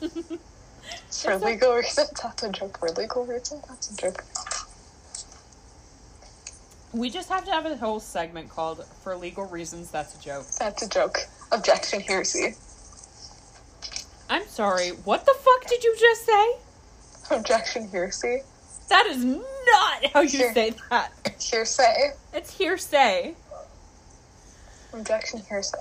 For 0.00 0.08
It's 1.08 1.44
legal 1.44 1.74
reasons, 1.74 2.10
that's 2.22 2.42
a 2.42 2.48
joke. 2.50 2.78
For 2.78 2.88
legal 2.90 3.24
reasons, 3.24 3.62
that's 3.68 3.90
a 3.92 3.96
joke. 3.96 4.24
We 6.92 7.08
just 7.08 7.28
have 7.30 7.44
to 7.46 7.50
have 7.50 7.64
a 7.64 7.76
whole 7.76 8.00
segment 8.00 8.50
called 8.50 8.84
"For 9.02 9.16
Legal 9.16 9.46
Reasons." 9.46 9.90
That's 9.90 10.18
a 10.18 10.22
joke. 10.22 10.46
That's 10.58 10.82
a 10.82 10.88
joke. 10.88 11.18
Objection, 11.50 12.00
heresy. 12.00 12.54
I'm 14.28 14.46
sorry. 14.46 14.90
What 15.04 15.24
the 15.24 15.34
fuck 15.38 15.68
did 15.68 15.84
you 15.84 15.96
just 15.98 16.26
say? 16.26 17.36
Objection, 17.36 17.88
heresy. 17.88 18.42
That 18.88 19.06
is 19.06 19.24
not 19.24 20.12
how 20.12 20.20
you 20.20 20.28
say 20.28 20.74
that. 20.90 21.12
Hearsay. 21.40 22.12
It's 22.34 22.56
hearsay. 22.58 23.34
Objection, 24.92 25.42
hearsay. 25.48 25.78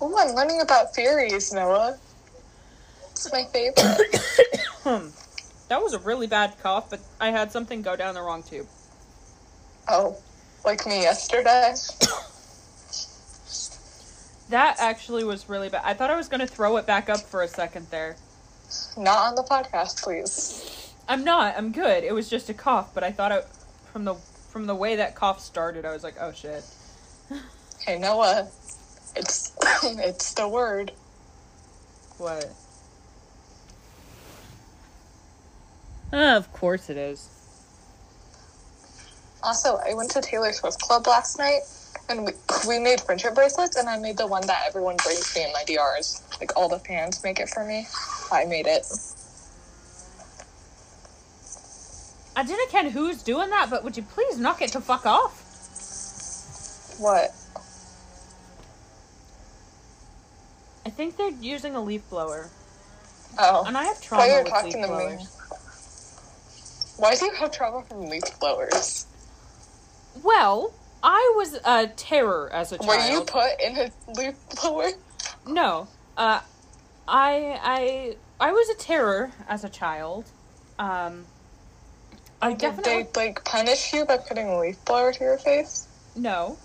Oh, 0.00 0.16
I'm 0.18 0.34
learning 0.34 0.60
about 0.60 0.94
theories, 0.94 1.52
Noah. 1.52 1.98
It's 3.12 3.30
my 3.32 3.44
favorite. 3.44 5.12
That 5.68 5.80
was 5.80 5.92
a 5.92 6.00
really 6.00 6.26
bad 6.26 6.54
cough, 6.60 6.90
but 6.90 6.98
I 7.20 7.30
had 7.30 7.52
something 7.52 7.80
go 7.80 7.94
down 7.94 8.14
the 8.14 8.22
wrong 8.22 8.42
tube. 8.42 8.66
oh, 9.88 10.16
like 10.64 10.84
me 10.86 11.02
yesterday. 11.02 11.74
That 14.50 14.76
actually 14.80 15.22
was 15.22 15.48
really 15.48 15.68
bad. 15.68 15.82
I 15.84 15.94
thought 15.94 16.10
I 16.10 16.16
was 16.16 16.28
going 16.28 16.40
to 16.40 16.46
throw 16.46 16.76
it 16.78 16.84
back 16.86 17.08
up 17.08 17.20
for 17.20 17.42
a 17.42 17.48
second 17.48 17.86
there. 17.90 18.16
Not 18.96 19.18
on 19.18 19.34
the 19.36 19.44
podcast, 19.44 20.02
please. 20.02 20.92
I'm 21.08 21.22
not. 21.22 21.56
I'm 21.56 21.70
good. 21.70 22.02
It 22.02 22.12
was 22.12 22.28
just 22.28 22.48
a 22.48 22.54
cough, 22.54 22.92
but 22.92 23.04
I 23.04 23.12
thought 23.12 23.30
it 23.30 23.46
from 23.92 24.04
the 24.04 24.14
from 24.50 24.66
the 24.66 24.74
way 24.74 24.96
that 24.96 25.14
cough 25.14 25.40
started, 25.40 25.84
I 25.84 25.92
was 25.92 26.02
like, 26.02 26.16
"Oh 26.20 26.32
shit." 26.32 26.64
Hey, 27.86 27.98
Noah. 27.98 28.48
It's 29.82 30.34
the 30.34 30.48
word. 30.48 30.92
What? 32.18 32.50
Uh, 36.12 36.36
of 36.36 36.52
course 36.52 36.90
it 36.90 36.96
is. 36.96 37.28
Also, 39.42 39.78
I 39.86 39.94
went 39.94 40.10
to 40.12 40.20
Taylor 40.20 40.52
Swift 40.52 40.80
Club 40.80 41.06
last 41.06 41.38
night, 41.38 41.60
and 42.08 42.26
we, 42.26 42.32
we 42.68 42.78
made 42.78 43.00
friendship 43.00 43.34
bracelets, 43.34 43.76
and 43.76 43.88
I 43.88 43.98
made 43.98 44.18
the 44.18 44.26
one 44.26 44.46
that 44.46 44.64
everyone 44.66 44.96
brings 45.02 45.34
me 45.34 45.44
in 45.44 45.52
my 45.52 45.64
DRs. 45.64 46.22
Like, 46.40 46.56
all 46.56 46.68
the 46.68 46.78
fans 46.80 47.22
make 47.24 47.40
it 47.40 47.48
for 47.48 47.64
me. 47.64 47.86
I 48.30 48.44
made 48.44 48.66
it. 48.66 48.86
I 52.36 52.42
didn't 52.42 52.70
ken 52.70 52.90
who's 52.90 53.22
doing 53.22 53.50
that, 53.50 53.68
but 53.70 53.82
would 53.84 53.96
you 53.96 54.02
please 54.02 54.38
knock 54.38 54.60
it 54.62 54.72
to 54.72 54.80
fuck 54.80 55.06
off? 55.06 55.46
What? 56.98 57.34
I 60.86 60.90
think 60.90 61.16
they're 61.16 61.30
using 61.30 61.74
a 61.76 61.80
leaf 61.80 62.08
blower, 62.08 62.48
Oh. 63.38 63.64
and 63.66 63.76
I 63.76 63.84
have 63.84 64.00
trauma 64.00 64.42
with 64.42 64.64
leaf 64.64 64.74
blowers. 64.86 65.36
Why 66.96 67.14
do 67.14 67.24
you 67.26 67.32
have 67.34 67.50
trauma 67.50 67.82
from 67.84 68.08
leaf 68.08 68.22
blowers? 68.40 69.06
Well, 70.22 70.72
I 71.02 71.32
was 71.36 71.54
a 71.64 71.86
terror 71.88 72.50
as 72.52 72.72
a 72.72 72.78
child. 72.78 72.88
Were 72.88 73.10
you 73.10 73.20
put 73.24 73.60
in 73.60 73.76
a 73.76 73.90
leaf 74.12 74.34
blower? 74.60 74.90
No. 75.46 75.88
Uh 76.16 76.40
I 77.08 77.58
I 77.62 78.16
I 78.38 78.52
was 78.52 78.68
a 78.68 78.74
terror 78.74 79.32
as 79.48 79.64
a 79.64 79.68
child. 79.68 80.26
Um 80.78 81.26
I 82.42 82.50
Did 82.50 82.58
definitely 82.58 83.06
they, 83.14 83.26
like, 83.28 83.44
punish 83.44 83.92
you 83.92 84.04
by 84.06 84.16
putting 84.18 84.48
a 84.48 84.58
leaf 84.58 84.82
blower 84.84 85.12
to 85.12 85.24
your 85.24 85.38
face? 85.38 85.86
no. 86.16 86.58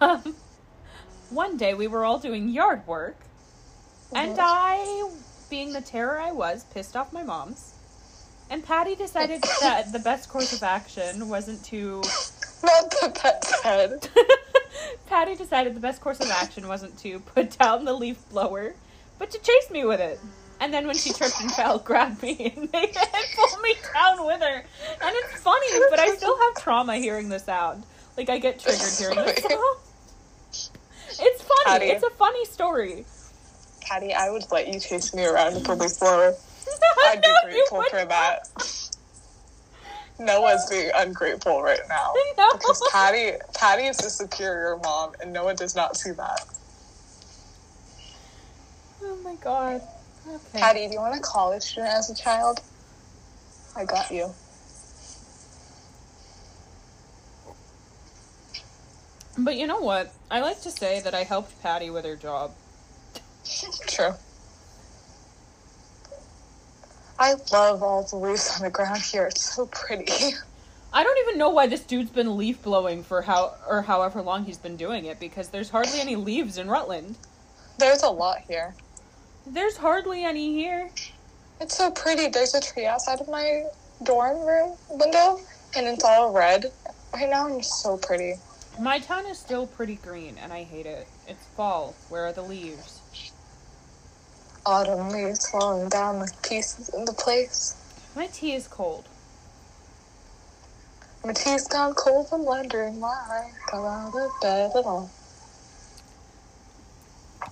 Um 0.00 0.34
one 1.30 1.56
day 1.56 1.72
we 1.74 1.86
were 1.86 2.04
all 2.04 2.18
doing 2.18 2.48
yard 2.50 2.86
work 2.86 3.16
and. 4.14 4.36
I 4.38 5.10
being 5.50 5.72
the 5.72 5.80
terror 5.80 6.20
I 6.20 6.30
was 6.30 6.64
pissed 6.64 6.94
off 6.94 7.12
my 7.12 7.22
mom's. 7.22 7.74
And 8.50 8.64
Patty 8.64 8.94
decided 8.94 9.42
that 9.60 9.92
the 9.92 9.98
best 9.98 10.28
course 10.28 10.52
of 10.52 10.62
action 10.62 11.28
wasn't 11.28 11.64
to 11.66 12.02
Not 12.62 12.90
the 12.90 13.10
pet's 13.14 13.62
head. 13.62 14.08
Patty 15.06 15.36
decided 15.36 15.74
the 15.74 15.80
best 15.80 16.00
course 16.00 16.20
of 16.20 16.30
action 16.30 16.66
wasn't 16.66 16.98
to 16.98 17.20
put 17.20 17.56
down 17.58 17.84
the 17.84 17.92
leaf 17.92 18.18
blower, 18.30 18.74
but 19.18 19.30
to 19.30 19.38
chase 19.38 19.70
me 19.70 19.84
with 19.84 20.00
it. 20.00 20.18
And 20.60 20.74
then 20.74 20.86
when 20.86 20.96
she 20.96 21.12
tripped 21.12 21.40
and 21.40 21.52
fell, 21.52 21.78
grabbed 21.78 22.20
me 22.20 22.52
and 22.56 22.68
and 22.74 22.96
pull 23.36 23.60
me 23.60 23.74
down 23.94 24.26
with 24.26 24.40
her. 24.40 24.56
And 24.56 25.16
it's 25.16 25.40
funny, 25.40 25.66
but 25.88 26.00
I 26.00 26.16
still 26.16 26.36
have 26.36 26.62
trauma 26.62 26.96
hearing 26.96 27.28
the 27.28 27.38
sound. 27.38 27.84
Like 28.16 28.28
I 28.28 28.38
get 28.38 28.58
triggered 28.58 28.98
hearing 28.98 29.16
the 29.16 29.40
sound. 29.40 29.78
It's 31.20 31.42
funny. 31.42 31.64
Patty. 31.64 31.86
It's 31.86 32.02
a 32.02 32.10
funny 32.10 32.44
story. 32.44 33.04
Patty, 33.88 34.12
I 34.12 34.30
would 34.30 34.44
let 34.52 34.68
you 34.68 34.78
chase 34.78 35.14
me 35.14 35.24
around 35.24 35.54
leaf 35.54 35.98
blower. 35.98 36.34
I'd 37.06 37.22
be 37.22 37.28
grateful 37.44 37.82
for 37.84 38.04
that. 38.04 38.48
Noah's 40.18 40.68
being 40.68 40.90
ungrateful 40.94 41.62
right 41.62 41.80
now. 41.88 42.12
No. 42.36 42.52
Because 42.52 42.80
Patty 42.92 43.32
Patty 43.54 43.86
is 43.86 43.96
the 43.96 44.10
superior 44.10 44.78
mom 44.84 45.12
and 45.20 45.32
Noah 45.32 45.54
does 45.54 45.74
not 45.74 45.96
see 45.96 46.12
that. 46.12 46.40
Oh 49.02 49.16
my 49.24 49.34
god. 49.36 49.82
Okay. 50.28 50.60
Patty, 50.60 50.86
do 50.86 50.92
you 50.92 51.00
want 51.00 51.16
a 51.16 51.20
college 51.20 51.62
student 51.62 51.92
as 51.92 52.10
a 52.10 52.14
child? 52.14 52.60
I 53.74 53.84
got 53.84 54.10
you. 54.12 54.32
But 59.36 59.56
you 59.56 59.66
know 59.66 59.80
what? 59.80 60.12
I 60.30 60.40
like 60.40 60.60
to 60.62 60.70
say 60.70 61.00
that 61.00 61.14
I 61.14 61.24
helped 61.24 61.60
Patty 61.60 61.90
with 61.90 62.04
her 62.04 62.16
job. 62.16 62.52
True. 63.86 64.14
I 67.18 67.34
love 67.52 67.82
all 67.82 68.04
the 68.04 68.16
leaves 68.16 68.50
on 68.56 68.62
the 68.62 68.70
ground 68.70 69.00
here. 69.00 69.26
It's 69.26 69.54
so 69.54 69.66
pretty. 69.66 70.34
I 70.92 71.02
don't 71.02 71.18
even 71.26 71.38
know 71.38 71.50
why 71.50 71.66
this 71.66 71.80
dude's 71.80 72.10
been 72.10 72.36
leaf 72.36 72.62
blowing 72.62 73.02
for 73.02 73.22
how 73.22 73.54
or 73.68 73.82
however 73.82 74.22
long 74.22 74.44
he's 74.44 74.58
been 74.58 74.76
doing 74.76 75.04
it 75.04 75.20
because 75.20 75.48
there's 75.48 75.70
hardly 75.70 76.00
any 76.00 76.16
leaves 76.16 76.58
in 76.58 76.68
Rutland. 76.68 77.16
There's 77.78 78.02
a 78.02 78.08
lot 78.08 78.38
here. 78.48 78.74
There's 79.46 79.76
hardly 79.76 80.24
any 80.24 80.52
here. 80.52 80.90
It's 81.60 81.76
so 81.76 81.90
pretty. 81.90 82.28
There's 82.28 82.54
a 82.54 82.60
tree 82.60 82.86
outside 82.86 83.20
of 83.20 83.28
my 83.28 83.64
dorm 84.02 84.46
room 84.46 84.76
window, 84.88 85.40
and 85.76 85.86
it's 85.86 86.04
all 86.04 86.32
red. 86.32 86.72
Right 87.12 87.28
now, 87.28 87.48
it's 87.56 87.82
so 87.82 87.96
pretty. 87.96 88.34
My 88.80 89.00
town 89.00 89.26
is 89.26 89.38
still 89.38 89.66
pretty 89.66 89.96
green 89.96 90.36
and 90.40 90.52
I 90.52 90.62
hate 90.62 90.86
it. 90.86 91.08
It's 91.26 91.44
fall. 91.56 91.96
Where 92.08 92.26
are 92.26 92.32
the 92.32 92.42
leaves? 92.42 92.97
Autumn 94.68 95.08
leaves 95.08 95.48
falling 95.48 95.88
down 95.88 96.18
like 96.18 96.42
pieces 96.42 96.90
into 96.90 97.14
place. 97.14 97.74
My 98.14 98.26
tea 98.26 98.52
is 98.52 98.68
cold. 98.68 99.06
My 101.24 101.32
tea's 101.32 101.66
gone 101.66 101.94
cold. 101.94 102.26
I'm 102.30 102.44
wondering 102.44 103.00
why 103.00 103.16
I 103.30 103.70
got 103.70 103.86
out 103.86 104.08
of 104.14 104.30
bed 104.42 104.70
at 104.76 104.84
all. 104.84 105.10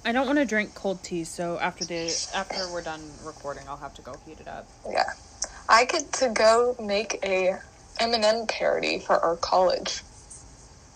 I 0.05 0.13
don't 0.13 0.27
want 0.27 0.39
to 0.41 0.45
drink 0.45 0.75
cold 0.75 1.03
tea, 1.03 1.25
so 1.25 1.59
after 1.59 1.87
the 1.87 2.15
after 2.35 2.71
we're 2.71 2.83
done 2.83 3.01
recording, 3.25 3.63
I'll 3.67 3.79
have 3.79 3.95
to 3.95 4.03
go 4.03 4.15
heat 4.27 4.39
it 4.39 4.47
up. 4.47 4.69
Yeah. 4.87 5.05
I 5.71 5.87
get 5.87 6.13
to 6.21 6.29
go 6.29 6.77
make 6.79 7.19
a 7.25 7.55
Eminem 7.99 8.47
parody 8.47 8.99
for 8.99 9.19
our 9.25 9.37
college. 9.37 10.03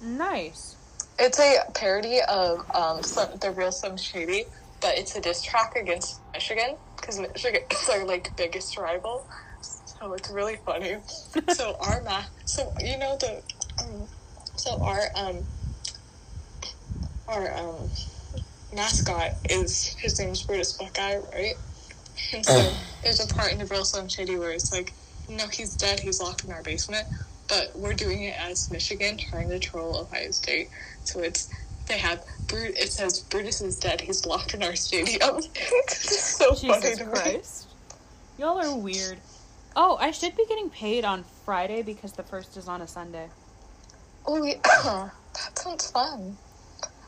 Nice. 0.03 0.77
It's 1.19 1.41
a 1.41 1.61
parody 1.73 2.21
of 2.29 2.71
um, 2.77 3.03
Slim, 3.03 3.39
the 3.41 3.53
real 3.53 3.73
Slim 3.73 3.97
Shady, 3.97 4.45
but 4.81 4.97
it's 4.99 5.15
a 5.17 5.21
diss 5.21 5.43
track 5.43 5.73
against 5.77 6.23
Michigan 6.35 6.77
because 6.97 7.19
Michigan 7.19 7.63
is 7.71 7.89
our 7.89 8.05
like 8.07 8.33
biggest 8.37 8.77
rival. 8.79 9.27
So 9.61 10.13
it's 10.15 10.31
really 10.31 10.57
funny. 10.57 10.97
so 11.51 11.77
our 11.81 12.03
ma- 12.03 12.25
so 12.45 12.73
you 12.81 12.99
know 12.99 13.17
the, 13.21 13.43
um, 13.83 14.09
so 14.57 14.83
our 14.83 15.03
um, 15.17 15.45
our 17.29 17.55
um, 17.57 17.91
mascot 18.75 19.33
is 19.49 19.97
his 20.01 20.19
name's 20.19 20.43
Brutus 20.43 20.73
Buckeye, 20.77 21.19
right? 21.33 21.55
And 22.33 22.45
so 22.45 22.73
there's 23.03 23.21
a 23.21 23.27
part 23.27 23.53
in 23.53 23.59
the 23.59 23.67
real 23.67 23.85
Slim 23.85 24.09
Shady 24.09 24.37
where 24.37 24.51
it's 24.51 24.73
like, 24.73 24.95
no, 25.29 25.49
he's 25.49 25.77
dead. 25.77 26.01
He's 26.01 26.21
locked 26.21 26.45
in 26.45 26.53
our 26.53 26.63
basement. 26.63 27.07
But 27.49 27.73
we're 27.75 27.95
doing 27.95 28.23
it 28.25 28.37
as 28.39 28.71
Michigan 28.71 29.19
trying 29.19 29.49
to 29.51 29.59
troll 29.59 29.97
Ohio 29.99 30.31
State. 30.31 30.71
So 31.03 31.21
it's 31.21 31.49
they 31.91 31.99
have 31.99 32.25
Brut. 32.47 32.71
It 32.79 32.93
says 32.93 33.21
Brutus 33.21 33.61
is 33.61 33.77
dead. 33.77 34.01
He's 34.01 34.25
locked 34.25 34.55
in 34.55 34.63
our 34.63 34.77
stadium. 34.77 35.39
it's 35.55 36.37
so 36.39 36.55
funny 36.55 36.73
Jesus 36.75 36.99
to 36.99 37.05
me. 37.05 37.13
Christ. 37.13 37.69
Y'all 38.39 38.59
are 38.59 38.77
weird. 38.77 39.19
Oh, 39.77 39.99
I 40.01 40.13
should 40.13 40.37
be 40.37 40.47
getting 40.47 40.71
paid 40.71 41.05
on 41.05 41.25
Friday 41.45 41.83
because 41.83 42.13
the 42.13 42.23
first 42.23 42.57
is 42.57 42.69
on 42.69 42.81
a 42.81 42.87
Sunday. 42.87 43.29
Oh 44.25 44.43
yeah, 44.43 44.55
that 44.65 45.59
sounds 45.59 45.91
fun. 45.91 46.37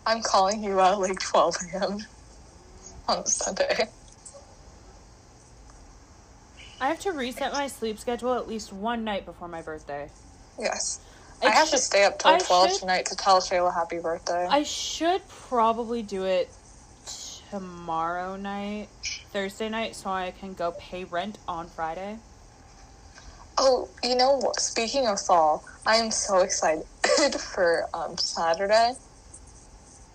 I'm 0.05 0.21
calling 0.23 0.63
you 0.63 0.81
at 0.81 0.99
like 0.99 1.21
12 1.21 1.57
a.m. 1.75 1.99
on 3.09 3.25
Sunday. 3.27 3.89
I 6.81 6.89
have 6.89 6.99
to 7.01 7.13
reset 7.13 7.53
my 7.53 7.69
sleep 7.69 7.99
schedule 7.99 8.35
at 8.35 8.49
least 8.49 8.73
one 8.73 9.05
night 9.05 9.25
before 9.25 9.47
my 9.47 9.63
birthday. 9.63 10.11
Yes. 10.59 11.01
It 11.43 11.47
I 11.49 11.51
have 11.51 11.71
to 11.71 11.79
stay 11.79 12.05
up 12.05 12.19
till 12.19 12.31
I 12.31 12.39
12 12.39 12.71
should- 12.71 12.81
tonight 12.81 13.07
to 13.07 13.17
tell 13.17 13.41
Shayla 13.41 13.75
happy 13.75 13.99
birthday. 13.99 14.47
I 14.49 14.63
should 14.63 15.27
probably 15.29 16.03
do 16.03 16.25
it 16.25 16.49
tomorrow 17.51 18.37
night, 18.37 18.89
Thursday 19.33 19.69
night, 19.69 19.97
so 19.97 20.11
I 20.11 20.31
can 20.39 20.55
go 20.55 20.73
pay 20.79 21.05
rent 21.05 21.39
on 21.49 21.69
Friday. 21.69 22.19
Oh, 23.59 23.89
you 24.03 24.15
know 24.15 24.37
what? 24.39 24.61
Speaking 24.61 25.07
of 25.07 25.21
fall, 25.21 25.65
I 25.85 25.97
am 25.97 26.11
so 26.11 26.39
excited 26.39 26.85
for 27.39 27.87
um, 27.93 28.17
Saturday. 28.19 28.93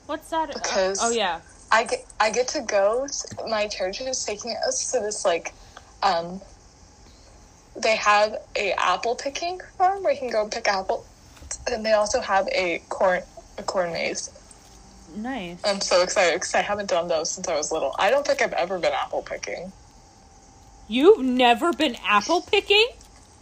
What's 0.08 0.30
that? 0.30 0.54
Because- 0.54 1.00
oh 1.02 1.12
yeah, 1.12 1.42
I 1.72 1.84
get 1.84 2.06
I 2.20 2.32
get 2.32 2.48
to 2.50 2.62
go. 2.62 3.06
To, 3.06 3.48
my 3.48 3.68
church 3.68 4.00
is 4.02 4.24
taking 4.24 4.56
us 4.68 4.92
to 4.92 5.00
this 5.02 5.26
like, 5.26 5.54
um, 6.02 6.42
they 7.76 7.96
have 7.98 8.38
a 8.56 8.72
apple 8.74 9.16
picking 9.16 9.60
farm 9.78 10.04
where 10.04 10.14
you 10.14 10.20
can 10.20 10.30
go 10.32 10.48
pick 10.48 10.68
apple, 10.68 11.06
and 11.70 11.86
they 11.86 11.94
also 11.94 12.22
have 12.22 12.48
a 12.50 12.80
corn 12.90 13.22
a 13.58 13.64
corn 13.64 13.92
maze. 13.94 14.30
nice. 15.16 15.60
I'm 15.66 15.82
so 15.82 16.02
excited 16.04 16.36
because 16.36 16.54
I 16.56 16.62
haven't 16.62 16.90
done 16.90 17.08
those 17.08 17.32
since 17.32 17.48
I 17.48 17.56
was 17.56 17.72
little. 17.72 17.96
I 17.98 18.10
don't 18.10 18.26
think 18.26 18.42
I've 18.42 18.54
ever 18.54 18.78
been 18.80 18.94
apple 18.94 19.22
picking. 19.24 19.72
You've 20.88 21.20
never 21.24 21.74
been 21.74 21.96
apple 22.08 22.42
picking? 22.42 22.88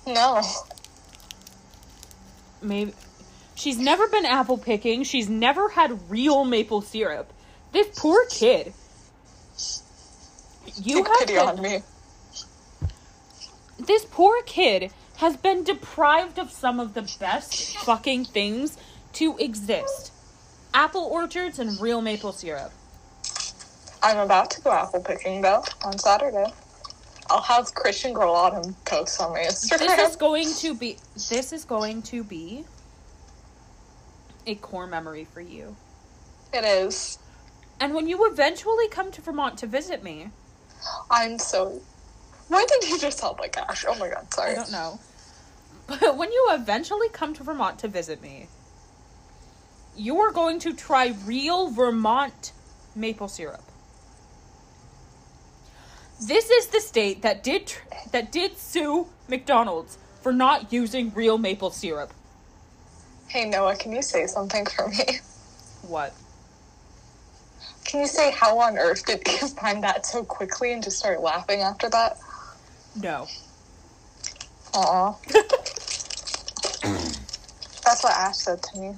No. 0.07 0.41
Maybe 2.61 2.93
she's 3.55 3.77
never 3.77 4.07
been 4.07 4.25
apple 4.25 4.57
picking. 4.57 5.03
She's 5.03 5.29
never 5.29 5.69
had 5.69 6.09
real 6.09 6.45
maple 6.45 6.81
syrup. 6.81 7.31
This 7.71 7.87
poor 7.99 8.25
kid. 8.31 8.73
You 10.81 10.95
Take 11.03 11.07
have 11.07 11.19
pity 11.19 11.33
been- 11.35 11.47
on 11.47 11.61
me. 11.61 11.81
this 13.79 14.05
poor 14.09 14.41
kid 14.43 14.91
has 15.17 15.37
been 15.37 15.63
deprived 15.63 16.37
of 16.39 16.51
some 16.51 16.79
of 16.79 16.93
the 16.93 17.01
best 17.19 17.77
fucking 17.77 18.25
things 18.25 18.77
to 19.13 19.37
exist. 19.37 20.11
Apple 20.73 21.03
orchards 21.05 21.59
and 21.59 21.79
real 21.79 22.01
maple 22.01 22.33
syrup. 22.33 22.71
I'm 24.03 24.17
about 24.19 24.51
to 24.51 24.61
go 24.61 24.71
apple 24.71 25.01
picking 25.01 25.41
though 25.41 25.63
on 25.83 25.97
Saturday. 25.97 26.45
I'll 27.29 27.41
have 27.41 27.73
Christian 27.73 28.13
Girl 28.13 28.33
Autumn 28.33 28.75
post 28.85 29.19
on 29.19 29.33
my 29.33 29.39
Instagram. 29.39 29.79
This 29.79 30.09
is 30.09 30.15
going 30.15 30.53
to 30.55 30.75
be 30.75 30.97
this 31.15 31.51
is 31.53 31.65
going 31.65 32.03
to 32.03 32.23
be 32.23 32.65
a 34.45 34.55
core 34.55 34.85
memory 34.85 35.25
for 35.25 35.41
you. 35.41 35.75
it 36.53 36.63
is. 36.63 37.17
And 37.79 37.93
when 37.93 38.07
you 38.07 38.29
eventually 38.29 38.87
come 38.89 39.11
to 39.11 39.21
Vermont 39.21 39.57
to 39.59 39.67
visit 39.67 40.03
me, 40.03 40.29
I'm 41.09 41.39
so. 41.39 41.81
Why 42.47 42.65
did 42.67 42.89
you 42.89 42.99
just 42.99 43.19
sound 43.19 43.37
my 43.39 43.47
gosh? 43.47 43.85
Oh 43.87 43.95
my 43.95 44.09
god, 44.09 44.33
sorry. 44.33 44.51
I 44.51 44.55
don't 44.55 44.71
know. 44.71 44.99
But 45.87 46.17
when 46.17 46.31
you 46.31 46.47
eventually 46.51 47.09
come 47.09 47.33
to 47.35 47.43
Vermont 47.43 47.79
to 47.79 47.87
visit 47.87 48.21
me, 48.21 48.47
you 49.95 50.19
are 50.19 50.31
going 50.31 50.59
to 50.59 50.73
try 50.73 51.15
real 51.25 51.69
Vermont 51.69 52.51
maple 52.95 53.27
syrup. 53.27 53.63
This 56.21 56.49
is 56.49 56.67
the 56.67 56.79
state 56.79 57.21
that 57.23 57.43
did 57.43 57.67
tr- 57.67 57.83
that 58.11 58.31
did 58.31 58.57
sue 58.57 59.07
McDonald's 59.27 59.97
for 60.21 60.31
not 60.31 60.71
using 60.71 61.11
real 61.13 61.37
maple 61.37 61.71
syrup. 61.71 62.13
Hey 63.27 63.49
Noah, 63.49 63.75
can 63.75 63.91
you 63.91 64.01
say 64.01 64.27
something 64.27 64.65
for 64.65 64.87
me? 64.87 65.19
What? 65.81 66.13
Can 67.83 67.99
you 67.99 68.07
say 68.07 68.31
how 68.31 68.57
on 68.59 68.77
earth 68.77 69.05
did 69.05 69.21
you 69.27 69.47
find 69.61 69.83
that 69.83 70.05
so 70.05 70.23
quickly 70.23 70.73
and 70.73 70.83
just 70.83 70.97
start 70.99 71.21
laughing 71.21 71.61
after 71.61 71.89
that? 71.89 72.17
No. 72.95 73.27
Aw. 74.73 75.17
That's 77.85 78.03
what 78.03 78.13
Ash 78.13 78.37
said 78.37 78.61
to 78.63 78.79
me. 78.79 78.95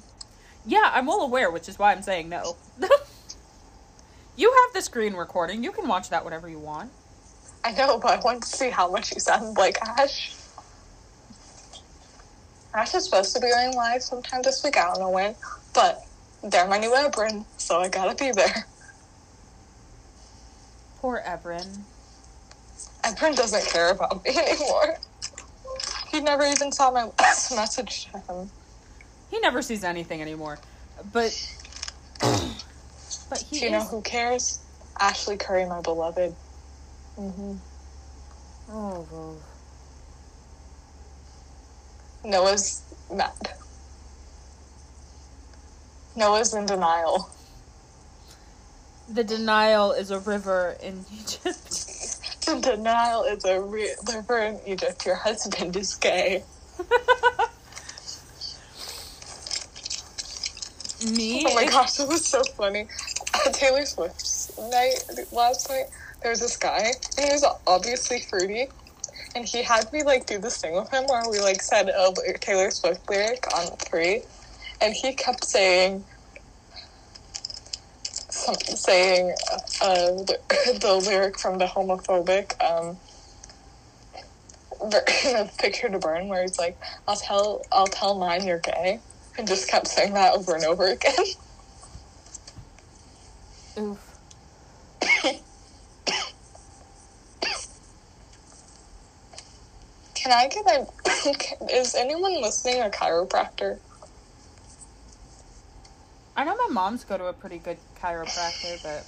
Yeah, 0.64 0.90
I'm 0.92 1.06
well 1.06 1.20
aware, 1.20 1.50
which 1.50 1.68
is 1.68 1.78
why 1.78 1.92
I'm 1.92 2.02
saying 2.02 2.28
no. 2.28 2.56
you 4.36 4.50
have 4.52 4.74
the 4.74 4.82
screen 4.82 5.14
recording. 5.14 5.64
You 5.64 5.72
can 5.72 5.88
watch 5.88 6.10
that 6.10 6.24
whenever 6.24 6.48
you 6.48 6.58
want. 6.58 6.92
I 7.64 7.72
know, 7.72 7.98
but 7.98 8.18
I 8.18 8.20
want 8.24 8.42
to 8.42 8.48
see 8.48 8.70
how 8.70 8.90
much 8.90 9.12
you 9.12 9.20
sound 9.20 9.56
like 9.56 9.78
Ash. 9.82 10.34
Ash 12.74 12.94
is 12.94 13.04
supposed 13.04 13.34
to 13.34 13.40
be 13.40 13.50
going 13.50 13.74
live 13.74 14.02
sometime 14.02 14.42
this 14.42 14.62
week. 14.62 14.76
I 14.78 14.84
don't 14.84 15.00
know 15.00 15.10
when, 15.10 15.36
but 15.74 16.00
they're 16.42 16.68
my 16.68 16.78
new 16.78 16.92
Ebrin, 16.92 17.46
so 17.56 17.80
I 17.80 17.88
gotta 17.88 18.14
be 18.14 18.30
there. 18.30 18.68
Poor 20.98 21.22
Ebrin. 21.26 21.84
Ebrin 23.04 23.34
doesn't 23.34 23.66
care 23.66 23.90
about 23.90 24.24
me 24.24 24.36
anymore. 24.36 24.94
He 26.10 26.20
never 26.20 26.44
even 26.44 26.72
saw 26.72 26.90
my 26.90 27.10
last 27.20 27.50
message 27.56 28.06
to 28.12 28.18
him. 28.28 28.50
He 29.30 29.38
never 29.40 29.62
sees 29.62 29.84
anything 29.84 30.22
anymore. 30.22 30.58
But 31.12 31.32
but 32.20 33.38
he 33.40 33.60
Do 33.60 33.66
you 33.66 33.70
know 33.72 33.84
who 33.84 34.02
cares? 34.02 34.64
Ashley 35.00 35.36
Curry, 35.36 35.66
my 35.66 35.80
beloved. 35.80 36.36
hmm 37.16 37.56
Oh, 38.70 39.08
oh. 39.12 39.44
Noah's 42.24 42.84
mad. 43.10 43.32
Noah's 46.16 46.54
in 46.54 46.66
denial. 46.66 47.30
The 49.08 49.24
denial 49.24 49.92
is 49.92 50.10
a 50.10 50.18
river 50.20 50.76
in 50.82 51.06
Egypt. 51.10 51.86
Denial 52.60 53.24
is 53.24 53.44
a 53.44 53.60
river 53.60 54.38
in 54.38 54.60
Egypt. 54.66 55.04
Your 55.04 55.16
husband 55.16 55.76
is 55.76 55.94
gay. 55.94 56.44
Me? 61.16 61.44
Oh 61.46 61.54
my 61.54 61.66
gosh, 61.66 62.00
it 62.00 62.08
was 62.08 62.26
so 62.26 62.42
funny. 62.56 62.88
Taylor 63.52 63.84
Swift's 63.84 64.50
night 64.58 64.96
last 65.30 65.68
night, 65.70 65.84
there 66.22 66.30
was 66.30 66.40
this 66.40 66.56
guy, 66.56 66.92
and 67.16 67.26
he 67.26 67.32
was 67.32 67.44
obviously 67.66 68.20
fruity. 68.20 68.66
And 69.36 69.44
he 69.44 69.62
had 69.62 69.92
me 69.92 70.02
like 70.02 70.26
do 70.26 70.38
this 70.38 70.58
thing 70.58 70.74
with 70.74 70.90
him 70.90 71.04
where 71.06 71.22
we 71.30 71.38
like 71.38 71.62
said 71.62 71.90
oh, 71.94 72.14
a 72.28 72.32
Taylor 72.38 72.70
Swift 72.70 73.08
lyric 73.08 73.44
on 73.54 73.66
three, 73.76 74.22
and 74.80 74.94
he 74.94 75.12
kept 75.12 75.44
saying, 75.44 76.04
some, 78.54 78.76
saying 78.76 79.34
uh, 79.82 80.12
the, 80.24 80.38
the 80.80 80.94
lyric 80.94 81.38
from 81.38 81.58
the 81.58 81.66
homophobic 81.66 82.52
um, 82.62 82.98
"Picture 85.58 85.88
to 85.90 85.98
Burn," 85.98 86.28
where 86.28 86.42
he's 86.42 86.58
like, 86.58 86.78
"I'll 87.06 87.16
tell, 87.16 87.62
I'll 87.72 87.86
tell 87.86 88.18
mine 88.18 88.46
you're 88.46 88.60
gay," 88.60 89.02
and 89.36 89.46
just 89.46 89.68
kept 89.68 89.88
saying 89.88 90.14
that 90.14 90.34
over 90.34 90.54
and 90.54 90.64
over 90.64 90.86
again. 90.88 91.14
Oof. 93.78 94.16
Can 100.14 100.32
I 100.32 100.48
get 100.48 100.66
a? 100.66 100.86
Is 101.72 101.94
anyone 101.94 102.40
listening 102.42 102.80
a 102.80 102.90
chiropractor? 102.90 103.80
I 106.36 106.44
know 106.44 106.54
my 106.56 106.68
mom's 106.72 107.04
go 107.04 107.18
to 107.18 107.26
a 107.26 107.32
pretty 107.32 107.58
good 107.58 107.78
chiropractor, 108.02 108.82
but 108.82 109.04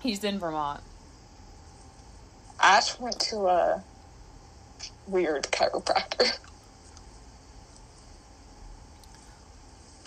He's 0.00 0.24
in 0.24 0.38
Vermont. 0.38 0.82
Ash 2.60 2.98
went 2.98 3.18
to 3.20 3.46
a 3.46 3.84
weird 5.06 5.44
chiropractor. 5.44 6.38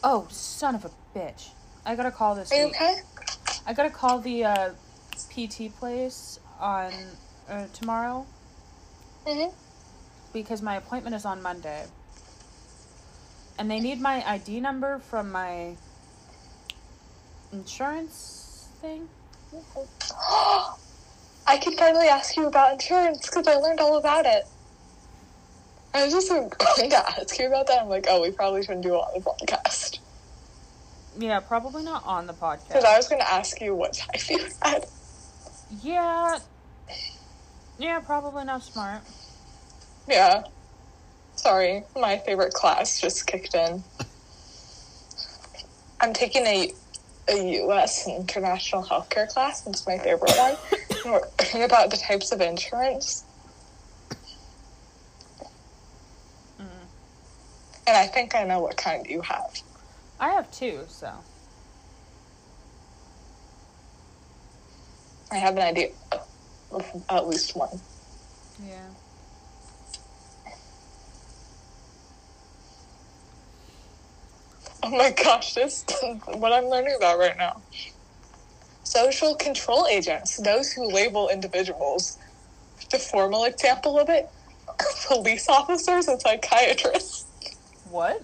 Oh, 0.03 0.27
son 0.29 0.75
of 0.75 0.85
a 0.85 0.91
bitch. 1.17 1.49
I 1.85 1.95
gotta 1.95 2.11
call 2.11 2.35
this 2.35 2.51
Are 2.51 2.55
you 2.55 2.65
week. 2.65 2.75
okay? 2.75 2.95
I 3.65 3.73
gotta 3.73 3.89
call 3.89 4.19
the 4.19 4.43
uh, 4.45 4.69
PT 5.29 5.75
place 5.75 6.39
on 6.59 6.93
uh, 7.49 7.67
tomorrow 7.73 8.25
hmm 9.27 9.47
because 10.33 10.61
my 10.61 10.75
appointment 10.75 11.15
is 11.15 11.25
on 11.25 11.41
Monday. 11.41 11.85
And 13.57 13.71
they 13.71 13.79
need 13.79 14.01
my 14.01 14.27
ID 14.29 14.59
number 14.59 14.99
from 14.99 15.31
my 15.31 15.77
insurance 17.51 18.67
thing. 18.81 19.07
I 21.47 21.57
can 21.57 21.77
finally 21.77 22.07
ask 22.07 22.35
you 22.35 22.47
about 22.47 22.73
insurance 22.73 23.29
because 23.29 23.47
I 23.47 23.55
learned 23.55 23.79
all 23.79 23.97
about 23.97 24.25
it. 24.25 24.43
I 25.93 26.03
was 26.03 26.13
just 26.13 26.29
going 26.29 26.49
to 26.49 26.97
ask 26.97 27.39
you 27.39 27.47
about 27.47 27.67
that. 27.67 27.81
I'm 27.81 27.87
like, 27.87 28.05
oh, 28.09 28.21
we 28.21 28.31
probably 28.31 28.63
shouldn't 28.63 28.83
do 28.83 28.95
it 28.95 28.97
on 28.97 29.13
the 29.13 29.21
podcast. 29.21 29.99
Yeah, 31.17 31.39
probably 31.39 31.83
not 31.83 32.03
on 32.05 32.27
the 32.27 32.33
podcast. 32.33 32.67
Because 32.67 32.83
I 32.83 32.97
was 32.97 33.07
going 33.07 33.21
to 33.21 33.31
ask 33.31 33.61
you 33.61 33.73
what 33.73 33.93
type 33.93 34.29
you 34.29 34.45
had. 34.61 34.85
Yeah. 35.81 36.39
Yeah, 37.77 37.99
probably 37.99 38.43
not 38.43 38.63
smart. 38.63 39.03
Yeah. 40.07 40.43
Sorry, 41.35 41.83
my 41.95 42.17
favorite 42.17 42.53
class 42.53 42.99
just 42.99 43.27
kicked 43.27 43.55
in. 43.55 43.83
I'm 46.01 46.13
taking 46.13 46.45
a 46.45 46.73
a 47.27 47.53
U.S. 47.63 48.07
international 48.07 48.83
healthcare 48.83 49.27
class. 49.27 49.65
It's 49.67 49.85
my 49.85 49.97
favorite 49.97 50.33
one. 50.37 50.55
And 50.71 51.11
We're 51.13 51.21
learning 51.53 51.63
about 51.69 51.89
the 51.89 51.97
types 51.97 52.31
of 52.31 52.41
insurance. 52.41 53.23
Mm. 56.59 56.67
And 57.87 57.97
I 57.97 58.07
think 58.07 58.35
I 58.35 58.43
know 58.43 58.59
what 58.59 58.77
kind 58.77 59.05
you 59.07 59.21
have. 59.21 59.61
I 60.19 60.29
have 60.29 60.51
two, 60.51 60.81
so. 60.87 61.11
I 65.31 65.37
have 65.37 65.55
an 65.55 65.63
idea 65.63 65.89
of 66.71 66.85
at 67.09 67.27
least 67.27 67.55
one. 67.55 67.81
Yeah. 68.63 68.89
Oh 74.85 74.91
my 74.91 75.09
gosh, 75.09 75.53
this 75.55 75.83
what 76.27 76.53
I'm 76.53 76.65
learning 76.65 76.93
about 76.95 77.17
right 77.17 77.35
now. 77.37 77.59
Social 78.83 79.33
control 79.33 79.87
agents, 79.87 80.37
those 80.37 80.71
who 80.71 80.87
label 80.87 81.27
individuals. 81.29 82.19
The 82.91 82.99
formal 82.99 83.45
example 83.45 83.97
of 83.99 84.09
it, 84.09 84.29
police 85.07 85.49
officers 85.49 86.07
and 86.07 86.21
psychiatrists. 86.21 87.25
What? 87.89 88.21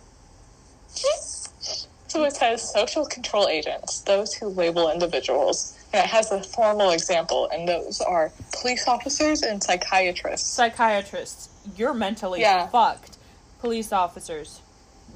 So 2.08 2.26
it 2.26 2.36
says 2.36 2.72
social 2.72 3.06
control 3.06 3.48
agents, 3.48 4.02
those 4.02 4.36
who 4.36 4.50
label 4.50 4.92
individuals. 4.92 5.76
And 5.94 6.04
it 6.04 6.10
has 6.12 6.32
a 6.32 6.44
formal 6.44 6.92
example, 6.92 7.50
and 7.52 7.68
those 7.68 8.02
are 8.02 8.32
police 8.62 8.88
officers 8.88 9.42
and 9.42 9.64
psychiatrists. 9.64 10.54
Psychiatrists, 10.54 11.50
you're 11.76 11.94
mentally 11.96 12.42
Yeah. 12.42 12.68
fucked. 12.68 13.18
Police 13.60 13.92
officers, 13.92 14.60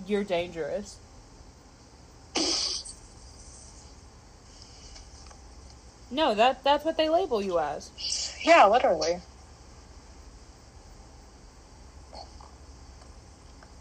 you're 0.08 0.24
dangerous. 0.24 0.98
No, 6.12 6.34
that 6.36 6.64
that's 6.64 6.86
what 6.86 6.98
they 6.98 7.10
label 7.10 7.42
you 7.42 7.60
as. 7.60 7.92
Yeah, 8.44 8.68
literally. 8.68 9.18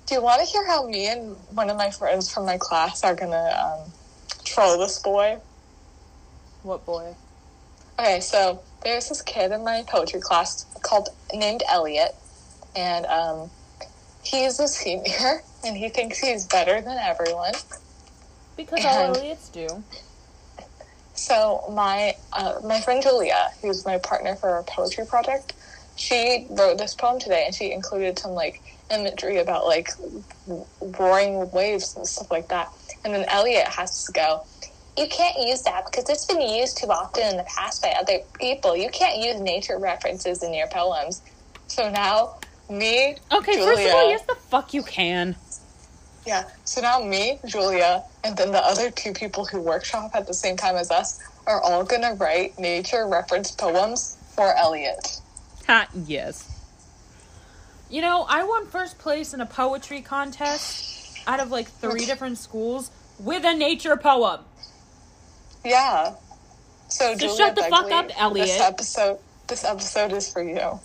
Do 0.07 0.15
you 0.15 0.23
want 0.23 0.41
to 0.41 0.47
hear 0.47 0.67
how 0.67 0.87
me 0.87 1.07
and 1.07 1.37
one 1.51 1.71
of 1.71 1.77
my 1.77 1.91
friends 1.91 2.33
from 2.33 2.45
my 2.45 2.59
class 2.59 3.05
are 3.05 3.15
gonna 3.15 3.57
um, 3.87 3.93
troll 4.45 4.79
this 4.79 4.99
boy? 4.99 5.39
What 6.63 6.85
boy? 6.85 7.15
Okay, 7.99 8.21
so 8.21 8.63
there's 8.83 9.09
this 9.09 9.23
kid 9.23 9.53
in 9.53 9.63
my 9.63 9.85
poetry 9.87 10.21
class 10.21 10.67
called 10.83 11.09
named 11.33 11.63
Elliot, 11.71 12.15
and 12.75 13.07
um, 13.07 13.51
he's 14.25 14.59
a 14.59 14.67
senior, 14.67 15.43
and 15.65 15.77
he 15.77 15.89
thinks 15.89 16.19
he's 16.19 16.47
better 16.47 16.81
than 16.81 16.99
everyone. 16.99 17.53
Because 18.57 18.85
all 18.85 19.07
And- 19.07 19.17
Elliot's 19.17 19.49
do. 19.49 19.83
So 21.15 21.65
my 21.73 22.17
uh, 22.33 22.57
my 22.65 22.81
friend 22.81 23.03
Julia, 23.03 23.51
who's 23.63 23.85
my 23.87 23.99
partner 23.99 24.35
for 24.35 24.51
our 24.51 24.65
poetry 24.65 25.07
project, 25.07 25.53
she 25.97 26.47
wrote 26.51 26.77
this 26.79 26.95
poem 26.95 27.21
today, 27.21 27.45
and 27.47 27.55
she 27.55 27.73
included 27.73 28.19
some 28.19 28.33
like 28.33 28.61
imagery 28.91 29.39
about 29.39 29.65
like 29.67 29.91
roaring 30.99 31.51
waves 31.53 31.97
and 31.97 32.07
stuff 32.07 32.31
like 32.31 32.49
that. 32.49 32.69
And 33.05 33.15
then 33.15 33.25
Elliot 33.29 33.69
has 33.69 34.05
to 34.05 34.13
go. 34.13 34.45
You 34.99 35.07
can't 35.09 35.37
use 35.49 35.63
that 35.63 35.87
because 35.87 36.09
it's 36.09 36.27
been 36.27 36.41
used 36.41 36.79
too 36.79 36.87
often 36.87 37.25
in 37.25 37.37
the 37.37 37.45
past 37.45 37.83
by 37.83 37.91
other 37.99 38.19
people. 38.39 38.77
You 38.77 38.91
can't 38.91 39.19
use 39.23 39.41
nature 39.41 39.79
references 39.79 40.43
in 40.43 40.55
your 40.55 40.69
poems. 40.69 41.23
So 41.67 41.91
now 41.91 42.35
me, 42.69 43.17
Okay, 43.33 43.55
Julia, 43.55 43.75
first 43.75 43.87
of 43.89 43.95
all, 43.95 44.11
yes, 44.11 44.23
the 44.27 44.35
fuck 44.35 44.75
you 44.75 44.83
can. 44.83 45.37
Yeah. 46.27 46.45
So 46.65 46.81
now 46.81 47.01
me, 47.01 47.39
Julia, 47.47 48.03
and 48.23 48.37
then 48.37 48.53
the 48.53 48.65
other 48.65 48.91
two 48.91 49.13
people 49.13 49.45
who 49.45 49.61
workshop 49.61 50.13
at 50.15 50.27
the 50.27 50.35
same 50.35 50.57
time 50.57 50.77
as 50.77 50.91
us 50.91 51.21
are 51.47 51.61
all 51.61 51.85
gonna 51.85 52.15
write 52.15 52.59
nature 52.59 53.07
reference 53.07 53.51
poems 53.51 54.17
for 54.35 54.55
Elliot. 54.57 55.21
Ha, 55.67 55.89
yes. 56.07 56.51
You 57.91 58.03
know, 58.03 58.27
I 58.29 58.45
won 58.45 58.67
first 58.67 58.99
place 58.99 59.35
in 59.35 59.41
a 59.41 59.47
poetry 59.47 60.01
contest 60.01 61.19
out 61.27 61.41
of 61.41 61.51
like 61.51 61.69
three 61.69 62.07
different 62.07 62.39
schools 62.39 62.91
with 63.19 63.45
a 63.45 63.55
nature 63.55 63.97
poem. 63.97 64.41
Yeah. 65.65 66.15
So, 66.89 67.13
So 67.13 67.17
Julia 67.17 67.37
shut 67.37 67.57
the 67.57 67.63
fuck 67.63 67.91
up, 67.93 68.11
Elliot. 68.17 68.49
This 68.49 68.61
episode, 68.61 69.19
this 69.47 69.65
episode 69.65 70.13
is 70.13 70.33
for 70.33 70.43
you. 70.43 70.81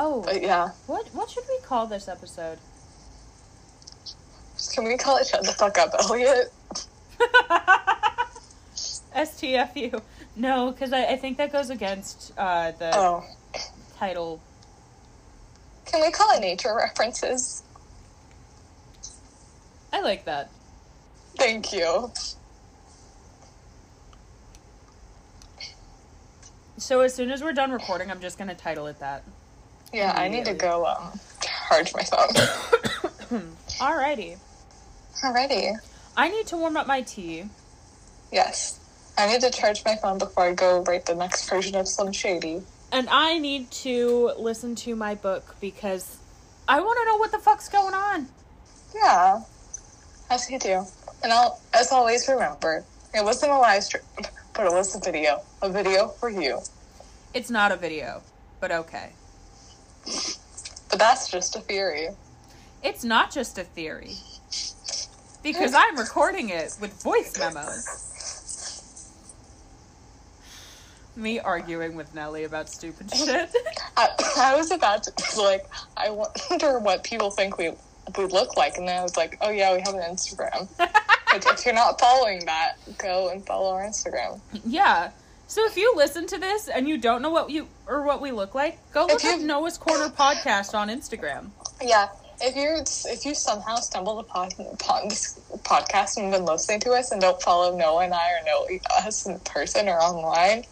Oh, 0.00 0.22
But 0.22 0.42
yeah, 0.42 0.68
what 0.86 1.08
what 1.12 1.28
should 1.28 1.42
we 1.48 1.58
call 1.64 1.86
this 1.88 2.06
episode? 2.06 2.58
can 4.72 4.84
we 4.84 4.96
call 4.96 5.16
it 5.16 5.26
"Shut 5.26 5.42
the 5.44 5.50
fuck 5.52 5.76
up, 5.76 5.90
Elliot"? 5.98 6.52
STFU. 8.76 10.00
No, 10.36 10.70
because 10.70 10.92
I, 10.92 11.04
I 11.06 11.16
think 11.16 11.36
that 11.38 11.50
goes 11.50 11.70
against 11.70 12.32
uh, 12.38 12.70
the 12.72 12.96
Oh, 12.96 13.24
title. 13.98 14.40
can 15.86 16.00
we 16.00 16.12
call 16.12 16.30
it 16.36 16.40
nature 16.40 16.72
references? 16.76 17.64
I 19.92 20.00
like 20.00 20.24
that. 20.26 20.48
Thank 21.36 21.72
you. 21.72 22.12
So 26.76 27.00
as 27.00 27.12
soon 27.14 27.32
as 27.32 27.42
we're 27.42 27.52
done 27.52 27.72
recording, 27.72 28.12
I'm 28.12 28.20
just 28.20 28.38
gonna 28.38 28.54
title 28.54 28.86
it 28.86 29.00
that. 29.00 29.24
Yeah, 29.92 30.12
I 30.14 30.28
need 30.28 30.44
to 30.44 30.54
go 30.54 30.86
um 30.86 31.18
charge 31.68 31.94
my 31.94 32.02
phone. 32.02 32.28
Alrighty. 33.78 34.38
Alrighty. 35.22 35.76
I 36.16 36.28
need 36.28 36.46
to 36.48 36.56
warm 36.56 36.76
up 36.76 36.86
my 36.86 37.02
tea. 37.02 37.44
Yes. 38.32 38.80
I 39.16 39.26
need 39.26 39.40
to 39.40 39.50
charge 39.50 39.84
my 39.84 39.96
phone 39.96 40.18
before 40.18 40.44
I 40.44 40.54
go 40.54 40.82
write 40.82 41.06
the 41.06 41.14
next 41.14 41.48
version 41.48 41.74
of 41.74 41.88
Slim 41.88 42.12
Shady. 42.12 42.62
And 42.92 43.08
I 43.10 43.38
need 43.38 43.70
to 43.82 44.32
listen 44.38 44.74
to 44.76 44.96
my 44.96 45.14
book 45.14 45.56
because 45.60 46.18
I 46.68 46.80
want 46.80 46.98
to 47.00 47.04
know 47.06 47.16
what 47.16 47.32
the 47.32 47.38
fuck's 47.38 47.68
going 47.68 47.94
on. 47.94 48.28
Yeah. 48.94 49.42
As 50.30 50.50
you 50.50 50.58
do. 50.58 50.84
And 51.22 51.32
I'll, 51.32 51.60
as 51.74 51.92
always, 51.92 52.28
remember, 52.28 52.84
it 53.14 53.24
wasn't 53.24 53.52
a 53.52 53.58
live 53.58 53.84
stream, 53.84 54.02
but 54.54 54.66
it 54.66 54.72
was 54.72 54.94
a 54.94 55.00
video. 55.00 55.42
A 55.62 55.70
video 55.70 56.08
for 56.08 56.30
you. 56.30 56.60
It's 57.34 57.50
not 57.50 57.72
a 57.72 57.76
video, 57.76 58.22
but 58.60 58.70
okay. 58.70 59.10
But 60.90 60.98
that's 60.98 61.30
just 61.30 61.56
a 61.56 61.60
theory. 61.60 62.08
It's 62.82 63.04
not 63.04 63.30
just 63.30 63.58
a 63.58 63.64
theory. 63.64 64.14
Because 65.42 65.74
I'm 65.74 65.96
recording 65.96 66.50
it 66.50 66.76
with 66.80 67.02
voice 67.02 67.38
memos. 67.38 68.04
Me 71.16 71.40
arguing 71.40 71.96
with 71.96 72.14
Nelly 72.14 72.44
about 72.44 72.68
stupid 72.68 73.12
shit. 73.12 73.50
I, 73.96 74.08
I 74.38 74.56
was 74.56 74.70
about 74.70 75.02
to 75.04 75.12
like, 75.42 75.66
I 75.96 76.10
wonder 76.10 76.78
what 76.78 77.04
people 77.04 77.30
think 77.30 77.58
we 77.58 77.72
we 78.16 78.24
look 78.24 78.56
like, 78.56 78.78
and 78.78 78.88
then 78.88 78.98
I 78.98 79.02
was 79.02 79.16
like, 79.16 79.36
oh 79.42 79.50
yeah, 79.50 79.74
we 79.74 79.80
have 79.80 79.94
an 79.94 80.00
Instagram. 80.00 80.68
if 81.34 81.66
you're 81.66 81.74
not 81.74 82.00
following 82.00 82.44
that, 82.46 82.76
go 82.96 83.28
and 83.28 83.44
follow 83.44 83.74
our 83.74 83.82
Instagram. 83.82 84.40
yeah. 84.64 85.10
So 85.48 85.64
if 85.64 85.78
you 85.78 85.94
listen 85.96 86.26
to 86.26 86.38
this 86.38 86.68
and 86.68 86.86
you 86.86 86.98
don't 86.98 87.22
know 87.22 87.30
what 87.30 87.48
you 87.48 87.68
or 87.86 88.02
what 88.02 88.20
we 88.20 88.32
look 88.32 88.54
like, 88.54 88.78
go 88.92 89.06
look 89.06 89.24
up 89.24 89.40
Noah's 89.40 89.78
Corner 89.78 90.10
podcast 90.10 90.74
on 90.74 90.88
Instagram. 90.88 91.48
Yeah, 91.82 92.10
if 92.38 92.54
you're 92.54 92.82
if 93.12 93.24
you 93.24 93.34
somehow 93.34 93.76
stumbled 93.76 94.20
upon, 94.20 94.50
upon 94.70 95.08
this 95.08 95.40
podcast 95.62 96.18
and 96.18 96.30
been 96.30 96.44
listening 96.44 96.80
to 96.80 96.90
us 96.92 97.12
and 97.12 97.20
don't 97.22 97.40
follow 97.40 97.74
Noah 97.74 98.04
and 98.04 98.12
I 98.12 98.32
or 98.32 98.44
know 98.44 98.78
us 98.98 99.24
in 99.24 99.38
person 99.40 99.88
or 99.88 99.98
online, 99.98 100.64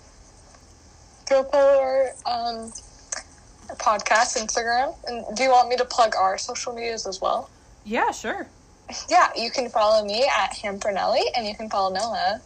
go 1.26 1.42
follow 1.44 1.80
our 1.80 2.08
um, 2.26 2.70
podcast 3.76 4.36
Instagram. 4.36 4.94
And 5.06 5.34
do 5.34 5.42
you 5.42 5.50
want 5.50 5.70
me 5.70 5.76
to 5.76 5.86
plug 5.86 6.14
our 6.16 6.36
social 6.36 6.74
medias 6.74 7.06
as 7.06 7.18
well? 7.18 7.48
Yeah, 7.86 8.10
sure. 8.10 8.46
Yeah, 9.08 9.30
you 9.34 9.50
can 9.50 9.70
follow 9.70 10.04
me 10.04 10.24
at 10.38 10.52
Hampernelli, 10.52 11.22
and 11.34 11.46
you 11.46 11.54
can 11.54 11.70
follow 11.70 11.94
Noah. 11.94 12.42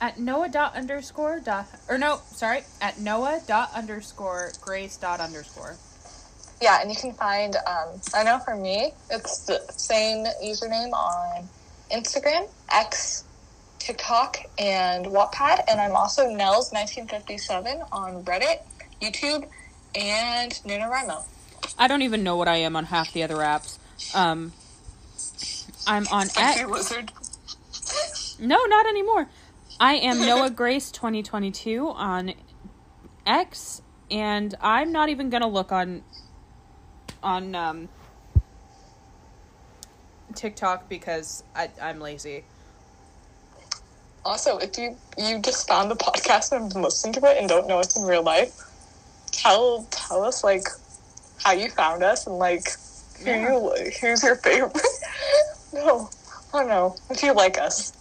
At 0.00 0.18
Noah 0.18 0.48
dot 0.48 0.76
underscore 0.76 1.40
dot 1.40 1.66
or 1.88 1.98
no, 1.98 2.20
sorry, 2.30 2.60
at 2.80 3.00
Noah 3.00 3.40
dot 3.46 3.70
underscore 3.74 4.52
Grace 4.60 4.96
dot 4.96 5.20
underscore. 5.20 5.76
Yeah, 6.60 6.80
and 6.80 6.90
you 6.90 6.96
can 6.96 7.12
find. 7.12 7.56
Um, 7.56 8.00
I 8.14 8.24
know 8.24 8.38
for 8.38 8.56
me, 8.56 8.92
it's 9.10 9.40
the 9.46 9.60
same 9.70 10.24
username 10.42 10.92
on 10.92 11.48
Instagram, 11.90 12.48
X, 12.70 13.24
TikTok, 13.78 14.38
and 14.58 15.06
Wattpad, 15.06 15.64
and 15.68 15.80
I'm 15.80 15.92
also 15.92 16.28
Nels 16.28 16.72
1957 16.72 17.82
on 17.92 18.24
Reddit, 18.24 18.60
YouTube, 19.00 19.48
and 19.94 20.52
NaNoWriMo. 20.52 21.24
I 21.78 21.88
don't 21.88 22.02
even 22.02 22.22
know 22.22 22.36
what 22.36 22.48
I 22.48 22.56
am 22.56 22.76
on 22.76 22.86
half 22.86 23.12
the 23.12 23.22
other 23.22 23.36
apps. 23.36 23.78
Um, 24.14 24.52
I'm 25.86 26.06
on 26.08 26.26
Sexy 26.26 26.60
X. 26.60 26.70
Wizard. 26.70 27.12
No, 28.40 28.64
not 28.66 28.86
anymore. 28.86 29.28
I 29.80 29.94
am 29.94 30.18
Noah 30.26 30.50
Grace 30.50 30.90
2022 30.90 31.88
on 31.88 32.34
X, 33.26 33.82
and 34.10 34.54
I'm 34.60 34.90
not 34.90 35.08
even 35.08 35.30
gonna 35.30 35.48
look 35.48 35.70
on 35.70 36.02
on 37.22 37.54
um, 37.54 37.88
TikTok 40.34 40.88
because 40.88 41.44
I, 41.54 41.70
I'm 41.80 42.00
lazy. 42.00 42.44
Also, 44.24 44.58
if 44.58 44.76
you 44.76 44.96
you 45.16 45.38
just 45.40 45.68
found 45.68 45.90
the 45.90 45.96
podcast 45.96 46.52
and 46.52 46.72
been 46.72 46.82
listening 46.82 47.12
to 47.14 47.24
it 47.26 47.38
and 47.38 47.48
don't 47.48 47.68
know 47.68 47.78
us 47.78 47.96
in 47.96 48.02
real 48.02 48.22
life, 48.22 48.60
tell 49.30 49.86
tell 49.90 50.24
us 50.24 50.42
like 50.42 50.66
how 51.44 51.52
you 51.52 51.70
found 51.70 52.02
us 52.02 52.26
and 52.26 52.36
like 52.36 52.68
who 53.24 53.30
you 53.30 53.92
who's 54.00 54.24
your 54.24 54.36
favorite. 54.36 54.76
no, 55.72 56.10
I 56.52 56.58
don't 56.58 56.68
know 56.68 56.96
if 57.10 57.22
you 57.22 57.32
like 57.32 57.58
us. 57.58 57.92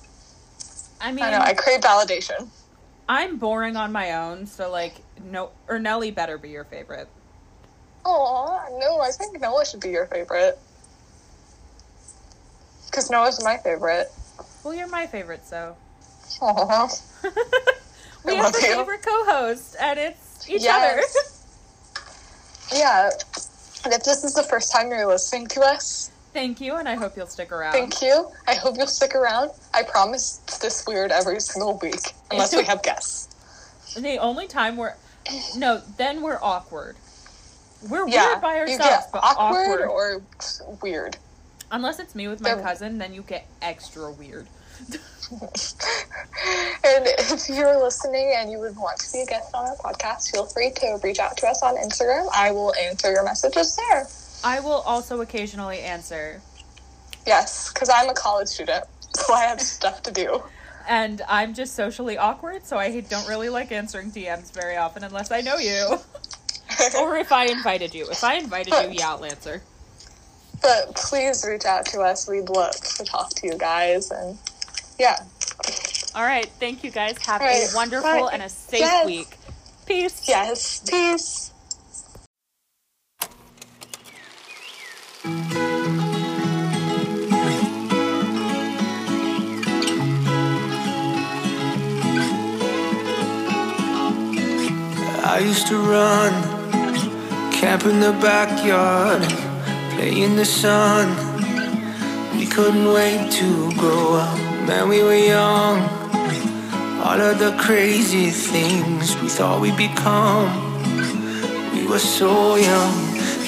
I 1.00 1.12
mean, 1.12 1.24
I 1.24 1.32
know 1.32 1.40
I 1.40 1.54
crave 1.54 1.82
validation. 1.82 2.48
I'm 3.10 3.38
boring 3.38 3.78
on 3.78 3.92
my 3.92 4.14
own, 4.14 4.46
so 4.46 4.72
like 4.72 4.96
no 5.24 5.52
or 5.68 5.80
Nelly 5.80 6.12
better 6.12 6.38
be 6.38 6.50
your 6.50 6.66
favorite. 6.66 7.08
Oh 8.06 8.60
no, 8.80 9.02
I 9.02 9.12
think 9.12 9.40
Noah 9.40 9.66
should 9.66 9.82
be 9.82 9.90
your 9.90 10.08
favorite 10.08 10.60
because 12.98 13.12
Noah's 13.12 13.44
my 13.44 13.58
favorite. 13.58 14.12
Well, 14.64 14.74
you're 14.74 14.88
my 14.88 15.06
favorite, 15.06 15.46
so 15.46 15.76
we 16.42 18.34
I 18.34 18.36
have 18.36 18.56
a 18.56 18.58
favorite 18.58 19.04
co-host, 19.04 19.76
and 19.80 20.00
it's 20.00 20.50
each 20.50 20.64
Yes. 20.64 21.46
yeah. 22.74 23.10
And 23.86 23.94
if 23.94 24.04
this 24.04 24.24
is 24.24 24.34
the 24.34 24.44
first 24.44 24.72
time 24.72 24.90
you're 24.90 25.08
listening 25.08 25.48
to 25.48 25.62
us. 25.62 26.12
Thank 26.34 26.60
you, 26.60 26.76
and 26.76 26.90
I 26.90 26.96
hope 26.96 27.16
you'll 27.16 27.28
stick 27.28 27.52
around. 27.52 27.74
thank 27.74 28.02
you. 28.02 28.32
I 28.48 28.56
hope 28.56 28.78
you'll 28.78 28.88
stick 28.88 29.16
around. 29.16 29.52
I 29.78 29.84
promise 29.84 30.38
this 30.60 30.86
weird 30.88 31.12
every 31.12 31.40
single 31.40 31.78
week, 31.78 32.14
unless 32.32 32.56
we 32.56 32.64
have 32.64 32.82
guests. 32.82 33.36
The 33.96 34.18
only 34.18 34.48
time 34.48 34.76
we're 34.76 34.96
no, 35.56 35.82
then 35.98 36.24
we're 36.24 36.40
awkward. 36.42 36.96
We're 37.88 38.08
Yeah, 38.08 38.26
weird 38.30 38.42
by 38.42 38.58
ourselves, 38.58 39.06
but 39.14 39.22
awkward, 39.24 39.82
awkward. 39.84 39.90
or 39.90 40.22
weird. 40.82 41.18
Unless 41.72 42.00
it's 42.00 42.16
me 42.16 42.28
with 42.28 42.42
my 42.42 42.56
They're- 42.56 42.64
cousin, 42.64 42.98
then 42.98 43.14
you 43.14 43.22
get 43.22 43.46
extra 43.62 44.12
weird. 44.12 44.48
And 46.84 47.06
if 47.06 47.50
you're 47.50 47.78
listening 47.84 48.34
and 48.38 48.50
you 48.50 48.60
would 48.60 48.78
want 48.78 49.00
to 49.00 49.12
be 49.12 49.22
a 49.22 49.26
guest 49.26 49.54
on 49.54 49.66
our 49.68 49.76
podcast, 49.76 50.32
feel 50.32 50.46
free 50.46 50.72
to 50.78 51.00
reach 51.04 51.20
out 51.20 51.36
to 51.38 51.48
us 51.48 51.62
on 51.62 51.76
Instagram. 51.76 52.28
I 52.34 52.52
will 52.52 52.74
answer 52.76 53.12
your 53.12 53.24
messages 53.26 53.76
there. 53.76 54.08
I 54.44 54.62
will 54.62 54.82
also 54.86 55.20
occasionally 55.22 55.80
answer, 55.82 56.42
Yes, 57.26 57.74
because 57.74 57.90
I'm 57.90 58.08
a 58.08 58.14
college 58.14 58.48
student, 58.48 58.86
so 59.26 59.34
I 59.34 59.44
have 59.46 59.62
stuff 59.62 60.02
to 60.04 60.12
do. 60.12 60.42
and 60.88 61.22
I'm 61.28 61.54
just 61.54 61.76
socially 61.76 62.18
awkward, 62.18 62.66
so 62.66 62.78
I 62.78 63.00
don't 63.02 63.28
really 63.28 63.50
like 63.50 63.72
answering 63.72 64.12
DMs 64.12 64.52
very 64.54 64.78
often 64.78 65.04
unless 65.04 65.32
I 65.32 65.42
know 65.42 65.58
you. 65.58 65.98
or 67.00 67.18
if 67.18 67.32
I 67.32 67.46
invited 67.48 67.94
you. 67.96 68.08
If 68.10 68.24
I 68.24 68.36
invited 68.36 68.74
you, 68.74 68.90
yeah, 69.00 69.12
I'll 69.12 69.26
answer. 69.26 69.62
but 70.62 70.96
please 70.96 71.46
reach 71.48 71.66
out 71.66 71.86
to 71.88 72.02
us. 72.02 72.28
We'd 72.30 72.50
love 72.50 72.76
to 72.76 73.04
talk 73.06 73.30
to 73.36 73.48
you 73.48 73.58
guys. 73.58 74.12
And 74.12 74.38
yeah, 75.00 75.18
All 76.16 76.24
right, 76.24 76.46
thank 76.60 76.84
you 76.84 76.92
guys. 76.92 77.18
Have 77.26 77.42
right, 77.42 77.68
a 77.72 77.76
wonderful 77.76 78.10
bye. 78.26 78.30
and 78.34 78.44
a 78.44 78.50
safe 78.50 78.80
Yes. 78.82 79.06
week. 79.06 79.38
Peace. 79.86 80.28
yes, 80.28 80.82
peace. 80.90 81.52
I 95.30 95.40
used 95.40 95.68
to 95.68 95.78
run, 95.78 96.32
camp 97.52 97.84
in 97.86 98.00
the 98.00 98.14
backyard, 98.14 99.22
play 99.94 100.22
in 100.24 100.38
the 100.38 100.46
sun. 100.46 101.06
We 102.38 102.46
couldn't 102.46 102.88
wait 102.94 103.30
to 103.34 103.72
grow 103.74 104.16
up, 104.16 104.38
man, 104.66 104.88
we 104.88 105.04
were 105.04 105.22
young. 105.38 105.82
All 107.04 107.20
of 107.20 107.40
the 107.40 107.52
crazy 107.60 108.30
things 108.30 109.18
we 109.22 109.28
thought 109.28 109.60
we'd 109.60 109.76
become, 109.76 110.50
we 111.76 111.86
were 111.86 112.00
so 112.00 112.56
young. 112.56 112.96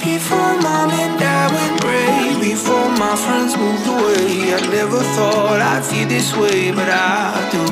Before 0.03 0.55
mom 0.61 0.91
and 0.91 1.17
dad 1.17 1.47
went 1.55 1.81
gray, 1.81 2.51
before 2.51 2.89
my 2.99 3.15
friends 3.15 3.55
moved 3.55 3.87
away, 3.87 4.53
I 4.53 4.59
never 4.69 4.99
thought 5.15 5.61
I'd 5.61 5.85
feel 5.85 6.09
this 6.09 6.35
way, 6.35 6.71
but 6.71 6.89
I 6.89 7.49
do. 7.53 7.69